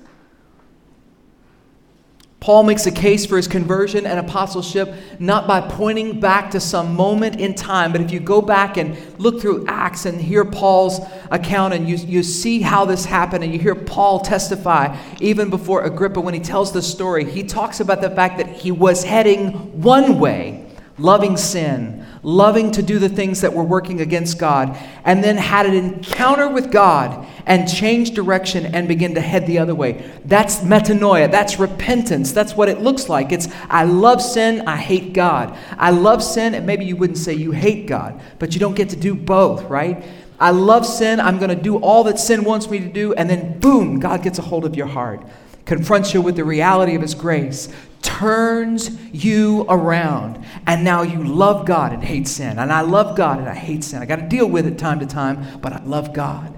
Paul 2.46 2.62
makes 2.62 2.87
a 2.87 2.92
case 2.92 3.26
for 3.26 3.37
his 3.37 3.48
conversion 3.48 4.06
and 4.06 4.20
apostleship 4.20 4.94
not 5.18 5.48
by 5.48 5.61
pointing 5.61 6.20
back 6.20 6.52
to 6.52 6.61
some 6.61 6.94
moment 6.94 7.40
in 7.40 7.56
time, 7.56 7.90
but 7.90 8.00
if 8.00 8.12
you 8.12 8.20
go 8.20 8.40
back 8.40 8.76
and 8.76 8.96
look 9.18 9.40
through 9.40 9.64
Acts 9.66 10.06
and 10.06 10.20
hear 10.20 10.44
Paul's 10.44 11.00
account 11.32 11.74
and 11.74 11.88
you, 11.88 11.96
you 11.96 12.22
see 12.22 12.61
how 12.61 12.85
this 12.85 13.04
happened 13.04 13.42
and 13.42 13.52
you 13.52 13.59
hear 13.59 13.74
Paul 13.74 14.20
testify, 14.20 14.96
even 15.20 15.50
before 15.50 15.82
Agrippa, 15.82 16.20
when 16.20 16.35
he 16.35 16.40
tells 16.40 16.72
the 16.72 16.82
story, 16.82 17.28
he 17.28 17.42
talks 17.42 17.80
about 17.80 18.00
the 18.00 18.11
fact 18.11 18.38
that 18.38 18.48
he 18.48 18.70
was 18.70 19.02
heading 19.02 19.82
one 19.82 20.20
way, 20.20 20.70
loving 20.98 21.37
sin, 21.37 22.05
loving 22.26 22.72
to 22.72 22.82
do 22.82 22.98
the 22.98 23.08
things 23.08 23.40
that 23.40 23.52
were 23.52 23.62
working 23.62 24.00
against 24.00 24.36
God, 24.36 24.76
and 25.04 25.22
then 25.22 25.36
had 25.36 25.64
an 25.64 25.74
encounter 25.74 26.48
with 26.48 26.72
God 26.72 27.24
and 27.46 27.72
changed 27.72 28.16
direction 28.16 28.66
and 28.74 28.88
begin 28.88 29.14
to 29.14 29.20
head 29.20 29.46
the 29.46 29.60
other 29.60 29.76
way. 29.76 30.10
That's 30.24 30.58
metanoia. 30.58 31.30
That's 31.30 31.60
repentance. 31.60 32.32
That's 32.32 32.56
what 32.56 32.68
it 32.68 32.80
looks 32.80 33.08
like. 33.08 33.30
It's 33.30 33.46
I 33.70 33.84
love 33.84 34.20
sin, 34.20 34.66
I 34.66 34.76
hate 34.76 35.12
God. 35.12 35.56
I 35.78 35.92
love 35.92 36.20
sin, 36.20 36.54
and 36.54 36.66
maybe 36.66 36.84
you 36.84 36.96
wouldn't 36.96 37.18
say 37.18 37.32
you 37.32 37.52
hate 37.52 37.86
God, 37.86 38.20
but 38.40 38.54
you 38.54 38.58
don't 38.58 38.74
get 38.74 38.88
to 38.88 38.96
do 38.96 39.14
both, 39.14 39.62
right? 39.70 40.04
I 40.40 40.50
love 40.50 40.84
sin, 40.84 41.20
I'm 41.20 41.38
going 41.38 41.56
to 41.56 41.62
do 41.62 41.76
all 41.76 42.02
that 42.04 42.18
sin 42.18 42.42
wants 42.42 42.68
me 42.68 42.80
to 42.80 42.88
do, 42.88 43.14
and 43.14 43.30
then 43.30 43.60
boom, 43.60 44.00
God 44.00 44.24
gets 44.24 44.40
a 44.40 44.42
hold 44.42 44.64
of 44.64 44.74
your 44.74 44.88
heart 44.88 45.22
confronts 45.66 46.14
you 46.14 46.22
with 46.22 46.37
the 46.37 46.44
reality 46.44 46.94
of 46.94 47.02
His 47.02 47.14
grace, 47.14 47.68
turns 48.00 48.98
you 49.12 49.66
around, 49.68 50.44
and 50.66 50.85
now 50.85 51.02
you 51.02 51.22
love 51.22 51.66
God 51.66 51.92
and 51.92 52.02
hate 52.02 52.29
sin. 52.29 52.59
And 52.59 52.72
I 52.72 52.81
love 52.81 53.16
God 53.16 53.40
and 53.40 53.48
I 53.48 53.55
hate 53.55 53.85
sin. 53.85 54.00
I 54.00 54.07
got 54.07 54.16
to 54.16 54.29
deal 54.29 54.48
with 54.48 54.66
it 54.66 54.79
time 54.79 55.00
to 55.00 55.07
time, 55.07 55.61
but 55.61 55.72
I 55.72 55.83
love 55.83 56.14
God. 56.14 56.57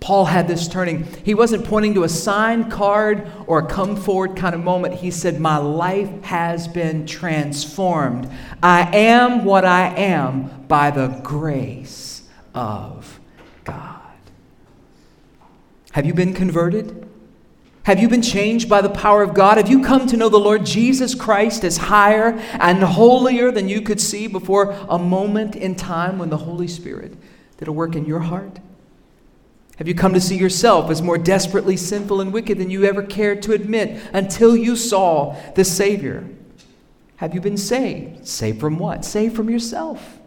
Paul 0.00 0.24
had 0.24 0.48
this 0.48 0.66
turning. 0.66 1.06
He 1.24 1.34
wasn't 1.34 1.64
pointing 1.66 1.94
to 1.94 2.04
a 2.04 2.08
sign 2.08 2.70
card 2.70 3.30
or 3.46 3.60
a 3.60 3.66
come 3.66 3.96
forward 3.96 4.34
kind 4.34 4.54
of 4.54 4.64
moment. 4.64 4.94
He 4.94 5.10
said, 5.10 5.38
My 5.38 5.58
life 5.58 6.22
has 6.22 6.66
been 6.66 7.06
transformed. 7.06 8.28
I 8.62 8.96
am 8.96 9.44
what 9.44 9.64
I 9.64 9.94
am 9.94 10.64
by 10.66 10.90
the 10.90 11.08
grace 11.22 12.22
of 12.54 13.20
God. 13.64 14.00
Have 15.92 16.06
you 16.06 16.14
been 16.14 16.32
converted? 16.32 17.09
Have 17.84 17.98
you 17.98 18.08
been 18.08 18.22
changed 18.22 18.68
by 18.68 18.82
the 18.82 18.90
power 18.90 19.22
of 19.22 19.32
God? 19.32 19.56
Have 19.56 19.70
you 19.70 19.82
come 19.82 20.06
to 20.06 20.16
know 20.16 20.28
the 20.28 20.38
Lord 20.38 20.66
Jesus 20.66 21.14
Christ 21.14 21.64
as 21.64 21.78
higher 21.78 22.38
and 22.52 22.82
holier 22.82 23.50
than 23.50 23.68
you 23.68 23.80
could 23.80 24.00
see 24.00 24.26
before 24.26 24.72
a 24.88 24.98
moment 24.98 25.56
in 25.56 25.74
time 25.74 26.18
when 26.18 26.28
the 26.28 26.36
Holy 26.36 26.68
Spirit 26.68 27.14
did 27.56 27.68
a 27.68 27.72
work 27.72 27.96
in 27.96 28.04
your 28.04 28.20
heart? 28.20 28.58
Have 29.78 29.88
you 29.88 29.94
come 29.94 30.12
to 30.12 30.20
see 30.20 30.36
yourself 30.36 30.90
as 30.90 31.00
more 31.00 31.16
desperately 31.16 31.74
sinful 31.74 32.20
and 32.20 32.34
wicked 32.34 32.58
than 32.58 32.68
you 32.68 32.84
ever 32.84 33.02
cared 33.02 33.40
to 33.42 33.52
admit 33.52 34.02
until 34.12 34.54
you 34.54 34.76
saw 34.76 35.34
the 35.54 35.64
Savior? 35.64 36.28
Have 37.16 37.34
you 37.34 37.40
been 37.40 37.56
saved? 37.56 38.28
Saved 38.28 38.60
from 38.60 38.78
what? 38.78 39.06
Saved 39.06 39.34
from 39.34 39.48
yourself. 39.48 40.18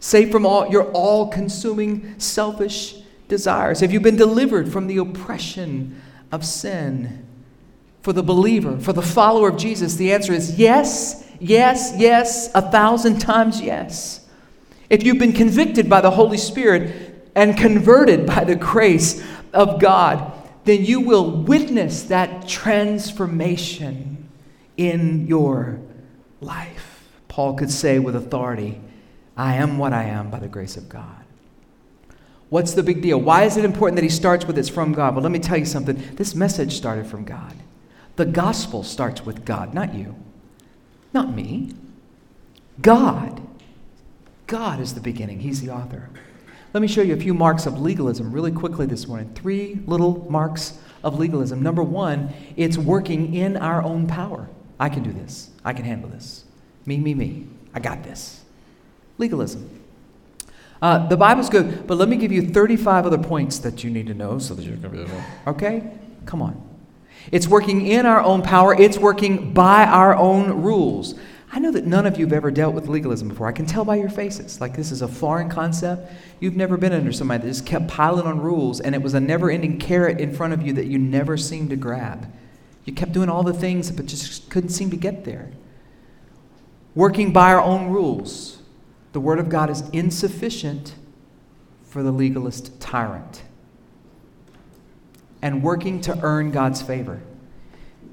Saved 0.00 0.32
from 0.32 0.46
all 0.46 0.68
your 0.68 0.84
all 0.92 1.28
consuming 1.28 2.18
selfish 2.18 2.94
desires. 3.28 3.80
Have 3.80 3.92
you 3.92 4.00
been 4.00 4.16
delivered 4.16 4.72
from 4.72 4.86
the 4.86 4.96
oppression 4.96 6.00
of 6.30 6.44
sin? 6.44 7.26
For 8.02 8.12
the 8.12 8.22
believer, 8.22 8.78
for 8.78 8.92
the 8.92 9.02
follower 9.02 9.48
of 9.48 9.56
Jesus, 9.56 9.96
the 9.96 10.12
answer 10.12 10.32
is 10.32 10.58
yes, 10.58 11.28
yes, 11.40 11.92
yes, 11.96 12.50
a 12.54 12.62
thousand 12.62 13.18
times 13.18 13.60
yes. 13.60 14.26
If 14.88 15.02
you've 15.02 15.18
been 15.18 15.32
convicted 15.32 15.90
by 15.90 16.00
the 16.00 16.10
Holy 16.10 16.38
Spirit 16.38 17.30
and 17.34 17.56
converted 17.56 18.26
by 18.26 18.44
the 18.44 18.56
grace 18.56 19.22
of 19.52 19.80
God, 19.80 20.32
then 20.64 20.84
you 20.84 21.00
will 21.00 21.42
witness 21.42 22.04
that 22.04 22.48
transformation 22.48 24.28
in 24.76 25.26
your 25.26 25.80
life. 26.40 27.08
Paul 27.28 27.54
could 27.54 27.70
say 27.70 27.98
with 27.98 28.16
authority, 28.16 28.80
I 29.36 29.56
am 29.56 29.78
what 29.78 29.92
I 29.92 30.04
am 30.04 30.30
by 30.30 30.40
the 30.40 30.48
grace 30.48 30.76
of 30.76 30.88
God. 30.88 31.17
What's 32.50 32.72
the 32.72 32.82
big 32.82 33.02
deal? 33.02 33.20
Why 33.20 33.44
is 33.44 33.56
it 33.56 33.64
important 33.64 33.96
that 33.96 34.04
he 34.04 34.08
starts 34.08 34.46
with 34.46 34.58
it's 34.58 34.68
from 34.68 34.92
God? 34.92 35.14
Well, 35.14 35.22
let 35.22 35.32
me 35.32 35.38
tell 35.38 35.58
you 35.58 35.66
something. 35.66 36.02
This 36.16 36.34
message 36.34 36.76
started 36.76 37.06
from 37.06 37.24
God. 37.24 37.54
The 38.16 38.24
gospel 38.24 38.82
starts 38.82 39.24
with 39.24 39.44
God, 39.44 39.74
not 39.74 39.94
you, 39.94 40.16
not 41.12 41.34
me. 41.34 41.74
God. 42.80 43.42
God 44.46 44.80
is 44.80 44.94
the 44.94 45.00
beginning, 45.00 45.40
He's 45.40 45.60
the 45.60 45.70
author. 45.70 46.08
Let 46.74 46.80
me 46.80 46.88
show 46.88 47.02
you 47.02 47.14
a 47.14 47.18
few 47.18 47.34
marks 47.34 47.66
of 47.66 47.80
legalism 47.80 48.32
really 48.32 48.52
quickly 48.52 48.86
this 48.86 49.06
morning. 49.06 49.32
Three 49.34 49.80
little 49.86 50.26
marks 50.30 50.78
of 51.02 51.18
legalism. 51.18 51.62
Number 51.62 51.82
one, 51.82 52.32
it's 52.56 52.76
working 52.76 53.34
in 53.34 53.56
our 53.56 53.82
own 53.82 54.06
power. 54.06 54.48
I 54.78 54.88
can 54.88 55.02
do 55.02 55.12
this. 55.12 55.50
I 55.64 55.72
can 55.72 55.84
handle 55.84 56.10
this. 56.10 56.44
Me, 56.86 56.98
me, 56.98 57.14
me. 57.14 57.46
I 57.74 57.80
got 57.80 58.02
this. 58.02 58.42
Legalism. 59.16 59.77
Uh, 60.80 61.06
the 61.08 61.16
Bible's 61.16 61.48
good, 61.48 61.86
but 61.86 61.98
let 61.98 62.08
me 62.08 62.16
give 62.16 62.30
you 62.30 62.42
35 62.42 63.06
other 63.06 63.18
points 63.18 63.58
that 63.60 63.82
you 63.82 63.90
need 63.90 64.06
to 64.06 64.14
know 64.14 64.38
so 64.38 64.54
that 64.54 64.64
you're 64.64 64.76
going 64.76 65.06
to 65.06 65.12
be 65.12 65.22
Okay? 65.46 65.90
Come 66.24 66.40
on. 66.42 66.62
It's 67.32 67.48
working 67.48 67.86
in 67.86 68.06
our 68.06 68.20
own 68.20 68.42
power, 68.42 68.74
it's 68.74 68.96
working 68.96 69.52
by 69.52 69.84
our 69.84 70.16
own 70.16 70.62
rules. 70.62 71.14
I 71.50 71.58
know 71.58 71.72
that 71.72 71.86
none 71.86 72.06
of 72.06 72.18
you 72.18 72.26
have 72.26 72.32
ever 72.34 72.50
dealt 72.50 72.74
with 72.74 72.88
legalism 72.88 73.28
before. 73.28 73.48
I 73.48 73.52
can 73.52 73.64
tell 73.64 73.84
by 73.84 73.96
your 73.96 74.10
faces. 74.10 74.60
Like 74.60 74.76
this 74.76 74.92
is 74.92 75.00
a 75.00 75.08
foreign 75.08 75.48
concept. 75.48 76.12
You've 76.40 76.56
never 76.56 76.76
been 76.76 76.92
under 76.92 77.10
somebody 77.10 77.42
that 77.42 77.48
just 77.48 77.64
kept 77.64 77.88
piling 77.88 78.26
on 78.26 78.40
rules, 78.40 78.80
and 78.80 78.94
it 78.94 79.02
was 79.02 79.14
a 79.14 79.20
never 79.20 79.50
ending 79.50 79.78
carrot 79.78 80.20
in 80.20 80.34
front 80.34 80.52
of 80.52 80.62
you 80.62 80.74
that 80.74 80.86
you 80.86 80.98
never 80.98 81.36
seemed 81.38 81.70
to 81.70 81.76
grab. 81.76 82.30
You 82.84 82.92
kept 82.92 83.12
doing 83.12 83.30
all 83.30 83.42
the 83.42 83.54
things, 83.54 83.90
but 83.90 84.06
just 84.06 84.50
couldn't 84.50 84.70
seem 84.70 84.90
to 84.90 84.96
get 84.96 85.24
there. 85.24 85.50
Working 86.94 87.32
by 87.32 87.52
our 87.52 87.62
own 87.62 87.88
rules. 87.88 88.57
The 89.12 89.20
Word 89.20 89.38
of 89.38 89.48
God 89.48 89.70
is 89.70 89.82
insufficient 89.90 90.94
for 91.86 92.02
the 92.02 92.12
legalist 92.12 92.80
tyrant. 92.80 93.42
And 95.40 95.62
working 95.62 96.00
to 96.02 96.18
earn 96.22 96.50
God's 96.50 96.82
favor. 96.82 97.22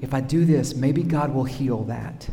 If 0.00 0.14
I 0.14 0.20
do 0.20 0.44
this, 0.44 0.74
maybe 0.74 1.02
God 1.02 1.34
will 1.34 1.44
heal 1.44 1.84
that. 1.84 2.28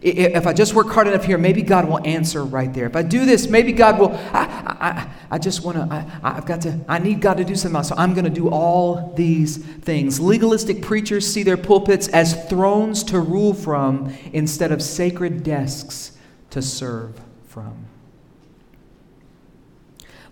If 0.00 0.48
I 0.48 0.52
just 0.52 0.74
work 0.74 0.88
hard 0.88 1.06
enough 1.06 1.24
here, 1.24 1.38
maybe 1.38 1.62
God 1.62 1.88
will 1.88 2.04
answer 2.04 2.44
right 2.44 2.72
there. 2.72 2.86
If 2.86 2.96
I 2.96 3.02
do 3.02 3.24
this, 3.24 3.46
maybe 3.46 3.72
God 3.72 4.00
will. 4.00 4.10
I, 4.32 4.46
I, 4.80 5.08
I 5.30 5.38
just 5.38 5.64
want 5.64 5.76
to, 5.76 6.20
I've 6.24 6.44
got 6.44 6.62
to, 6.62 6.80
I 6.88 6.98
need 6.98 7.20
God 7.20 7.36
to 7.36 7.44
do 7.44 7.54
something 7.54 7.76
else. 7.76 7.88
So 7.88 7.94
I'm 7.96 8.12
going 8.12 8.24
to 8.24 8.30
do 8.30 8.48
all 8.48 9.12
these 9.14 9.58
things. 9.58 10.18
Legalistic 10.18 10.82
preachers 10.82 11.32
see 11.32 11.44
their 11.44 11.56
pulpits 11.56 12.08
as 12.08 12.48
thrones 12.48 13.04
to 13.04 13.20
rule 13.20 13.54
from 13.54 14.12
instead 14.32 14.72
of 14.72 14.82
sacred 14.82 15.44
desks 15.44 16.18
to 16.50 16.60
serve 16.62 17.20
from. 17.52 17.86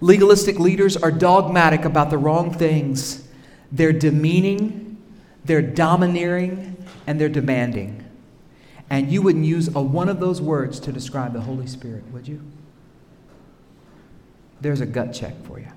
Legalistic 0.01 0.59
leaders 0.59 0.97
are 0.97 1.13
dogmatic 1.13 1.85
about 1.85 2.09
the 2.09 2.17
wrong 2.17 2.53
things. 2.53 3.29
They're 3.71 3.93
demeaning, 3.93 4.97
they're 5.45 5.63
domineering, 5.63 6.83
and 7.07 7.21
they're 7.21 7.29
demanding. 7.29 8.05
And 8.89 9.13
you 9.13 9.23
wouldn't 9.23 9.45
use 9.45 9.69
a 9.75 9.81
one 9.81 10.09
of 10.09 10.19
those 10.19 10.41
words 10.41 10.81
to 10.81 10.93
describe 10.93 11.33
the 11.35 11.43
Holy 11.43 11.67
Spirit, 11.67 12.05
would 12.11 12.27
you? 12.27 12.41
There's 14.61 14.81
a 14.81 14.87
gut 14.87 15.13
check 15.13 15.35
for 15.45 15.61
you. 15.61 15.69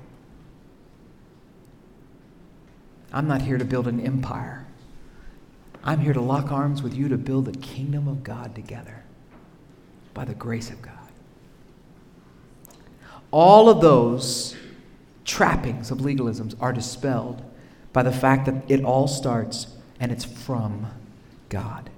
I'm 3.11 3.27
not 3.27 3.41
here 3.41 3.57
to 3.57 3.65
build 3.65 3.87
an 3.87 3.99
empire. 3.99 4.65
I'm 5.83 5.99
here 5.99 6.13
to 6.13 6.21
lock 6.21 6.51
arms 6.51 6.81
with 6.81 6.95
you 6.95 7.09
to 7.09 7.17
build 7.17 7.45
the 7.45 7.57
kingdom 7.59 8.07
of 8.07 8.23
God 8.23 8.55
together 8.55 9.03
by 10.13 10.25
the 10.25 10.33
grace 10.33 10.71
of 10.71 10.81
God. 10.81 11.02
All 13.33 13.67
of 13.67 13.81
those 13.81 14.55
trappings 15.25 15.89
of 15.89 15.97
legalisms 15.97 16.55
are 16.61 16.71
dispelled 16.71 17.41
by 17.91 18.03
the 18.03 18.11
fact 18.11 18.45
that 18.45 18.63
it 18.69 18.83
all 18.83 19.07
starts 19.07 19.65
and 19.99 20.11
it's 20.11 20.23
from 20.23 20.85
God. 21.49 21.89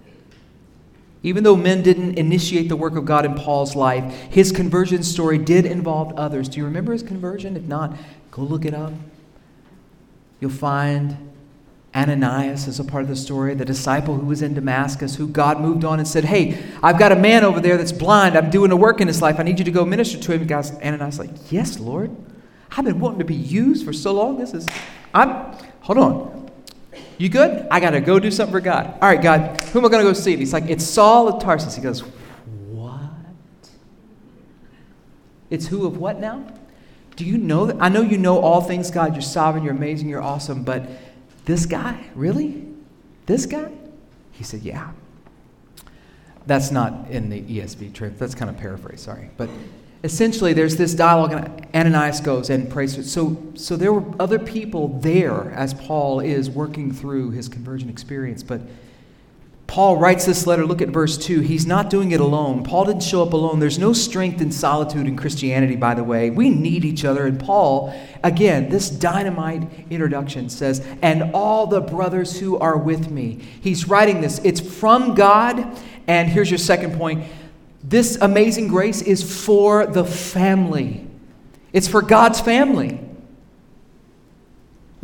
Even 1.23 1.43
though 1.43 1.57
men 1.57 1.83
didn't 1.83 2.17
initiate 2.17 2.69
the 2.69 2.77
work 2.77 2.95
of 2.95 3.03
God 3.03 3.25
in 3.25 3.35
Paul's 3.35 3.75
life, 3.75 4.13
his 4.29 4.53
conversion 4.53 5.03
story 5.03 5.37
did 5.37 5.65
involve 5.65 6.13
others. 6.13 6.47
Do 6.47 6.59
you 6.59 6.65
remember 6.65 6.93
his 6.93 7.03
conversion? 7.03 7.57
If 7.57 7.63
not, 7.63 7.97
go 8.31 8.41
look 8.41 8.63
it 8.63 8.73
up. 8.73 8.93
You'll 10.39 10.51
find 10.51 11.33
Ananias 11.95 12.67
is 12.67 12.79
a 12.79 12.83
part 12.83 13.03
of 13.03 13.09
the 13.09 13.15
story, 13.15 13.53
the 13.55 13.63
disciple 13.63 14.15
who 14.15 14.25
was 14.25 14.41
in 14.41 14.53
Damascus, 14.53 15.15
who 15.15 15.27
God 15.27 15.61
moved 15.61 15.85
on 15.85 15.99
and 15.99 16.07
said, 16.07 16.25
Hey, 16.25 16.61
I've 16.83 16.99
got 16.99 17.13
a 17.13 17.15
man 17.15 17.45
over 17.45 17.61
there 17.61 17.77
that's 17.77 17.93
blind. 17.93 18.35
I'm 18.35 18.49
doing 18.49 18.71
a 18.71 18.75
work 18.75 18.99
in 18.99 19.07
his 19.07 19.21
life. 19.21 19.39
I 19.39 19.43
need 19.43 19.59
you 19.59 19.65
to 19.65 19.71
go 19.71 19.85
minister 19.85 20.19
to 20.19 20.33
him. 20.33 20.41
And 20.41 20.49
God, 20.49 20.65
Ananias 20.83 21.19
like, 21.19 21.29
Yes, 21.51 21.79
Lord. 21.79 22.13
I've 22.77 22.83
been 22.83 22.99
wanting 22.99 23.19
to 23.19 23.25
be 23.25 23.35
used 23.35 23.85
for 23.85 23.93
so 23.93 24.11
long. 24.11 24.37
This 24.37 24.53
is, 24.53 24.67
I'm, 25.13 25.55
hold 25.79 25.97
on. 25.97 26.51
You 27.17 27.29
good? 27.29 27.65
I 27.71 27.79
got 27.79 27.91
to 27.91 28.01
go 28.01 28.19
do 28.19 28.29
something 28.29 28.51
for 28.51 28.59
God. 28.59 28.97
All 29.01 29.07
right, 29.07 29.21
God, 29.21 29.61
who 29.65 29.79
am 29.79 29.85
I 29.85 29.89
going 29.89 30.05
to 30.05 30.09
go 30.09 30.13
see? 30.13 30.35
he's 30.35 30.51
like, 30.51 30.65
It's 30.65 30.83
Saul 30.83 31.29
of 31.29 31.41
Tarsus. 31.41 31.75
He 31.75 31.81
goes, 31.81 32.01
What? 32.01 33.09
It's 35.49 35.67
who 35.67 35.87
of 35.87 35.97
what 35.97 36.19
now? 36.19 36.45
Do 37.15 37.23
you 37.23 37.37
know 37.37 37.67
that? 37.67 37.77
I 37.79 37.87
know 37.87 38.01
you 38.01 38.17
know 38.17 38.39
all 38.39 38.59
things, 38.59 38.91
God. 38.91 39.13
You're 39.13 39.21
sovereign, 39.21 39.63
you're 39.63 39.73
amazing, 39.73 40.09
you're 40.09 40.21
awesome, 40.21 40.63
but 40.63 40.89
this 41.45 41.65
guy, 41.65 42.05
really? 42.15 42.65
This 43.25 43.45
guy? 43.45 43.71
He 44.31 44.43
said, 44.43 44.61
Yeah. 44.61 44.91
That's 46.47 46.69
not 46.69 47.09
in 47.09 47.29
the 47.29 47.41
ESV 47.41 47.93
trip. 47.93 48.19
That's 48.19 48.35
kind 48.35 48.51
of 48.51 48.57
paraphrase, 48.57 49.01
sorry. 49.01 49.31
But 49.35 49.49
essentially 50.05 50.53
there's 50.53 50.75
this 50.75 50.93
dialogue 50.93 51.31
and 51.33 51.67
ananias 51.73 52.21
goes 52.21 52.51
and 52.51 52.69
prays 52.69 53.11
so 53.11 53.35
so 53.55 53.75
there 53.75 53.91
were 53.91 54.03
other 54.19 54.37
people 54.37 54.99
there 54.99 55.51
as 55.53 55.73
paul 55.73 56.19
is 56.19 56.47
working 56.47 56.91
through 56.93 57.31
his 57.31 57.49
conversion 57.49 57.89
experience 57.89 58.43
but 58.43 58.61
paul 59.67 59.97
writes 59.97 60.25
this 60.25 60.45
letter 60.45 60.65
look 60.65 60.81
at 60.81 60.89
verse 60.89 61.17
2 61.17 61.41
he's 61.41 61.65
not 61.65 61.89
doing 61.89 62.11
it 62.11 62.19
alone. 62.19 62.63
Paul 62.63 62.85
didn't 62.85 63.03
show 63.03 63.23
up 63.23 63.33
alone. 63.33 63.59
There's 63.59 63.79
no 63.79 63.93
strength 63.93 64.41
in 64.41 64.51
solitude 64.51 65.07
in 65.07 65.15
christianity 65.15 65.75
by 65.75 65.93
the 65.93 66.03
way. 66.03 66.29
We 66.29 66.49
need 66.49 66.85
each 66.85 67.05
other 67.05 67.25
and 67.25 67.39
paul 67.39 67.93
again 68.23 68.69
this 68.69 68.89
dynamite 68.89 69.67
introduction 69.89 70.49
says 70.49 70.85
and 71.01 71.31
all 71.33 71.67
the 71.67 71.81
brothers 71.81 72.39
who 72.39 72.57
are 72.57 72.77
with 72.77 73.09
me. 73.09 73.39
He's 73.61 73.87
writing 73.87 74.21
this 74.21 74.39
it's 74.43 74.59
from 74.59 75.15
god 75.15 75.79
and 76.07 76.29
here's 76.29 76.51
your 76.51 76.59
second 76.59 76.97
point 76.97 77.25
this 77.87 78.17
amazing 78.19 78.67
grace 78.67 79.03
is 79.03 79.45
for 79.45 79.85
the 79.85 80.03
family, 80.03 81.05
it's 81.71 81.87
for 81.87 82.01
God's 82.01 82.41
family. 82.41 82.99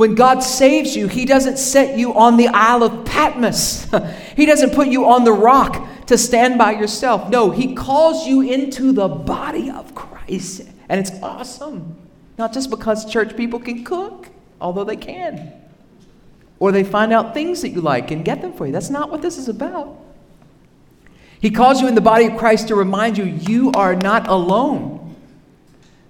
When 0.02 0.16
God 0.16 0.40
saves 0.40 0.96
you, 0.96 1.08
He 1.08 1.26
doesn't 1.26 1.60
set 1.60 1.96
you 1.96 2.16
on 2.16 2.36
the 2.36 2.48
Isle 2.48 2.82
of 2.82 3.06
Patmos. 3.06 3.86
he 4.36 4.48
doesn't 4.48 4.74
put 4.74 4.88
you 4.88 5.06
on 5.06 5.26
the 5.26 5.32
rock 5.32 5.88
to 6.08 6.18
stand 6.18 6.58
by 6.58 6.72
yourself. 6.72 7.30
No, 7.30 7.52
He 7.52 7.76
calls 7.76 8.26
you 8.26 8.42
into 8.42 8.94
the 8.94 9.08
body 9.08 9.70
of 9.70 9.94
Christ. 9.94 10.62
And 10.90 11.00
it's 11.00 11.12
awesome. 11.22 11.96
Not 12.40 12.52
just 12.52 12.72
because 12.72 13.06
church 13.06 13.38
people 13.38 13.60
can 13.60 13.84
cook, 13.84 14.28
although 14.60 14.86
they 14.86 14.96
can, 14.96 15.54
or 16.58 16.72
they 16.72 16.84
find 16.84 17.14
out 17.14 17.36
things 17.36 17.62
that 17.62 17.70
you 17.70 17.82
like 17.82 18.10
and 18.10 18.26
get 18.26 18.42
them 18.42 18.54
for 18.54 18.66
you. 18.66 18.72
That's 18.72 18.90
not 18.90 19.12
what 19.12 19.22
this 19.22 19.38
is 19.38 19.50
about. 19.50 20.00
He 21.40 21.52
calls 21.52 21.80
you 21.80 21.88
in 21.88 21.94
the 21.94 22.02
body 22.02 22.26
of 22.26 22.40
Christ 22.40 22.70
to 22.70 22.76
remind 22.76 23.20
you 23.20 23.26
you 23.26 23.72
are 23.74 23.94
not 23.94 24.28
alone. 24.28 24.98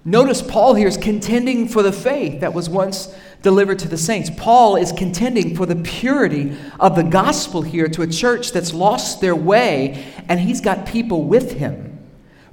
Notice 0.04 0.42
Paul 0.42 0.74
here 0.74 0.88
is 0.88 0.96
contending 0.96 1.68
for 1.68 1.82
the 1.82 1.92
faith 1.92 2.40
that 2.40 2.54
was 2.54 2.68
once 2.68 3.14
delivered 3.42 3.78
to 3.80 3.88
the 3.88 3.98
saints. 3.98 4.30
Paul 4.36 4.76
is 4.76 4.92
contending 4.92 5.54
for 5.56 5.66
the 5.66 5.76
purity 5.76 6.56
of 6.80 6.96
the 6.96 7.02
gospel 7.02 7.62
here 7.62 7.88
to 7.88 8.02
a 8.02 8.06
church 8.06 8.52
that's 8.52 8.72
lost 8.72 9.20
their 9.20 9.36
way, 9.36 10.04
and 10.28 10.40
he's 10.40 10.60
got 10.60 10.86
people 10.86 11.24
with 11.24 11.52
him. 11.52 11.98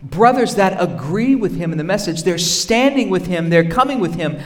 Brothers 0.01 0.55
that 0.55 0.81
agree 0.81 1.35
with 1.35 1.55
him 1.55 1.71
in 1.71 1.77
the 1.77 1.83
message. 1.83 2.23
They're 2.23 2.37
standing 2.37 3.09
with 3.09 3.27
him, 3.27 3.49
they're 3.49 3.69
coming 3.69 3.99
with 3.99 4.15
him. 4.15 4.39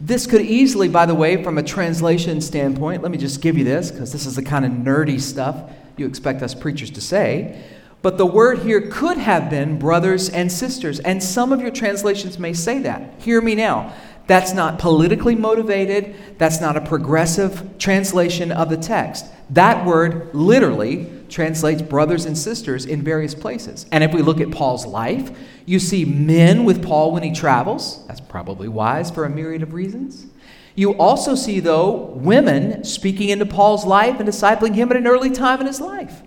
This 0.00 0.26
could 0.26 0.42
easily, 0.42 0.88
by 0.88 1.06
the 1.06 1.14
way, 1.14 1.42
from 1.42 1.58
a 1.58 1.62
translation 1.62 2.40
standpoint, 2.40 3.02
let 3.02 3.10
me 3.10 3.18
just 3.18 3.40
give 3.40 3.58
you 3.58 3.64
this 3.64 3.90
because 3.90 4.12
this 4.12 4.26
is 4.26 4.36
the 4.36 4.42
kind 4.42 4.64
of 4.64 4.70
nerdy 4.70 5.20
stuff 5.20 5.72
you 5.96 6.06
expect 6.06 6.42
us 6.42 6.54
preachers 6.54 6.90
to 6.90 7.00
say. 7.00 7.60
But 8.00 8.16
the 8.16 8.26
word 8.26 8.60
here 8.60 8.80
could 8.80 9.18
have 9.18 9.50
been 9.50 9.78
brothers 9.78 10.30
and 10.30 10.52
sisters. 10.52 11.00
And 11.00 11.22
some 11.22 11.52
of 11.52 11.60
your 11.60 11.72
translations 11.72 12.38
may 12.38 12.52
say 12.52 12.78
that. 12.82 13.20
Hear 13.20 13.40
me 13.40 13.56
now. 13.56 13.92
That's 14.28 14.52
not 14.52 14.78
politically 14.78 15.34
motivated. 15.34 16.14
That's 16.36 16.60
not 16.60 16.76
a 16.76 16.82
progressive 16.82 17.78
translation 17.78 18.52
of 18.52 18.68
the 18.68 18.76
text. 18.76 19.24
That 19.48 19.86
word 19.86 20.34
literally 20.34 21.10
translates 21.30 21.80
brothers 21.80 22.26
and 22.26 22.36
sisters 22.36 22.84
in 22.84 23.02
various 23.02 23.34
places. 23.34 23.86
And 23.90 24.04
if 24.04 24.12
we 24.12 24.20
look 24.20 24.38
at 24.38 24.50
Paul's 24.50 24.84
life, 24.84 25.30
you 25.64 25.78
see 25.78 26.04
men 26.04 26.64
with 26.64 26.84
Paul 26.84 27.12
when 27.12 27.22
he 27.22 27.32
travels. 27.32 28.06
That's 28.06 28.20
probably 28.20 28.68
wise 28.68 29.10
for 29.10 29.24
a 29.24 29.30
myriad 29.30 29.62
of 29.62 29.72
reasons. 29.72 30.26
You 30.74 30.92
also 30.98 31.34
see, 31.34 31.58
though, 31.58 31.90
women 32.14 32.84
speaking 32.84 33.30
into 33.30 33.46
Paul's 33.46 33.86
life 33.86 34.20
and 34.20 34.28
discipling 34.28 34.74
him 34.74 34.90
at 34.90 34.98
an 34.98 35.06
early 35.06 35.30
time 35.30 35.60
in 35.62 35.66
his 35.66 35.80
life. 35.80 36.20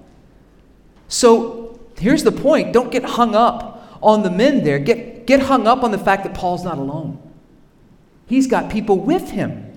So 1.08 1.80
here's 1.98 2.24
the 2.24 2.32
point 2.32 2.74
don't 2.74 2.92
get 2.92 3.04
hung 3.04 3.36
up 3.36 4.00
on 4.02 4.24
the 4.24 4.32
men 4.32 4.64
there, 4.64 4.80
get, 4.80 5.28
get 5.28 5.44
hung 5.44 5.68
up 5.68 5.84
on 5.84 5.92
the 5.92 6.00
fact 6.00 6.24
that 6.24 6.34
Paul's 6.34 6.64
not 6.64 6.80
alone. 6.80 7.22
He's 8.26 8.48
got 8.48 8.72
people 8.72 8.98
with 9.00 9.32
him. 9.32 9.72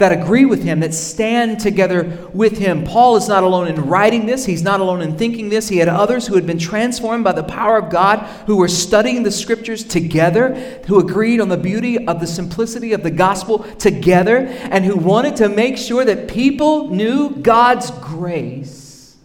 that 0.00 0.12
agree 0.12 0.46
with 0.46 0.62
him, 0.62 0.80
that 0.80 0.94
stand 0.94 1.60
together 1.60 2.26
with 2.32 2.56
him. 2.56 2.84
Paul 2.84 3.16
is 3.16 3.28
not 3.28 3.42
alone 3.42 3.68
in 3.68 3.76
writing 3.82 4.24
this, 4.24 4.46
he's 4.46 4.62
not 4.62 4.80
alone 4.80 5.02
in 5.02 5.16
thinking 5.18 5.50
this. 5.50 5.68
He 5.68 5.76
had 5.76 5.88
others 5.88 6.26
who 6.26 6.36
had 6.36 6.46
been 6.46 6.58
transformed 6.58 7.22
by 7.22 7.32
the 7.32 7.44
power 7.44 7.76
of 7.76 7.90
God, 7.90 8.20
who 8.46 8.56
were 8.56 8.66
studying 8.66 9.22
the 9.22 9.30
scriptures 9.30 9.84
together, 9.84 10.54
who 10.86 10.98
agreed 10.98 11.38
on 11.38 11.50
the 11.50 11.58
beauty 11.58 12.06
of 12.06 12.18
the 12.18 12.26
simplicity 12.26 12.94
of 12.94 13.02
the 13.02 13.10
gospel 13.10 13.58
together, 13.74 14.38
and 14.38 14.86
who 14.86 14.96
wanted 14.96 15.36
to 15.36 15.50
make 15.50 15.76
sure 15.76 16.04
that 16.04 16.28
people 16.28 16.88
knew 16.88 17.36
God's 17.36 17.90
grace 17.90 19.18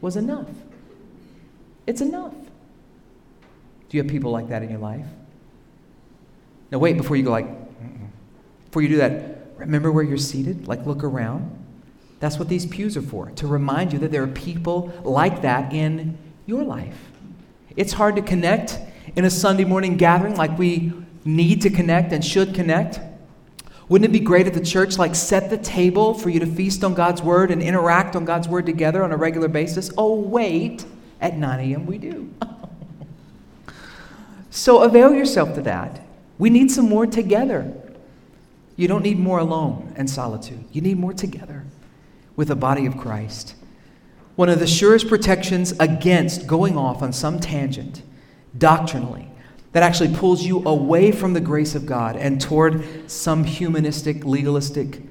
was 0.00 0.16
enough. 0.16 0.48
It's 1.86 2.00
enough. 2.00 2.32
Do 3.90 3.98
you 3.98 4.02
have 4.02 4.10
people 4.10 4.30
like 4.30 4.48
that 4.48 4.62
in 4.62 4.70
your 4.70 4.78
life? 4.78 5.04
Now, 6.72 6.78
wait 6.78 6.96
before 6.96 7.16
you 7.16 7.24
go 7.24 7.30
like. 7.30 7.63
Before 8.74 8.82
you 8.82 8.88
do 8.88 8.96
that, 8.96 9.34
Remember 9.56 9.92
where 9.92 10.02
you're 10.02 10.18
seated? 10.18 10.66
Like, 10.66 10.86
look 10.86 11.04
around. 11.04 11.50
That's 12.20 12.38
what 12.38 12.48
these 12.48 12.66
pews 12.66 12.96
are 12.96 13.02
for, 13.02 13.30
to 13.30 13.46
remind 13.46 13.92
you 13.92 13.98
that 14.00 14.10
there 14.10 14.22
are 14.22 14.28
people 14.28 14.92
like 15.04 15.42
that 15.42 15.72
in 15.72 16.16
your 16.46 16.64
life. 16.64 16.96
It's 17.76 17.92
hard 17.92 18.16
to 18.16 18.22
connect 18.22 18.78
in 19.16 19.24
a 19.24 19.30
Sunday 19.30 19.64
morning 19.64 19.96
gathering 19.96 20.36
like 20.36 20.58
we 20.58 20.92
need 21.24 21.62
to 21.62 21.70
connect 21.70 22.12
and 22.12 22.24
should 22.24 22.54
connect. 22.54 23.00
Wouldn't 23.88 24.08
it 24.08 24.12
be 24.12 24.24
great 24.24 24.46
if 24.46 24.54
the 24.54 24.64
church 24.64 24.98
like 24.98 25.14
set 25.14 25.50
the 25.50 25.58
table 25.58 26.14
for 26.14 26.30
you 26.30 26.40
to 26.40 26.46
feast 26.46 26.82
on 26.82 26.94
God's 26.94 27.22
word 27.22 27.50
and 27.50 27.62
interact 27.62 28.16
on 28.16 28.24
God's 28.24 28.48
word 28.48 28.66
together 28.66 29.04
on 29.04 29.12
a 29.12 29.16
regular 29.16 29.48
basis? 29.48 29.90
Oh, 29.98 30.14
wait, 30.14 30.84
at 31.20 31.36
9 31.36 31.60
a.m. 31.60 31.86
we 31.86 31.98
do. 31.98 32.32
so 34.50 34.82
avail 34.82 35.12
yourself 35.12 35.54
to 35.54 35.62
that. 35.62 36.00
We 36.38 36.50
need 36.50 36.70
some 36.70 36.88
more 36.88 37.06
together. 37.06 37.72
You 38.76 38.88
don't 38.88 39.02
need 39.02 39.18
more 39.18 39.38
alone 39.38 39.92
and 39.96 40.08
solitude. 40.08 40.64
You 40.72 40.80
need 40.80 40.98
more 40.98 41.12
together 41.12 41.64
with 42.36 42.48
the 42.48 42.56
body 42.56 42.86
of 42.86 42.96
Christ. 42.96 43.54
One 44.36 44.48
of 44.48 44.58
the 44.58 44.66
surest 44.66 45.08
protections 45.08 45.72
against 45.78 46.46
going 46.46 46.76
off 46.76 47.02
on 47.02 47.12
some 47.12 47.38
tangent 47.38 48.02
doctrinally 48.56 49.30
that 49.72 49.82
actually 49.82 50.14
pulls 50.14 50.44
you 50.44 50.64
away 50.64 51.12
from 51.12 51.32
the 51.34 51.40
grace 51.40 51.74
of 51.74 51.86
God 51.86 52.16
and 52.16 52.40
toward 52.40 53.10
some 53.10 53.44
humanistic, 53.44 54.24
legalistic 54.24 55.02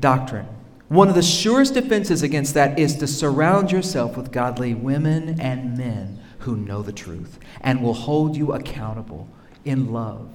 doctrine. 0.00 0.46
One 0.88 1.08
of 1.08 1.14
the 1.14 1.22
surest 1.22 1.74
defenses 1.74 2.22
against 2.22 2.54
that 2.54 2.78
is 2.78 2.96
to 2.96 3.06
surround 3.06 3.70
yourself 3.70 4.16
with 4.16 4.32
godly 4.32 4.72
women 4.72 5.38
and 5.38 5.76
men 5.76 6.20
who 6.40 6.56
know 6.56 6.82
the 6.82 6.92
truth 6.92 7.38
and 7.60 7.82
will 7.82 7.94
hold 7.94 8.36
you 8.36 8.52
accountable 8.52 9.28
in 9.64 9.92
love 9.92 10.30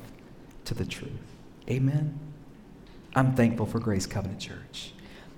to 0.66 0.76
the 0.76 0.86
truth. 0.86 1.12
Amen. 1.68 2.20
I'm 3.16 3.36
thankful 3.36 3.66
for 3.66 3.80
Grace 3.80 4.06
Covenant 4.06 4.40
Church. 4.40 4.94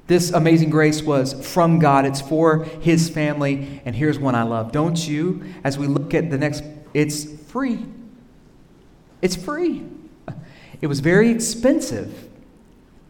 This 0.08 0.32
amazing 0.32 0.70
grace 0.70 1.02
was 1.02 1.34
from 1.52 1.80
God. 1.80 2.06
It's 2.06 2.22
for 2.22 2.64
His 2.64 3.10
family. 3.10 3.82
And 3.86 3.96
here's 3.96 4.20
one 4.20 4.36
I 4.36 4.44
love. 4.44 4.72
Don't 4.72 5.08
you, 5.08 5.44
as 5.64 5.78
we 5.78 5.88
look 5.88 6.14
at 6.14 6.30
the 6.30 6.38
next, 6.38 6.64
it's 6.94 7.26
free. 7.26 7.86
It's 9.22 9.36
free. 9.36 9.84
It 10.82 10.88
was 10.88 11.00
very 11.00 11.32
expensive. 11.32 12.30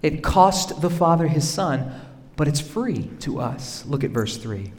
It 0.01 0.23
cost 0.23 0.81
the 0.81 0.89
Father 0.89 1.27
His 1.27 1.47
Son, 1.49 1.99
but 2.37 2.47
it's 2.47 2.61
free 2.61 3.09
to 3.19 3.41
us. 3.41 3.85
Look 3.85 4.03
at 4.03 4.11
verse 4.11 4.37
3. 4.37 4.71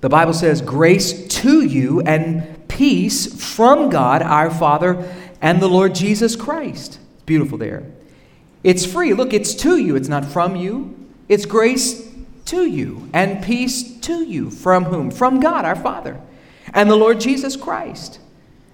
The 0.00 0.08
Bible 0.08 0.32
says, 0.32 0.62
Grace 0.62 1.26
to 1.28 1.62
you 1.62 2.00
and 2.02 2.68
peace 2.68 3.54
from 3.54 3.90
God 3.90 4.22
our 4.22 4.50
Father 4.50 5.14
and 5.42 5.60
the 5.60 5.68
Lord 5.68 5.94
Jesus 5.94 6.36
Christ. 6.36 7.00
It's 7.14 7.22
beautiful 7.24 7.58
there. 7.58 7.84
It's 8.64 8.84
free. 8.84 9.14
Look, 9.14 9.32
it's 9.32 9.54
to 9.56 9.76
you. 9.76 9.96
It's 9.96 10.08
not 10.08 10.24
from 10.24 10.56
you. 10.56 10.94
It's 11.28 11.46
grace 11.46 12.08
to 12.46 12.64
you 12.64 13.08
and 13.12 13.44
peace 13.44 13.98
to 14.00 14.24
you. 14.24 14.50
From 14.50 14.84
whom? 14.84 15.10
From 15.10 15.40
God, 15.40 15.64
our 15.64 15.76
Father, 15.76 16.20
and 16.72 16.90
the 16.90 16.96
Lord 16.96 17.20
Jesus 17.20 17.56
Christ. 17.56 18.20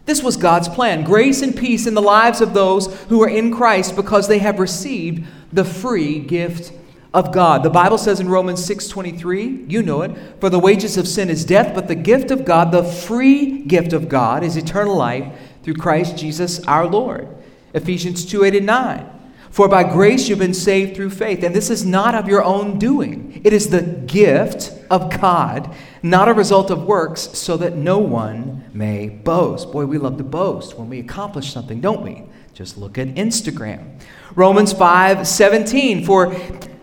This 0.06 0.22
was 0.22 0.36
God's 0.36 0.68
plan 0.68 1.02
grace 1.02 1.42
and 1.42 1.56
peace 1.56 1.86
in 1.86 1.94
the 1.94 2.02
lives 2.02 2.40
of 2.40 2.54
those 2.54 2.94
who 3.04 3.22
are 3.22 3.28
in 3.28 3.54
Christ 3.54 3.96
because 3.96 4.28
they 4.28 4.38
have 4.38 4.58
received 4.58 5.26
the 5.52 5.64
free 5.64 6.18
gift 6.18 6.72
of 7.14 7.32
God. 7.32 7.62
The 7.62 7.70
Bible 7.70 7.96
says 7.96 8.20
in 8.20 8.28
Romans 8.28 8.62
6:23, 8.64 9.64
you 9.68 9.82
know 9.82 10.02
it, 10.02 10.12
for 10.40 10.50
the 10.50 10.58
wages 10.58 10.96
of 10.98 11.08
sin 11.08 11.30
is 11.30 11.44
death, 11.44 11.74
but 11.74 11.88
the 11.88 11.94
gift 11.94 12.30
of 12.30 12.44
God, 12.44 12.70
the 12.70 12.82
free 12.82 13.62
gift 13.62 13.92
of 13.92 14.08
God 14.08 14.42
is 14.42 14.56
eternal 14.56 14.96
life 14.96 15.32
through 15.62 15.74
Christ 15.74 16.16
Jesus 16.18 16.60
our 16.66 16.86
Lord. 16.86 17.28
Ephesians 17.72 18.26
2:8 18.26 18.54
and 18.56 18.66
9. 18.66 19.06
For 19.54 19.68
by 19.68 19.84
grace 19.84 20.28
you've 20.28 20.40
been 20.40 20.52
saved 20.52 20.96
through 20.96 21.10
faith. 21.10 21.44
And 21.44 21.54
this 21.54 21.70
is 21.70 21.86
not 21.86 22.16
of 22.16 22.26
your 22.26 22.42
own 22.42 22.76
doing, 22.76 23.40
it 23.44 23.52
is 23.52 23.68
the 23.68 23.82
gift 23.82 24.72
of 24.90 25.16
God, 25.20 25.72
not 26.02 26.28
a 26.28 26.34
result 26.34 26.72
of 26.72 26.82
works, 26.82 27.20
so 27.20 27.56
that 27.58 27.76
no 27.76 27.98
one 27.98 28.64
may 28.74 29.08
boast. 29.08 29.70
Boy, 29.70 29.86
we 29.86 29.96
love 29.96 30.16
to 30.18 30.24
boast 30.24 30.76
when 30.76 30.88
we 30.88 30.98
accomplish 30.98 31.52
something, 31.52 31.80
don't 31.80 32.02
we? 32.02 32.24
Just 32.52 32.76
look 32.76 32.98
at 32.98 33.06
Instagram. 33.14 34.00
Romans 34.34 34.72
5 34.72 35.24
17. 35.24 36.04
For 36.04 36.34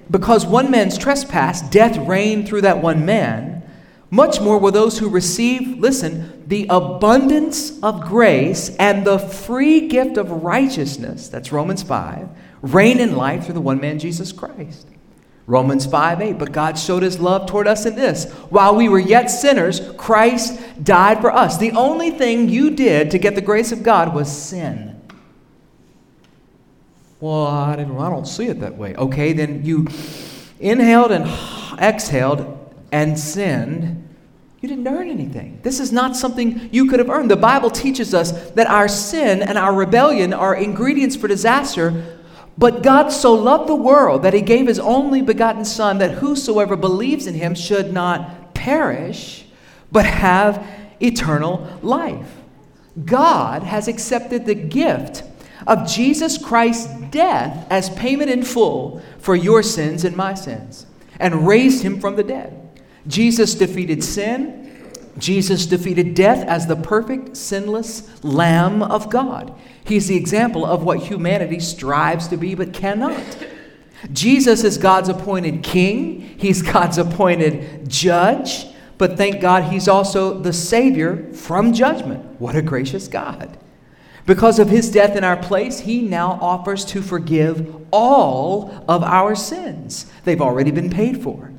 because 0.09 0.45
one 0.45 0.71
man's 0.71 0.97
trespass, 0.97 1.61
death 1.61 1.97
reigned 2.07 2.47
through 2.47 2.61
that 2.61 2.81
one 2.81 3.05
man, 3.05 3.69
much 4.09 4.39
more 4.39 4.57
will 4.57 4.71
those 4.71 4.97
who 4.97 5.09
receive, 5.09 5.77
listen, 5.77 6.47
the 6.47 6.67
abundance 6.69 7.81
of 7.83 8.05
grace 8.07 8.73
and 8.77 9.05
the 9.05 9.19
free 9.19 9.89
gift 9.89 10.15
of 10.15 10.31
righteousness, 10.31 11.27
that's 11.27 11.51
Romans 11.51 11.83
5, 11.83 12.29
reign 12.61 12.99
in 12.99 13.15
life 13.15 13.45
through 13.45 13.55
the 13.55 13.61
one 13.61 13.79
man, 13.79 13.99
Jesus 13.99 14.31
Christ. 14.31 14.87
Romans 15.47 15.85
5 15.85 16.21
8. 16.21 16.33
But 16.39 16.51
God 16.51 16.77
showed 16.77 17.03
his 17.03 17.19
love 17.19 17.47
toward 17.47 17.67
us 17.67 17.85
in 17.85 17.95
this. 17.95 18.31
While 18.49 18.75
we 18.75 18.89
were 18.89 18.99
yet 18.99 19.27
sinners, 19.27 19.81
Christ 19.97 20.59
died 20.83 21.21
for 21.21 21.31
us. 21.31 21.57
The 21.57 21.71
only 21.71 22.11
thing 22.11 22.49
you 22.49 22.71
did 22.71 23.11
to 23.11 23.19
get 23.19 23.35
the 23.35 23.41
grace 23.41 23.71
of 23.71 23.83
God 23.83 24.13
was 24.13 24.31
sin. 24.31 25.01
Well, 27.19 27.45
I, 27.45 27.75
didn't, 27.75 27.97
I 27.97 28.09
don't 28.09 28.25
see 28.25 28.47
it 28.47 28.61
that 28.61 28.77
way. 28.77 28.95
Okay, 28.95 29.33
then 29.33 29.63
you 29.63 29.87
inhaled 30.59 31.11
and 31.11 31.25
exhaled 31.79 32.57
and 32.91 33.17
sinned. 33.17 34.07
You 34.61 34.69
didn't 34.69 34.87
earn 34.87 35.09
anything. 35.09 35.59
This 35.63 35.79
is 35.79 35.91
not 35.91 36.15
something 36.15 36.69
you 36.71 36.89
could 36.89 36.99
have 36.99 37.09
earned. 37.09 37.29
The 37.29 37.35
Bible 37.35 37.69
teaches 37.69 38.13
us 38.13 38.51
that 38.51 38.67
our 38.67 38.87
sin 38.87 39.41
and 39.41 39.57
our 39.57 39.73
rebellion 39.73 40.33
are 40.33 40.55
ingredients 40.55 41.15
for 41.15 41.27
disaster 41.27 42.19
but 42.57 42.83
God 42.83 43.09
so 43.09 43.33
loved 43.33 43.67
the 43.67 43.75
world 43.75 44.23
that 44.23 44.33
he 44.33 44.41
gave 44.41 44.67
his 44.67 44.79
only 44.79 45.21
begotten 45.21 45.65
Son, 45.65 45.97
that 45.99 46.11
whosoever 46.11 46.75
believes 46.75 47.27
in 47.27 47.35
him 47.35 47.55
should 47.55 47.93
not 47.93 48.53
perish, 48.53 49.45
but 49.91 50.05
have 50.05 50.65
eternal 50.99 51.79
life. 51.81 52.37
God 53.05 53.63
has 53.63 53.87
accepted 53.87 54.45
the 54.45 54.55
gift 54.55 55.23
of 55.65 55.87
Jesus 55.87 56.37
Christ's 56.37 56.93
death 57.09 57.65
as 57.69 57.89
payment 57.91 58.29
in 58.29 58.43
full 58.43 59.01
for 59.19 59.35
your 59.35 59.63
sins 59.63 60.03
and 60.03 60.15
my 60.15 60.33
sins, 60.33 60.85
and 61.19 61.47
raised 61.47 61.83
him 61.83 61.99
from 61.99 62.15
the 62.15 62.23
dead. 62.23 62.57
Jesus 63.07 63.55
defeated 63.55 64.03
sin. 64.03 64.60
Jesus 65.17 65.65
defeated 65.65 66.13
death 66.13 66.45
as 66.47 66.67
the 66.67 66.75
perfect, 66.75 67.35
sinless 67.35 68.23
Lamb 68.23 68.81
of 68.81 69.09
God. 69.09 69.53
He's 69.83 70.07
the 70.07 70.15
example 70.15 70.65
of 70.65 70.83
what 70.83 70.99
humanity 70.99 71.59
strives 71.59 72.27
to 72.29 72.37
be 72.37 72.55
but 72.55 72.73
cannot. 72.73 73.21
Jesus 74.11 74.63
is 74.63 74.77
God's 74.77 75.09
appointed 75.09 75.63
king, 75.63 76.21
he's 76.37 76.61
God's 76.73 76.97
appointed 76.97 77.89
judge, 77.89 78.67
but 78.97 79.17
thank 79.17 79.41
God 79.41 79.71
he's 79.71 79.87
also 79.87 80.39
the 80.39 80.53
Savior 80.53 81.31
from 81.33 81.73
judgment. 81.73 82.39
What 82.39 82.55
a 82.55 82.61
gracious 82.61 83.07
God. 83.07 83.57
Because 84.25 84.59
of 84.59 84.69
his 84.69 84.91
death 84.91 85.15
in 85.15 85.23
our 85.23 85.37
place, 85.37 85.79
he 85.79 86.01
now 86.01 86.37
offers 86.41 86.85
to 86.85 87.01
forgive 87.01 87.75
all 87.91 88.85
of 88.87 89.03
our 89.03 89.35
sins. 89.35 90.05
They've 90.23 90.41
already 90.41 90.71
been 90.71 90.91
paid 90.91 91.23
for. 91.23 91.51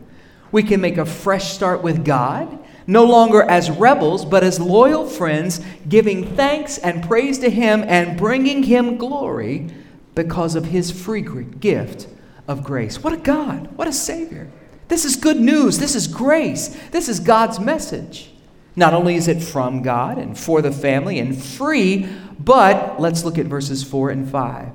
We 0.53 0.63
can 0.63 0.81
make 0.81 0.99
a 0.99 1.05
fresh 1.05 1.53
start 1.53 1.83
with 1.83 2.05
God 2.05 2.62
no 2.93 3.05
longer 3.05 3.43
as 3.43 3.71
rebels, 3.71 4.25
but 4.25 4.45
as 4.45 4.61
loyal 4.61 5.07
friends, 5.07 5.61
giving 5.89 6.37
thanks 6.37 6.79
and 6.79 7.03
praise 7.03 7.39
to 7.39 7.51
Him 7.51 7.85
and 7.87 8.19
bringing 8.19 8.63
Him 8.65 8.97
glory 8.97 9.69
because 10.15 10.55
of 10.55 10.67
His 10.67 10.91
free 10.91 11.23
gift 11.23 12.07
of 12.47 12.63
grace. 12.63 13.03
What 13.03 13.15
a 13.15 13.17
God! 13.17 13.77
What 13.77 13.89
a 13.89 13.93
Savior! 13.93 14.51
This 14.89 15.05
is 15.05 15.17
good 15.17 15.41
news. 15.41 15.79
This 15.79 15.95
is 15.95 16.07
grace. 16.07 16.69
This 16.91 17.09
is 17.09 17.19
God's 17.19 17.59
message. 17.59 18.31
Not 18.77 18.95
only 18.95 19.17
is 19.17 19.29
it 19.29 19.43
from 19.43 19.83
God 19.83 20.19
and 20.19 20.39
for 20.39 20.61
the 20.61 20.73
family 20.73 21.19
and 21.19 21.41
free, 21.41 22.09
but 22.39 23.01
let's 23.01 23.25
look 23.25 23.39
at 23.39 23.47
verses 23.47 23.83
4 23.83 24.11
and 24.11 24.31
5. 24.31 24.69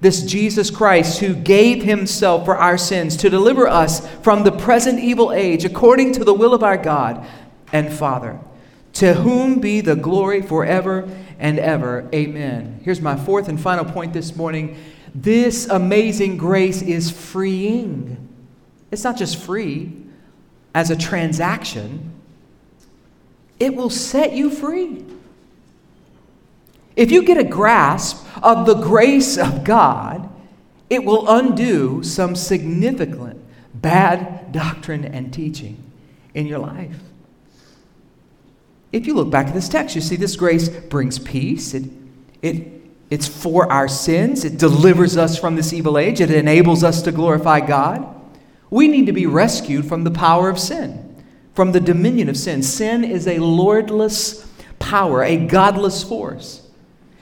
This 0.00 0.22
Jesus 0.22 0.70
Christ 0.70 1.20
who 1.20 1.34
gave 1.34 1.82
himself 1.82 2.46
for 2.46 2.56
our 2.56 2.78
sins 2.78 3.16
to 3.18 3.28
deliver 3.28 3.68
us 3.68 4.06
from 4.22 4.44
the 4.44 4.52
present 4.52 4.98
evil 4.98 5.30
age 5.30 5.64
according 5.64 6.12
to 6.12 6.24
the 6.24 6.32
will 6.32 6.54
of 6.54 6.62
our 6.62 6.78
God 6.78 7.26
and 7.72 7.92
Father, 7.92 8.38
to 8.94 9.14
whom 9.14 9.60
be 9.60 9.80
the 9.80 9.96
glory 9.96 10.42
forever 10.42 11.08
and 11.38 11.58
ever. 11.58 12.08
Amen. 12.14 12.80
Here's 12.84 13.00
my 13.00 13.16
fourth 13.16 13.48
and 13.48 13.60
final 13.60 13.84
point 13.84 14.12
this 14.12 14.36
morning 14.36 14.76
This 15.14 15.66
amazing 15.66 16.36
grace 16.36 16.82
is 16.82 17.10
freeing. 17.10 18.28
It's 18.90 19.04
not 19.04 19.16
just 19.16 19.36
free 19.36 19.92
as 20.74 20.90
a 20.90 20.96
transaction, 20.96 22.12
it 23.58 23.74
will 23.74 23.90
set 23.90 24.32
you 24.32 24.50
free. 24.50 25.04
If 26.96 27.10
you 27.10 27.22
get 27.22 27.38
a 27.38 27.44
grasp 27.44 28.26
of 28.42 28.66
the 28.66 28.74
grace 28.74 29.38
of 29.38 29.64
God, 29.64 30.28
it 30.88 31.04
will 31.04 31.28
undo 31.28 32.02
some 32.02 32.34
significant 32.34 33.40
bad 33.74 34.52
doctrine 34.52 35.04
and 35.04 35.32
teaching 35.32 35.82
in 36.34 36.46
your 36.46 36.58
life. 36.58 37.00
If 38.92 39.06
you 39.06 39.14
look 39.14 39.30
back 39.30 39.48
at 39.48 39.54
this 39.54 39.68
text, 39.68 39.94
you 39.94 40.00
see 40.00 40.16
this 40.16 40.36
grace 40.36 40.68
brings 40.68 41.18
peace. 41.18 41.74
It, 41.74 41.84
it, 42.42 42.82
it's 43.08 43.28
for 43.28 43.70
our 43.70 43.88
sins. 43.88 44.44
It 44.44 44.58
delivers 44.58 45.16
us 45.16 45.38
from 45.38 45.56
this 45.56 45.72
evil 45.72 45.98
age. 45.98 46.20
It 46.20 46.30
enables 46.30 46.82
us 46.82 47.02
to 47.02 47.12
glorify 47.12 47.60
God. 47.60 48.06
We 48.70 48.88
need 48.88 49.06
to 49.06 49.12
be 49.12 49.26
rescued 49.26 49.86
from 49.86 50.04
the 50.04 50.10
power 50.10 50.48
of 50.48 50.58
sin, 50.58 51.22
from 51.54 51.72
the 51.72 51.80
dominion 51.80 52.28
of 52.28 52.36
sin. 52.36 52.62
Sin 52.62 53.04
is 53.04 53.26
a 53.26 53.38
lordless 53.38 54.46
power, 54.78 55.22
a 55.22 55.36
godless 55.36 56.02
force. 56.02 56.68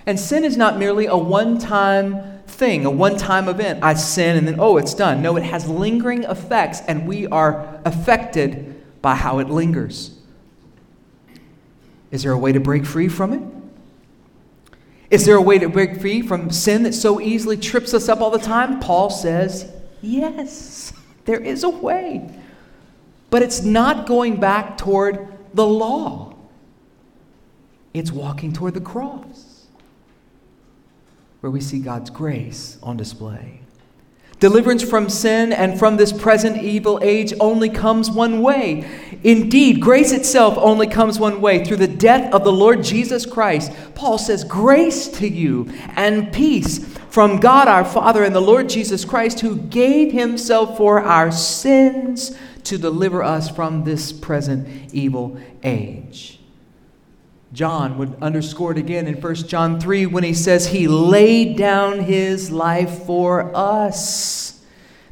And 0.07 0.19
sin 0.19 0.45
is 0.45 0.57
not 0.57 0.79
merely 0.79 1.07
a 1.07 1.17
one 1.17 1.59
time 1.59 2.41
thing, 2.47 2.87
a 2.87 2.91
one 2.91 3.17
time 3.17 3.49
event. 3.49 3.83
I 3.83 3.95
sin 3.95 4.37
and 4.37 4.49
then, 4.49 4.59
oh, 4.59 4.79
it's 4.79 4.95
done. 4.95 5.23
No, 5.23 5.37
it 5.37 5.45
has 5.45 5.69
lingering 5.69 6.25
effects, 6.25 6.81
and 6.89 7.07
we 7.07 7.27
are 7.27 7.81
affected 7.85 8.83
by 9.03 9.15
how 9.15 9.39
it 9.39 9.49
lingers. 9.49 10.18
Is 12.11 12.23
there 12.23 12.33
a 12.33 12.39
way 12.39 12.53
to 12.53 12.61
break 12.61 12.87
free 12.87 13.09
from 13.09 13.33
it? 13.33 13.43
Is 15.11 15.25
there 15.25 15.37
a 15.37 15.43
way 15.43 15.59
to 15.59 15.69
break 15.69 16.01
free 16.01 16.23
from 16.23 16.51
sin 16.51 16.83
that 16.83 16.95
so 16.95 17.21
easily 17.21 17.57
trips 17.57 17.95
us 17.95 18.09
up 18.09 18.21
all 18.21 18.31
the 18.31 18.39
time? 18.39 18.81
Paul 18.81 19.11
says, 19.11 19.73
yes. 20.03 20.93
There 21.25 21.41
is 21.41 21.65
a 21.65 21.69
way. 21.69 22.31
But 23.31 23.43
it's 23.43 23.63
not 23.63 24.07
going 24.07 24.41
back 24.41 24.79
toward 24.79 25.29
the 25.53 25.67
law, 25.67 26.35
it's 27.95 28.13
walking 28.13 28.53
toward 28.53 28.75
the 28.75 28.81
cross, 28.81 29.67
where 31.41 31.51
we 31.51 31.61
see 31.61 31.81
God's 31.81 32.11
grace 32.11 32.79
on 32.83 32.97
display. 32.97 33.61
Deliverance 34.41 34.85
from 34.85 35.09
sin 35.09 35.53
and 35.53 35.79
from 35.79 35.97
this 35.97 36.13
present 36.13 36.63
evil 36.63 37.01
age 37.03 37.35
only 37.41 37.69
comes 37.69 38.09
one 38.09 38.41
way. 38.41 38.89
Indeed, 39.25 39.81
grace 39.81 40.13
itself 40.13 40.57
only 40.59 40.87
comes 40.87 41.19
one 41.19 41.41
way 41.41 41.65
through 41.65 41.79
the 41.79 41.89
death 41.89 42.33
of 42.33 42.45
the 42.45 42.53
Lord 42.53 42.85
Jesus 42.85 43.27
Christ. 43.27 43.73
Paul 43.97 44.17
says, 44.17 44.45
Grace 44.45 45.09
to 45.09 45.29
you 45.29 45.69
and 45.97 46.33
peace 46.33 46.79
from 47.11 47.41
God 47.41 47.67
our 47.67 47.85
Father 47.85 48.23
and 48.23 48.35
the 48.35 48.41
Lord 48.41 48.69
Jesus 48.69 49.05
Christ, 49.05 49.41
who 49.41 49.57
gave 49.57 50.13
himself 50.13 50.77
for 50.77 51.01
our 51.01 51.33
sins 51.33 52.37
to 52.63 52.79
deliver 52.79 53.25
us 53.25 53.51
from 53.51 53.83
this 53.83 54.13
present 54.13 54.95
evil 54.95 55.37
age. 55.65 56.38
John 57.53 57.97
would 57.99 58.17
underscore 58.21 58.73
it 58.73 58.79
again 58.79 59.07
in 59.07 59.21
1 59.21 59.35
John 59.35 59.81
3 59.81 60.07
when 60.07 60.23
he 60.23 60.35
says, 60.35 60.67
He 60.67 60.87
laid 60.87 61.57
down 61.57 62.01
His 62.01 62.51
life 62.51 63.05
for 63.05 63.51
us. 63.57 64.63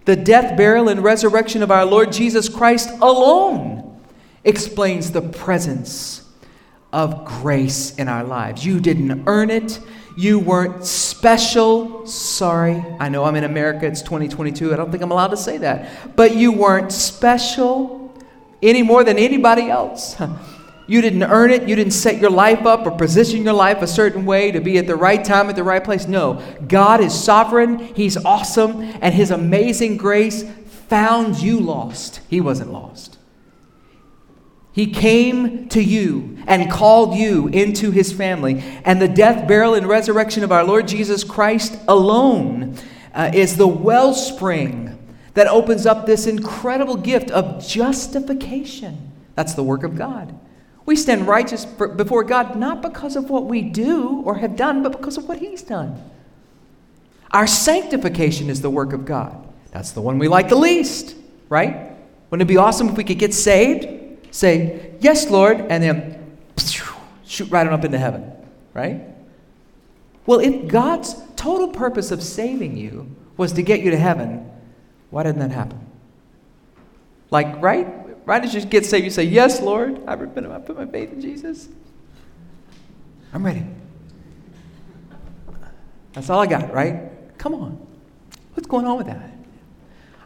The 0.04 0.16
death, 0.16 0.56
burial, 0.56 0.88
and 0.88 1.02
resurrection 1.02 1.62
of 1.62 1.70
our 1.70 1.84
Lord 1.84 2.12
Jesus 2.12 2.48
Christ 2.48 2.90
alone 3.00 4.00
explains 4.44 5.10
the 5.10 5.22
presence 5.22 6.22
of 6.92 7.24
grace 7.24 7.94
in 7.96 8.08
our 8.08 8.22
lives. 8.22 8.64
You 8.64 8.80
didn't 8.80 9.24
earn 9.26 9.50
it, 9.50 9.80
you 10.16 10.38
weren't 10.38 10.84
special. 10.84 12.06
Sorry, 12.06 12.84
I 13.00 13.08
know 13.08 13.24
I'm 13.24 13.34
in 13.34 13.44
America, 13.44 13.86
it's 13.86 14.02
2022. 14.02 14.72
I 14.72 14.76
don't 14.76 14.90
think 14.90 15.02
I'm 15.02 15.10
allowed 15.10 15.28
to 15.28 15.36
say 15.36 15.58
that. 15.58 16.14
But 16.16 16.36
you 16.36 16.52
weren't 16.52 16.92
special 16.92 18.14
any 18.62 18.82
more 18.82 19.04
than 19.04 19.18
anybody 19.18 19.68
else. 19.68 20.16
You 20.86 21.00
didn't 21.00 21.24
earn 21.24 21.50
it. 21.50 21.68
You 21.68 21.74
didn't 21.74 21.92
set 21.92 22.20
your 22.20 22.30
life 22.30 22.64
up 22.64 22.86
or 22.86 22.92
position 22.92 23.42
your 23.42 23.54
life 23.54 23.82
a 23.82 23.86
certain 23.86 24.24
way 24.24 24.52
to 24.52 24.60
be 24.60 24.78
at 24.78 24.86
the 24.86 24.96
right 24.96 25.24
time 25.24 25.48
at 25.48 25.56
the 25.56 25.64
right 25.64 25.82
place. 25.82 26.06
No. 26.06 26.42
God 26.68 27.00
is 27.00 27.12
sovereign. 27.12 27.78
He's 27.78 28.16
awesome. 28.16 28.80
And 29.00 29.12
His 29.12 29.30
amazing 29.30 29.96
grace 29.96 30.44
found 30.88 31.38
you 31.38 31.58
lost. 31.58 32.20
He 32.28 32.40
wasn't 32.40 32.72
lost. 32.72 33.18
He 34.76 34.86
came 34.88 35.70
to 35.70 35.82
you 35.82 36.36
and 36.46 36.70
called 36.70 37.14
you 37.14 37.48
into 37.48 37.90
his 37.92 38.12
family. 38.12 38.62
And 38.84 39.00
the 39.00 39.08
death, 39.08 39.48
burial, 39.48 39.72
and 39.72 39.88
resurrection 39.88 40.44
of 40.44 40.52
our 40.52 40.64
Lord 40.64 40.86
Jesus 40.86 41.24
Christ 41.24 41.78
alone 41.88 42.76
uh, 43.14 43.30
is 43.32 43.56
the 43.56 43.66
wellspring 43.66 44.98
that 45.32 45.46
opens 45.46 45.86
up 45.86 46.04
this 46.04 46.26
incredible 46.26 46.96
gift 46.96 47.30
of 47.30 47.66
justification. 47.66 49.12
That's 49.34 49.54
the 49.54 49.62
work 49.62 49.82
of 49.82 49.96
God. 49.96 50.38
We 50.86 50.96
stand 50.96 51.26
righteous 51.26 51.64
before 51.64 52.24
God 52.24 52.56
not 52.56 52.80
because 52.80 53.16
of 53.16 53.28
what 53.28 53.44
we 53.44 53.62
do 53.62 54.22
or 54.24 54.36
have 54.36 54.56
done, 54.56 54.82
but 54.82 54.92
because 54.92 55.18
of 55.18 55.28
what 55.28 55.38
He's 55.38 55.62
done. 55.62 56.00
Our 57.32 57.46
sanctification 57.46 58.48
is 58.48 58.62
the 58.62 58.70
work 58.70 58.92
of 58.92 59.04
God. 59.04 59.46
That's 59.72 59.90
the 59.90 60.00
one 60.00 60.18
we 60.18 60.28
like 60.28 60.48
the 60.48 60.56
least, 60.56 61.16
right? 61.48 61.92
Wouldn't 62.30 62.48
it 62.48 62.52
be 62.52 62.56
awesome 62.56 62.88
if 62.88 62.96
we 62.96 63.04
could 63.04 63.18
get 63.18 63.34
saved? 63.34 63.96
say, 64.36 64.92
Yes, 65.00 65.30
Lord, 65.30 65.60
and 65.60 65.82
then 65.82 66.36
shoot 67.24 67.50
right 67.50 67.66
on 67.66 67.72
up 67.72 67.84
into 67.84 67.98
heaven, 67.98 68.30
right? 68.74 69.02
Well, 70.26 70.40
if 70.40 70.68
God's 70.68 71.14
total 71.36 71.68
purpose 71.68 72.10
of 72.10 72.22
saving 72.22 72.76
you 72.76 73.14
was 73.36 73.52
to 73.54 73.62
get 73.62 73.80
you 73.80 73.90
to 73.90 73.96
heaven, 73.96 74.50
why 75.10 75.22
didn't 75.22 75.40
that 75.40 75.50
happen? 75.50 75.80
Like, 77.30 77.60
right? 77.60 77.86
Right 78.26 78.44
as 78.44 78.54
you 78.54 78.60
get 78.60 78.84
saved, 78.84 79.04
you 79.04 79.10
say, 79.10 79.24
Yes, 79.24 79.62
Lord, 79.62 80.02
I 80.06 80.14
repent, 80.14 80.46
I 80.46 80.58
put 80.58 80.76
my 80.76 80.86
faith 80.86 81.12
in 81.12 81.20
Jesus. 81.20 81.68
I'm 83.32 83.44
ready. 83.44 83.64
That's 86.12 86.28
all 86.28 86.40
I 86.40 86.46
got, 86.46 86.72
right? 86.72 87.10
Come 87.38 87.54
on. 87.54 87.86
What's 88.54 88.66
going 88.66 88.86
on 88.86 88.98
with 88.98 89.06
that? 89.06 89.36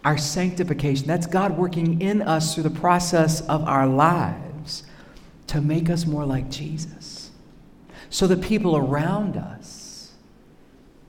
our 0.04 0.16
sanctification. 0.16 1.06
That's 1.06 1.26
God 1.26 1.56
working 1.56 2.00
in 2.00 2.22
us 2.22 2.54
through 2.54 2.64
the 2.64 2.70
process 2.70 3.40
of 3.42 3.64
our 3.64 3.86
lives 3.86 4.84
to 5.48 5.60
make 5.60 5.90
us 5.90 6.06
more 6.06 6.24
like 6.24 6.50
Jesus. 6.50 7.30
So 8.08 8.26
that 8.26 8.40
people 8.40 8.76
around 8.76 9.36
us 9.36 10.12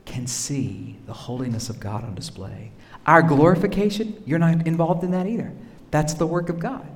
can 0.06 0.28
see 0.28 0.98
the 1.06 1.14
holiness 1.14 1.70
of 1.70 1.80
God 1.80 2.04
on 2.04 2.16
display. 2.16 2.72
Our 3.06 3.22
glorification, 3.22 4.22
you're 4.26 4.40
not 4.40 4.68
involved 4.68 5.04
in 5.04 5.12
that 5.12 5.26
either. 5.26 5.54
That's 5.92 6.14
the 6.14 6.26
work 6.26 6.50
of 6.50 6.60
God. 6.60 6.88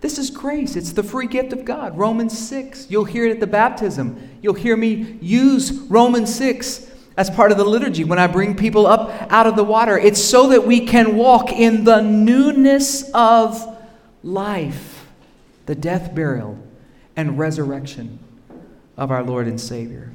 This 0.00 0.18
is 0.18 0.30
grace. 0.30 0.74
It's 0.74 0.92
the 0.92 1.04
free 1.04 1.28
gift 1.28 1.52
of 1.52 1.64
God. 1.64 1.96
Romans 1.96 2.36
6. 2.36 2.90
You'll 2.90 3.04
hear 3.04 3.26
it 3.26 3.30
at 3.30 3.40
the 3.40 3.46
baptism. 3.46 4.38
You'll 4.42 4.54
hear 4.54 4.76
me 4.76 5.18
use 5.20 5.70
Romans 5.72 6.34
6 6.34 6.90
as 7.16 7.30
part 7.30 7.52
of 7.52 7.58
the 7.58 7.64
liturgy 7.64 8.02
when 8.02 8.18
I 8.18 8.26
bring 8.26 8.56
people 8.56 8.86
up 8.86 9.10
out 9.30 9.46
of 9.46 9.54
the 9.54 9.62
water. 9.62 9.96
It's 9.96 10.22
so 10.22 10.48
that 10.48 10.66
we 10.66 10.86
can 10.86 11.16
walk 11.16 11.52
in 11.52 11.84
the 11.84 12.00
newness 12.00 13.08
of 13.14 13.78
life, 14.24 15.06
the 15.66 15.74
death, 15.76 16.14
burial, 16.14 16.58
and 17.14 17.38
resurrection 17.38 18.18
of 18.96 19.10
our 19.10 19.22
Lord 19.22 19.46
and 19.46 19.60
Savior. 19.60 20.12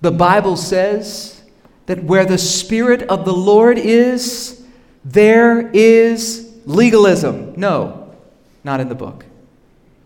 The 0.00 0.12
Bible 0.12 0.56
says 0.56 1.42
that 1.86 2.04
where 2.04 2.24
the 2.24 2.38
Spirit 2.38 3.02
of 3.02 3.24
the 3.24 3.34
Lord 3.34 3.76
is, 3.76 4.63
there 5.04 5.70
is 5.70 6.52
legalism. 6.64 7.54
No, 7.56 8.14
not 8.62 8.80
in 8.80 8.88
the 8.88 8.94
book. 8.94 9.26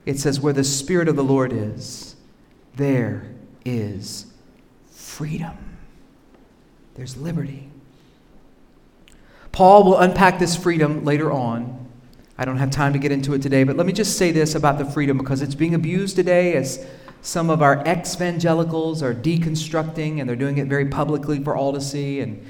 It 0.04 0.18
says, 0.18 0.40
where 0.40 0.52
the 0.52 0.64
Spirit 0.64 1.08
of 1.08 1.16
the 1.16 1.24
Lord 1.24 1.52
is, 1.52 2.16
there 2.76 3.26
is 3.64 4.26
freedom, 4.90 5.56
there's 6.94 7.16
liberty. 7.16 7.68
Paul 9.52 9.84
will 9.84 9.98
unpack 9.98 10.38
this 10.38 10.56
freedom 10.56 11.04
later 11.04 11.32
on. 11.32 11.87
I 12.38 12.44
don't 12.44 12.58
have 12.58 12.70
time 12.70 12.92
to 12.92 12.98
get 12.98 13.10
into 13.10 13.35
it 13.35 13.42
today, 13.42 13.64
but 13.64 13.77
let 13.77 13.87
me 13.87 13.92
just 13.92 14.16
say 14.16 14.31
this 14.31 14.54
about 14.54 14.79
the 14.79 14.85
freedom 14.85 15.18
because 15.18 15.42
it's 15.42 15.56
being 15.56 15.75
abused 15.75 16.14
today 16.14 16.54
as 16.54 16.87
some 17.20 17.50
of 17.50 17.60
our 17.62 17.83
ex 17.85 18.14
evangelicals 18.14 19.02
are 19.02 19.12
deconstructing 19.12 20.20
and 20.20 20.29
they're 20.29 20.37
doing 20.37 20.58
it 20.58 20.68
very 20.68 20.87
publicly 20.87 21.42
for 21.42 21.56
all 21.56 21.73
to 21.73 21.81
see. 21.81 22.20
And 22.20 22.46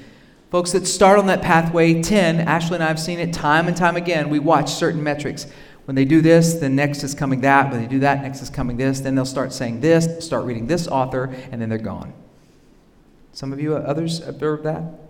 folks 0.49 0.71
that 0.71 0.87
start 0.87 1.19
on 1.19 1.27
that 1.27 1.41
pathway, 1.41 2.01
10, 2.01 2.39
Ashley 2.41 2.75
and 2.75 2.83
I 2.83 2.87
have 2.87 2.99
seen 2.99 3.19
it 3.19 3.33
time 3.33 3.67
and 3.67 3.77
time 3.77 3.95
again. 3.95 4.29
We 4.29 4.39
watch 4.39 4.73
certain 4.73 5.03
metrics. 5.03 5.47
When 5.85 5.95
they 5.95 6.05
do 6.05 6.21
this, 6.21 6.55
then 6.55 6.75
next 6.75 7.03
is 7.03 7.15
coming 7.15 7.41
that. 7.41 7.71
When 7.71 7.81
they 7.81 7.87
do 7.87 7.99
that, 7.99 8.21
next 8.21 8.41
is 8.41 8.49
coming 8.49 8.77
this. 8.77 8.99
Then 8.99 9.15
they'll 9.15 9.25
start 9.25 9.53
saying 9.53 9.81
this, 9.81 10.23
start 10.23 10.45
reading 10.45 10.67
this 10.67 10.87
author, 10.87 11.35
and 11.51 11.61
then 11.61 11.69
they're 11.69 11.77
gone. 11.77 12.13
Some 13.33 13.53
of 13.53 13.59
you, 13.59 13.75
others, 13.75 14.25
observe 14.27 14.63
that? 14.63 15.08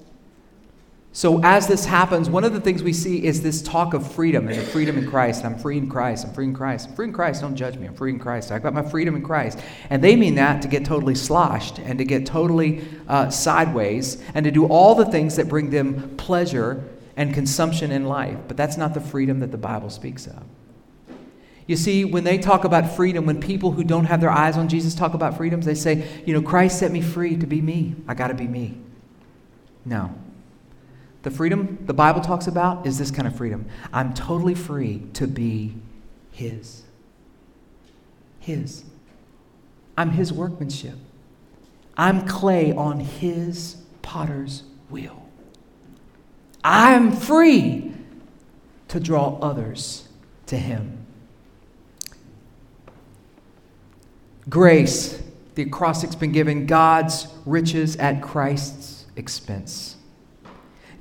So, 1.12 1.42
as 1.44 1.68
this 1.68 1.86
happens, 1.86 2.30
one 2.30 2.44
of 2.44 2.54
the 2.54 2.62
things 2.62 2.84
we 2.84 2.94
see 2.94 3.26
is 3.26 3.42
this 3.42 3.64
talk 3.64 3.96
of 3.96 4.10
freedom 4.12 4.48
and 4.48 4.58
the 4.58 4.64
freedom 4.64 4.96
in 4.98 5.10
Christ. 5.10 5.44
I'm 5.44 5.58
free 5.58 5.78
in 5.78 5.90
Christ. 5.90 6.28
I'm 6.28 6.34
free 6.34 6.46
in 6.46 6.54
Christ. 6.54 6.88
I'm 6.88 6.96
free 6.96 7.08
in 7.08 7.14
Christ. 7.14 7.42
Don't 7.42 7.56
judge 7.56 7.78
me. 7.78 7.88
I'm 7.88 7.96
free 7.96 8.12
in 8.12 8.20
Christ. 8.20 8.52
I've 8.52 8.62
got 8.62 8.76
my 8.76 8.84
freedom 8.84 9.16
in 9.16 9.24
Christ. 9.24 9.60
And 9.90 10.04
they 10.04 10.16
mean 10.16 10.36
that 10.36 10.62
to 10.62 10.68
get 10.68 10.86
totally 10.86 11.16
sloshed 11.16 11.80
and 11.80 11.98
to 11.98 12.06
get 12.06 12.28
totally 12.28 12.86
uh, 13.08 13.32
sideways 13.32 14.24
and 14.36 14.44
to 14.44 14.52
do 14.52 14.68
all 14.68 14.94
the 14.94 15.06
things 15.06 15.36
that 15.38 15.50
bring 15.50 15.72
them 15.72 16.16
pleasure 16.16 16.84
and 17.18 17.34
consumption 17.34 17.92
in 17.92 18.06
life. 18.06 18.38
But 18.48 18.56
that's 18.56 18.78
not 18.78 18.94
the 18.94 19.02
freedom 19.02 19.40
that 19.40 19.52
the 19.52 19.58
Bible 19.58 19.90
speaks 19.90 20.28
of. 20.28 20.44
You 21.66 21.76
see, 21.76 22.06
when 22.06 22.24
they 22.24 22.38
talk 22.38 22.66
about 22.66 22.96
freedom, 22.96 23.26
when 23.26 23.40
people 23.40 23.72
who 23.72 23.84
don't 23.84 24.06
have 24.06 24.22
their 24.22 24.32
eyes 24.32 24.58
on 24.58 24.70
Jesus 24.70 24.94
talk 24.94 25.16
about 25.16 25.38
freedoms, 25.38 25.66
they 25.66 25.76
say, 25.76 26.08
you 26.26 26.34
know, 26.34 26.42
Christ 26.42 26.80
set 26.80 26.92
me 26.92 27.02
free 27.02 27.36
to 27.36 27.48
be 27.48 27.62
me. 27.62 27.96
I 28.08 28.14
got 28.14 28.28
to 28.28 28.36
be 28.36 28.48
me. 28.48 28.78
No. 29.86 30.16
The 31.24 31.32
freedom 31.32 31.80
the 31.86 31.94
Bible 31.94 32.22
talks 32.22 32.48
about 32.48 32.86
is 32.88 32.98
this 32.98 33.12
kind 33.12 33.28
of 33.28 33.36
freedom. 33.36 33.66
I'm 33.92 34.14
totally 34.14 34.56
free 34.56 35.04
to 35.14 35.28
be 35.28 35.76
His. 36.32 36.84
His. 38.40 38.84
I'm 39.98 40.12
His 40.12 40.32
workmanship. 40.32 40.96
I'm 41.98 42.26
clay 42.26 42.74
on 42.74 43.02
His 43.02 43.78
potter's 44.02 44.64
wheel. 44.90 45.28
I'm 46.64 47.12
free 47.12 47.94
to 48.88 49.00
draw 49.00 49.38
others 49.42 50.08
to 50.48 50.58
Him. 50.58 51.06
Grace, 54.48 55.22
the 55.56 55.64
acrostic's 55.64 56.16
been 56.16 56.32
given 56.32 56.66
God's 56.66 57.28
riches 57.46 57.98
at 57.98 58.22
Christ's 58.22 59.06
expense. 59.16 59.98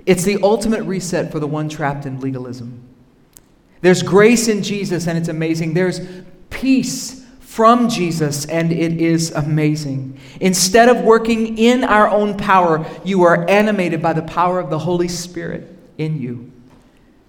It's 0.09 0.25
the 0.25 0.39
ultimate 0.43 0.85
reset 0.85 1.31
for 1.31 1.39
the 1.39 1.47
one 1.47 1.69
trapped 1.69 2.07
in 2.07 2.19
legalism. 2.19 2.83
There's 3.83 4.03
grace 4.03 4.49
in 4.49 4.63
Jesus, 4.63 5.07
and 5.07 5.19
it's 5.19 5.29
amazing. 5.29 5.75
There's 5.75 6.01
peace 6.49 7.27
from 7.41 7.91
Jesus, 7.91 8.47
and 8.47 8.73
it 8.73 9.03
is 9.03 9.33
amazing. 9.33 10.19
Instead 10.41 10.89
of 10.89 11.05
working 11.05 11.59
in 11.59 11.85
our 11.85 12.09
own 12.09 12.39
power, 12.39 12.87
you 13.05 13.23
are 13.25 13.47
animated 13.51 14.01
by 14.01 14.15
the 14.15 14.23
power 14.23 14.59
of 14.59 14.71
the 14.71 14.79
Holy 14.79 15.09
Spirit 15.09 15.77
in 15.99 16.19
you. 16.19 16.53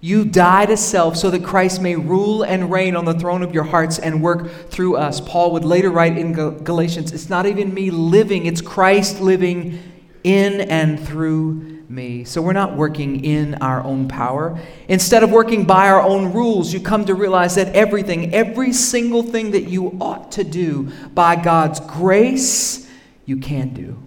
You 0.00 0.24
die 0.24 0.64
to 0.64 0.78
self 0.78 1.18
so 1.18 1.30
that 1.32 1.44
Christ 1.44 1.82
may 1.82 1.96
rule 1.96 2.44
and 2.44 2.72
reign 2.72 2.96
on 2.96 3.04
the 3.04 3.12
throne 3.12 3.42
of 3.42 3.52
your 3.52 3.64
hearts 3.64 3.98
and 3.98 4.22
work 4.22 4.70
through 4.70 4.96
us. 4.96 5.20
Paul 5.20 5.52
would 5.52 5.66
later 5.66 5.90
write 5.90 6.16
in 6.16 6.32
Galatians 6.32 7.12
it's 7.12 7.28
not 7.28 7.44
even 7.44 7.74
me 7.74 7.90
living, 7.90 8.46
it's 8.46 8.62
Christ 8.62 9.20
living 9.20 9.78
in 10.24 10.62
and 10.62 10.98
through 10.98 11.79
me. 11.90 12.22
So 12.22 12.40
we're 12.40 12.52
not 12.52 12.76
working 12.76 13.24
in 13.24 13.56
our 13.56 13.82
own 13.82 14.06
power. 14.06 14.58
Instead 14.88 15.24
of 15.24 15.32
working 15.32 15.64
by 15.64 15.88
our 15.88 16.00
own 16.00 16.32
rules, 16.32 16.72
you 16.72 16.80
come 16.80 17.04
to 17.06 17.14
realize 17.14 17.56
that 17.56 17.74
everything, 17.74 18.32
every 18.32 18.72
single 18.72 19.24
thing 19.24 19.50
that 19.50 19.64
you 19.64 19.98
ought 20.00 20.30
to 20.32 20.44
do 20.44 20.92
by 21.14 21.34
God's 21.34 21.80
grace, 21.80 22.88
you 23.26 23.38
can 23.38 23.74
do. 23.74 23.98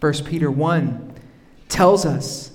1 0.00 0.24
Peter 0.24 0.50
1 0.50 1.14
tells 1.68 2.04
us 2.04 2.50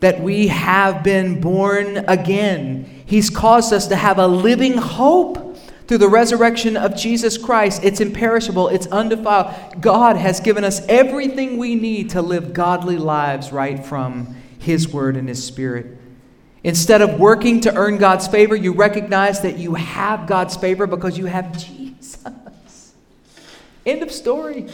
that 0.00 0.20
we 0.20 0.48
have 0.48 1.02
been 1.02 1.40
born 1.40 1.98
again. 2.08 3.02
He's 3.04 3.28
caused 3.28 3.74
us 3.74 3.88
to 3.88 3.96
have 3.96 4.18
a 4.18 4.26
living 4.26 4.78
hope 4.78 5.41
through 5.86 5.98
the 5.98 6.08
resurrection 6.08 6.76
of 6.76 6.96
Jesus 6.96 7.36
Christ, 7.36 7.82
it's 7.84 8.00
imperishable, 8.00 8.68
it's 8.68 8.86
undefiled. 8.86 9.80
God 9.80 10.16
has 10.16 10.40
given 10.40 10.64
us 10.64 10.86
everything 10.88 11.58
we 11.58 11.74
need 11.74 12.10
to 12.10 12.22
live 12.22 12.52
godly 12.52 12.96
lives 12.96 13.52
right 13.52 13.84
from 13.84 14.36
His 14.58 14.88
Word 14.88 15.16
and 15.16 15.28
His 15.28 15.42
Spirit. 15.44 15.98
Instead 16.64 17.02
of 17.02 17.18
working 17.18 17.60
to 17.60 17.74
earn 17.74 17.98
God's 17.98 18.28
favor, 18.28 18.54
you 18.54 18.72
recognize 18.72 19.40
that 19.40 19.58
you 19.58 19.74
have 19.74 20.26
God's 20.28 20.56
favor 20.56 20.86
because 20.86 21.18
you 21.18 21.26
have 21.26 21.52
Jesus. 21.58 22.22
End 23.86 24.02
of 24.02 24.12
story. 24.12 24.68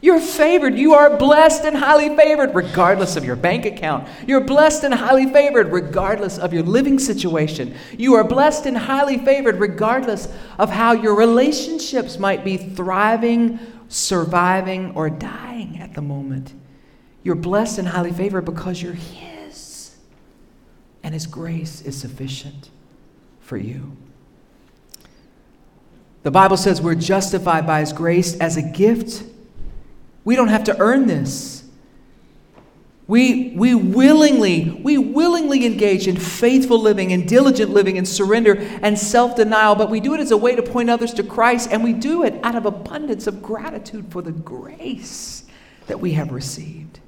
You're 0.00 0.20
favored. 0.20 0.76
You 0.76 0.94
are 0.94 1.16
blessed 1.16 1.64
and 1.64 1.76
highly 1.76 2.14
favored, 2.14 2.54
regardless 2.54 3.16
of 3.16 3.24
your 3.24 3.34
bank 3.34 3.66
account. 3.66 4.08
You're 4.28 4.40
blessed 4.40 4.84
and 4.84 4.94
highly 4.94 5.26
favored, 5.26 5.72
regardless 5.72 6.38
of 6.38 6.52
your 6.52 6.62
living 6.62 7.00
situation. 7.00 7.74
You 7.96 8.14
are 8.14 8.22
blessed 8.22 8.66
and 8.66 8.78
highly 8.78 9.18
favored, 9.18 9.56
regardless 9.56 10.32
of 10.56 10.70
how 10.70 10.92
your 10.92 11.16
relationships 11.16 12.16
might 12.16 12.44
be 12.44 12.56
thriving, 12.56 13.58
surviving, 13.88 14.92
or 14.94 15.10
dying 15.10 15.80
at 15.80 15.94
the 15.94 16.02
moment. 16.02 16.54
You're 17.24 17.34
blessed 17.34 17.78
and 17.78 17.88
highly 17.88 18.12
favored 18.12 18.42
because 18.42 18.80
you're 18.80 18.92
His, 18.92 19.96
and 21.02 21.12
His 21.12 21.26
grace 21.26 21.82
is 21.82 21.98
sufficient 21.98 22.70
for 23.40 23.56
you. 23.56 23.96
The 26.22 26.30
Bible 26.30 26.56
says 26.56 26.80
we're 26.80 26.94
justified 26.94 27.66
by 27.66 27.80
His 27.80 27.92
grace 27.92 28.38
as 28.38 28.56
a 28.56 28.62
gift 28.62 29.24
we 30.28 30.36
don't 30.36 30.48
have 30.48 30.64
to 30.64 30.78
earn 30.78 31.06
this. 31.06 31.64
We, 33.06 33.54
we 33.56 33.74
willingly, 33.74 34.78
we 34.84 34.98
willingly 34.98 35.64
engage 35.64 36.06
in 36.06 36.18
faithful 36.18 36.78
living 36.78 37.14
and 37.14 37.26
diligent 37.26 37.70
living 37.70 37.96
and 37.96 38.06
surrender 38.06 38.58
and 38.82 38.98
self-denial, 38.98 39.76
but 39.76 39.88
we 39.88 40.00
do 40.00 40.12
it 40.12 40.20
as 40.20 40.30
a 40.30 40.36
way 40.36 40.54
to 40.54 40.62
point 40.62 40.90
others 40.90 41.14
to 41.14 41.22
Christ, 41.22 41.70
and 41.72 41.82
we 41.82 41.94
do 41.94 42.24
it 42.24 42.38
out 42.42 42.56
of 42.56 42.66
abundance 42.66 43.26
of 43.26 43.42
gratitude 43.42 44.12
for 44.12 44.20
the 44.20 44.32
grace 44.32 45.46
that 45.86 45.98
we 45.98 46.12
have 46.12 46.30
received. 46.30 47.00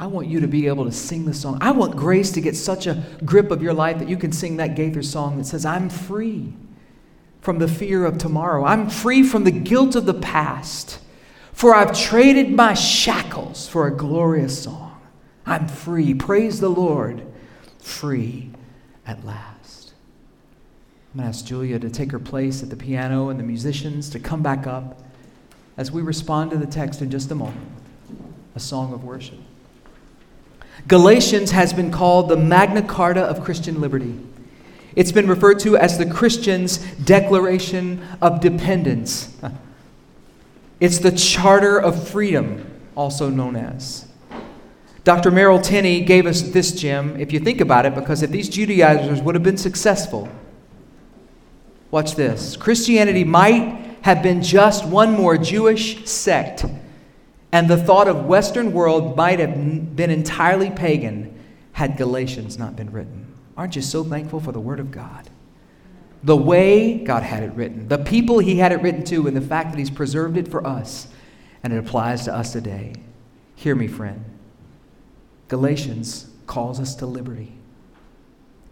I 0.00 0.08
want 0.08 0.26
you 0.26 0.40
to 0.40 0.48
be 0.48 0.66
able 0.66 0.84
to 0.86 0.92
sing 0.92 1.26
the 1.26 1.34
song. 1.34 1.58
I 1.60 1.70
want 1.70 1.94
grace 1.94 2.32
to 2.32 2.40
get 2.40 2.56
such 2.56 2.88
a 2.88 3.04
grip 3.24 3.52
of 3.52 3.62
your 3.62 3.74
life 3.74 4.00
that 4.00 4.08
you 4.08 4.16
can 4.16 4.32
sing 4.32 4.56
that 4.56 4.74
Gaither 4.74 5.04
song 5.04 5.38
that 5.38 5.44
says, 5.44 5.64
I'm 5.64 5.88
free 5.88 6.54
from 7.40 7.58
the 7.58 7.68
fear 7.68 8.04
of 8.04 8.18
tomorrow. 8.18 8.64
I'm 8.64 8.88
free 8.88 9.22
from 9.22 9.44
the 9.44 9.50
guilt 9.50 9.96
of 9.96 10.06
the 10.06 10.14
past, 10.14 10.98
for 11.52 11.74
I've 11.74 11.98
traded 11.98 12.50
my 12.50 12.74
shackles 12.74 13.68
for 13.68 13.86
a 13.86 13.96
glorious 13.96 14.64
song. 14.64 15.00
I'm 15.46 15.68
free. 15.68 16.14
Praise 16.14 16.60
the 16.60 16.68
Lord. 16.68 17.26
Free 17.78 18.50
at 19.06 19.24
last. 19.24 19.92
I'm 21.12 21.20
going 21.20 21.32
to 21.32 21.36
ask 21.36 21.44
Julia 21.44 21.78
to 21.78 21.90
take 21.90 22.12
her 22.12 22.20
place 22.20 22.62
at 22.62 22.70
the 22.70 22.76
piano 22.76 23.30
and 23.30 23.40
the 23.40 23.44
musicians 23.44 24.10
to 24.10 24.20
come 24.20 24.42
back 24.42 24.66
up 24.66 25.02
as 25.76 25.90
we 25.90 26.02
respond 26.02 26.50
to 26.52 26.56
the 26.56 26.66
text 26.66 27.02
in 27.02 27.10
just 27.10 27.30
a 27.30 27.34
moment 27.34 27.68
a 28.54 28.60
song 28.60 28.92
of 28.92 29.04
worship. 29.04 29.38
Galatians 30.88 31.52
has 31.52 31.72
been 31.72 31.90
called 31.90 32.28
the 32.28 32.36
Magna 32.36 32.82
Carta 32.82 33.22
of 33.22 33.44
Christian 33.44 33.80
liberty. 33.80 34.18
It's 34.96 35.12
been 35.12 35.28
referred 35.28 35.60
to 35.60 35.76
as 35.76 35.98
the 35.98 36.06
Christian's 36.06 36.78
Declaration 37.04 38.06
of 38.20 38.40
Dependence. 38.40 39.36
It's 40.80 40.98
the 40.98 41.12
Charter 41.12 41.78
of 41.78 42.08
Freedom, 42.08 42.64
also 42.96 43.28
known 43.28 43.54
as. 43.54 44.08
Dr. 45.04 45.30
Merrill 45.30 45.60
Tenney 45.60 46.00
gave 46.00 46.24
us 46.24 46.40
this 46.40 46.72
gem, 46.72 47.20
if 47.20 47.34
you 47.34 47.38
think 47.38 47.60
about 47.60 47.84
it, 47.84 47.94
because 47.94 48.22
if 48.22 48.30
these 48.30 48.48
Judaizers 48.48 49.20
would 49.20 49.34
have 49.34 49.44
been 49.44 49.58
successful, 49.58 50.28
watch 51.90 52.14
this. 52.14 52.56
Christianity 52.56 53.24
might 53.24 53.98
have 54.02 54.22
been 54.22 54.42
just 54.42 54.86
one 54.86 55.12
more 55.12 55.36
Jewish 55.36 56.06
sect, 56.06 56.64
and 57.52 57.68
the 57.68 57.76
thought 57.76 58.08
of 58.08 58.24
Western 58.24 58.72
world 58.72 59.16
might 59.18 59.38
have 59.38 59.96
been 59.96 60.10
entirely 60.10 60.70
pagan 60.70 61.38
had 61.72 61.98
Galatians 61.98 62.58
not 62.58 62.74
been 62.74 62.90
written. 62.90 63.29
Aren't 63.60 63.76
you 63.76 63.82
so 63.82 64.02
thankful 64.02 64.40
for 64.40 64.52
the 64.52 64.60
Word 64.60 64.80
of 64.80 64.90
God? 64.90 65.28
The 66.22 66.34
way 66.34 66.96
God 67.04 67.22
had 67.22 67.42
it 67.42 67.52
written, 67.52 67.88
the 67.88 67.98
people 67.98 68.38
He 68.38 68.56
had 68.56 68.72
it 68.72 68.80
written 68.80 69.04
to, 69.04 69.26
and 69.26 69.36
the 69.36 69.42
fact 69.42 69.72
that 69.72 69.78
He's 69.78 69.90
preserved 69.90 70.38
it 70.38 70.48
for 70.48 70.66
us, 70.66 71.08
and 71.62 71.70
it 71.70 71.76
applies 71.76 72.24
to 72.24 72.34
us 72.34 72.54
today. 72.54 72.94
Hear 73.56 73.74
me, 73.74 73.86
friend. 73.86 74.24
Galatians 75.48 76.30
calls 76.46 76.80
us 76.80 76.94
to 76.94 77.06
liberty. 77.06 77.52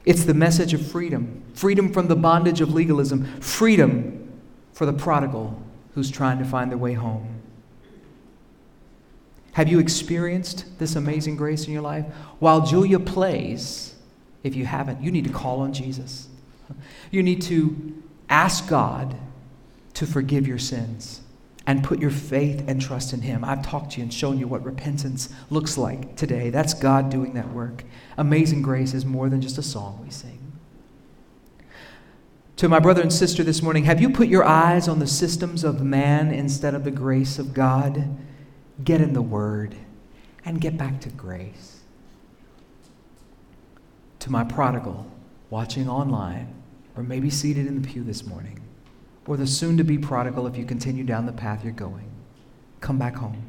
It's 0.06 0.24
the 0.24 0.32
message 0.32 0.72
of 0.72 0.90
freedom 0.90 1.42
freedom 1.52 1.92
from 1.92 2.08
the 2.08 2.16
bondage 2.16 2.62
of 2.62 2.72
legalism, 2.72 3.26
freedom 3.42 4.32
for 4.72 4.86
the 4.86 4.94
prodigal 4.94 5.62
who's 5.92 6.10
trying 6.10 6.38
to 6.38 6.46
find 6.46 6.70
their 6.70 6.78
way 6.78 6.94
home. 6.94 7.42
Have 9.52 9.68
you 9.68 9.80
experienced 9.80 10.78
this 10.78 10.96
amazing 10.96 11.36
grace 11.36 11.66
in 11.66 11.74
your 11.74 11.82
life? 11.82 12.06
While 12.38 12.64
Julia 12.64 12.98
plays, 12.98 13.94
if 14.42 14.54
you 14.54 14.66
haven't, 14.66 15.02
you 15.02 15.10
need 15.10 15.24
to 15.24 15.32
call 15.32 15.60
on 15.60 15.72
Jesus. 15.72 16.28
You 17.10 17.22
need 17.22 17.40
to 17.42 18.02
ask 18.28 18.68
God 18.68 19.16
to 19.94 20.06
forgive 20.06 20.46
your 20.46 20.58
sins 20.58 21.22
and 21.66 21.82
put 21.82 21.98
your 21.98 22.10
faith 22.10 22.62
and 22.68 22.80
trust 22.80 23.12
in 23.12 23.22
Him. 23.22 23.44
I've 23.44 23.62
talked 23.62 23.92
to 23.92 23.98
you 23.98 24.02
and 24.02 24.12
shown 24.12 24.38
you 24.38 24.46
what 24.46 24.64
repentance 24.64 25.30
looks 25.48 25.78
like 25.78 26.16
today. 26.16 26.50
That's 26.50 26.74
God 26.74 27.10
doing 27.10 27.34
that 27.34 27.52
work. 27.52 27.84
Amazing 28.16 28.62
grace 28.62 28.94
is 28.94 29.04
more 29.04 29.28
than 29.28 29.40
just 29.40 29.58
a 29.58 29.62
song 29.62 30.00
we 30.04 30.10
sing. 30.10 30.52
To 32.56 32.68
my 32.68 32.78
brother 32.78 33.02
and 33.02 33.12
sister 33.12 33.42
this 33.42 33.62
morning, 33.62 33.84
have 33.84 34.00
you 34.00 34.10
put 34.10 34.28
your 34.28 34.44
eyes 34.44 34.88
on 34.88 34.98
the 34.98 35.06
systems 35.06 35.64
of 35.64 35.82
man 35.82 36.32
instead 36.32 36.74
of 36.74 36.84
the 36.84 36.90
grace 36.90 37.38
of 37.38 37.54
God? 37.54 38.18
get 38.84 39.00
in 39.00 39.12
the 39.12 39.22
Word, 39.22 39.74
and 40.44 40.60
get 40.60 40.76
back 40.76 41.00
to 41.02 41.08
grace. 41.10 41.77
To 44.20 44.30
my 44.30 44.44
prodigal 44.44 45.10
watching 45.50 45.88
online, 45.88 46.54
or 46.96 47.02
maybe 47.02 47.30
seated 47.30 47.66
in 47.66 47.80
the 47.80 47.88
pew 47.88 48.02
this 48.02 48.26
morning, 48.26 48.60
or 49.26 49.36
the 49.36 49.46
soon 49.46 49.76
to 49.76 49.84
be 49.84 49.98
prodigal 49.98 50.46
if 50.46 50.56
you 50.56 50.64
continue 50.64 51.04
down 51.04 51.26
the 51.26 51.32
path 51.32 51.62
you're 51.62 51.72
going, 51.72 52.10
come 52.80 52.98
back 52.98 53.14
home. 53.14 53.48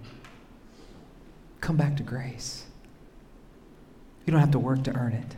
Come 1.62 1.78
back 1.78 1.98
to 1.98 2.04
grace. 2.04 2.66
You 4.26 4.32
don't 4.32 4.40
have 4.40 4.52
to 4.52 4.60
work 4.60 4.84
to 4.84 4.96
earn 4.96 5.14
it, 5.14 5.36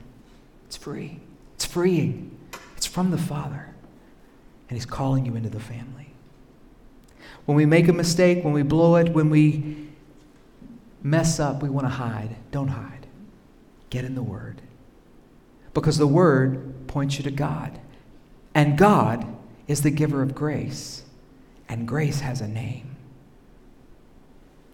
it's 0.65 0.75
free, 0.75 1.19
it's 1.55 1.65
freeing, 1.65 2.37
it's 2.75 2.85
from 2.85 3.11
the 3.11 3.17
Father, 3.17 3.73
and 4.67 4.77
He's 4.77 4.85
calling 4.85 5.25
you 5.25 5.35
into 5.35 5.49
the 5.49 5.59
family. 5.59 6.11
When 7.45 7.55
we 7.55 7.65
make 7.65 7.87
a 7.87 7.93
mistake, 7.93 8.43
when 8.43 8.53
we 8.53 8.63
blow 8.63 8.95
it, 8.95 9.13
when 9.13 9.29
we 9.29 9.87
mess 11.01 11.39
up, 11.39 11.61
we 11.63 11.69
want 11.69 11.85
to 11.85 11.91
hide. 11.91 12.35
Don't 12.51 12.67
hide. 12.67 13.07
Get 13.89 14.05
in 14.05 14.15
the 14.15 14.23
Word. 14.23 14.61
Because 15.73 15.97
the 15.97 16.07
Word 16.07 16.87
points 16.87 17.17
you 17.17 17.23
to 17.23 17.31
God. 17.31 17.79
And 18.53 18.77
God 18.77 19.25
is 19.67 19.81
the 19.81 19.91
giver 19.91 20.21
of 20.21 20.35
grace. 20.35 21.03
And 21.69 21.87
grace 21.87 22.19
has 22.19 22.41
a 22.41 22.47
name 22.47 22.95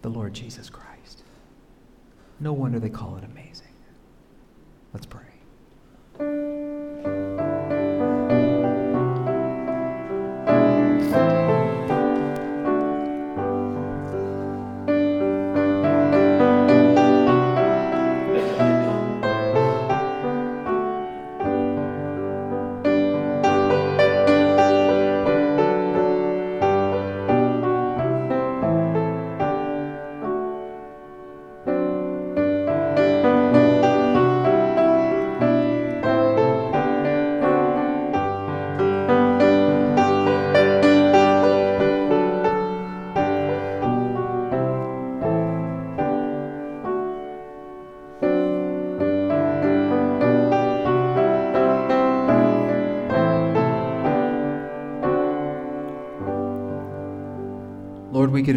the 0.02 0.08
Lord 0.08 0.32
Jesus 0.32 0.70
Christ. 0.70 1.22
No 2.40 2.52
wonder 2.52 2.78
they 2.78 2.88
call 2.88 3.16
it 3.16 3.24
amazing. 3.24 3.66
Let's 4.92 5.06
pray. 5.06 5.37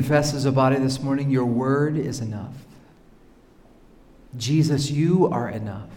Confess 0.02 0.34
as 0.34 0.45
a 0.45 0.52
body 0.52 0.78
this 0.78 0.99
morning, 0.99 1.30
your 1.30 1.45
word 1.45 1.95
is 1.95 2.22
enough. 2.22 2.56
Jesus, 4.36 4.89
you 4.89 5.28
are 5.28 5.47
enough, 5.47 5.91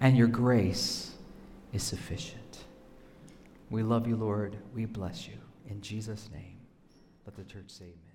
and 0.00 0.16
your 0.16 0.28
grace 0.28 1.10
is 1.72 1.82
sufficient. 1.82 2.58
We 3.68 3.82
love 3.82 4.06
you, 4.06 4.14
Lord. 4.14 4.58
We 4.72 4.84
bless 4.84 5.26
you. 5.26 5.34
In 5.68 5.80
Jesus' 5.80 6.30
name, 6.32 6.60
let 7.26 7.34
the 7.34 7.42
church 7.42 7.66
say 7.66 7.86
amen. 7.86 8.13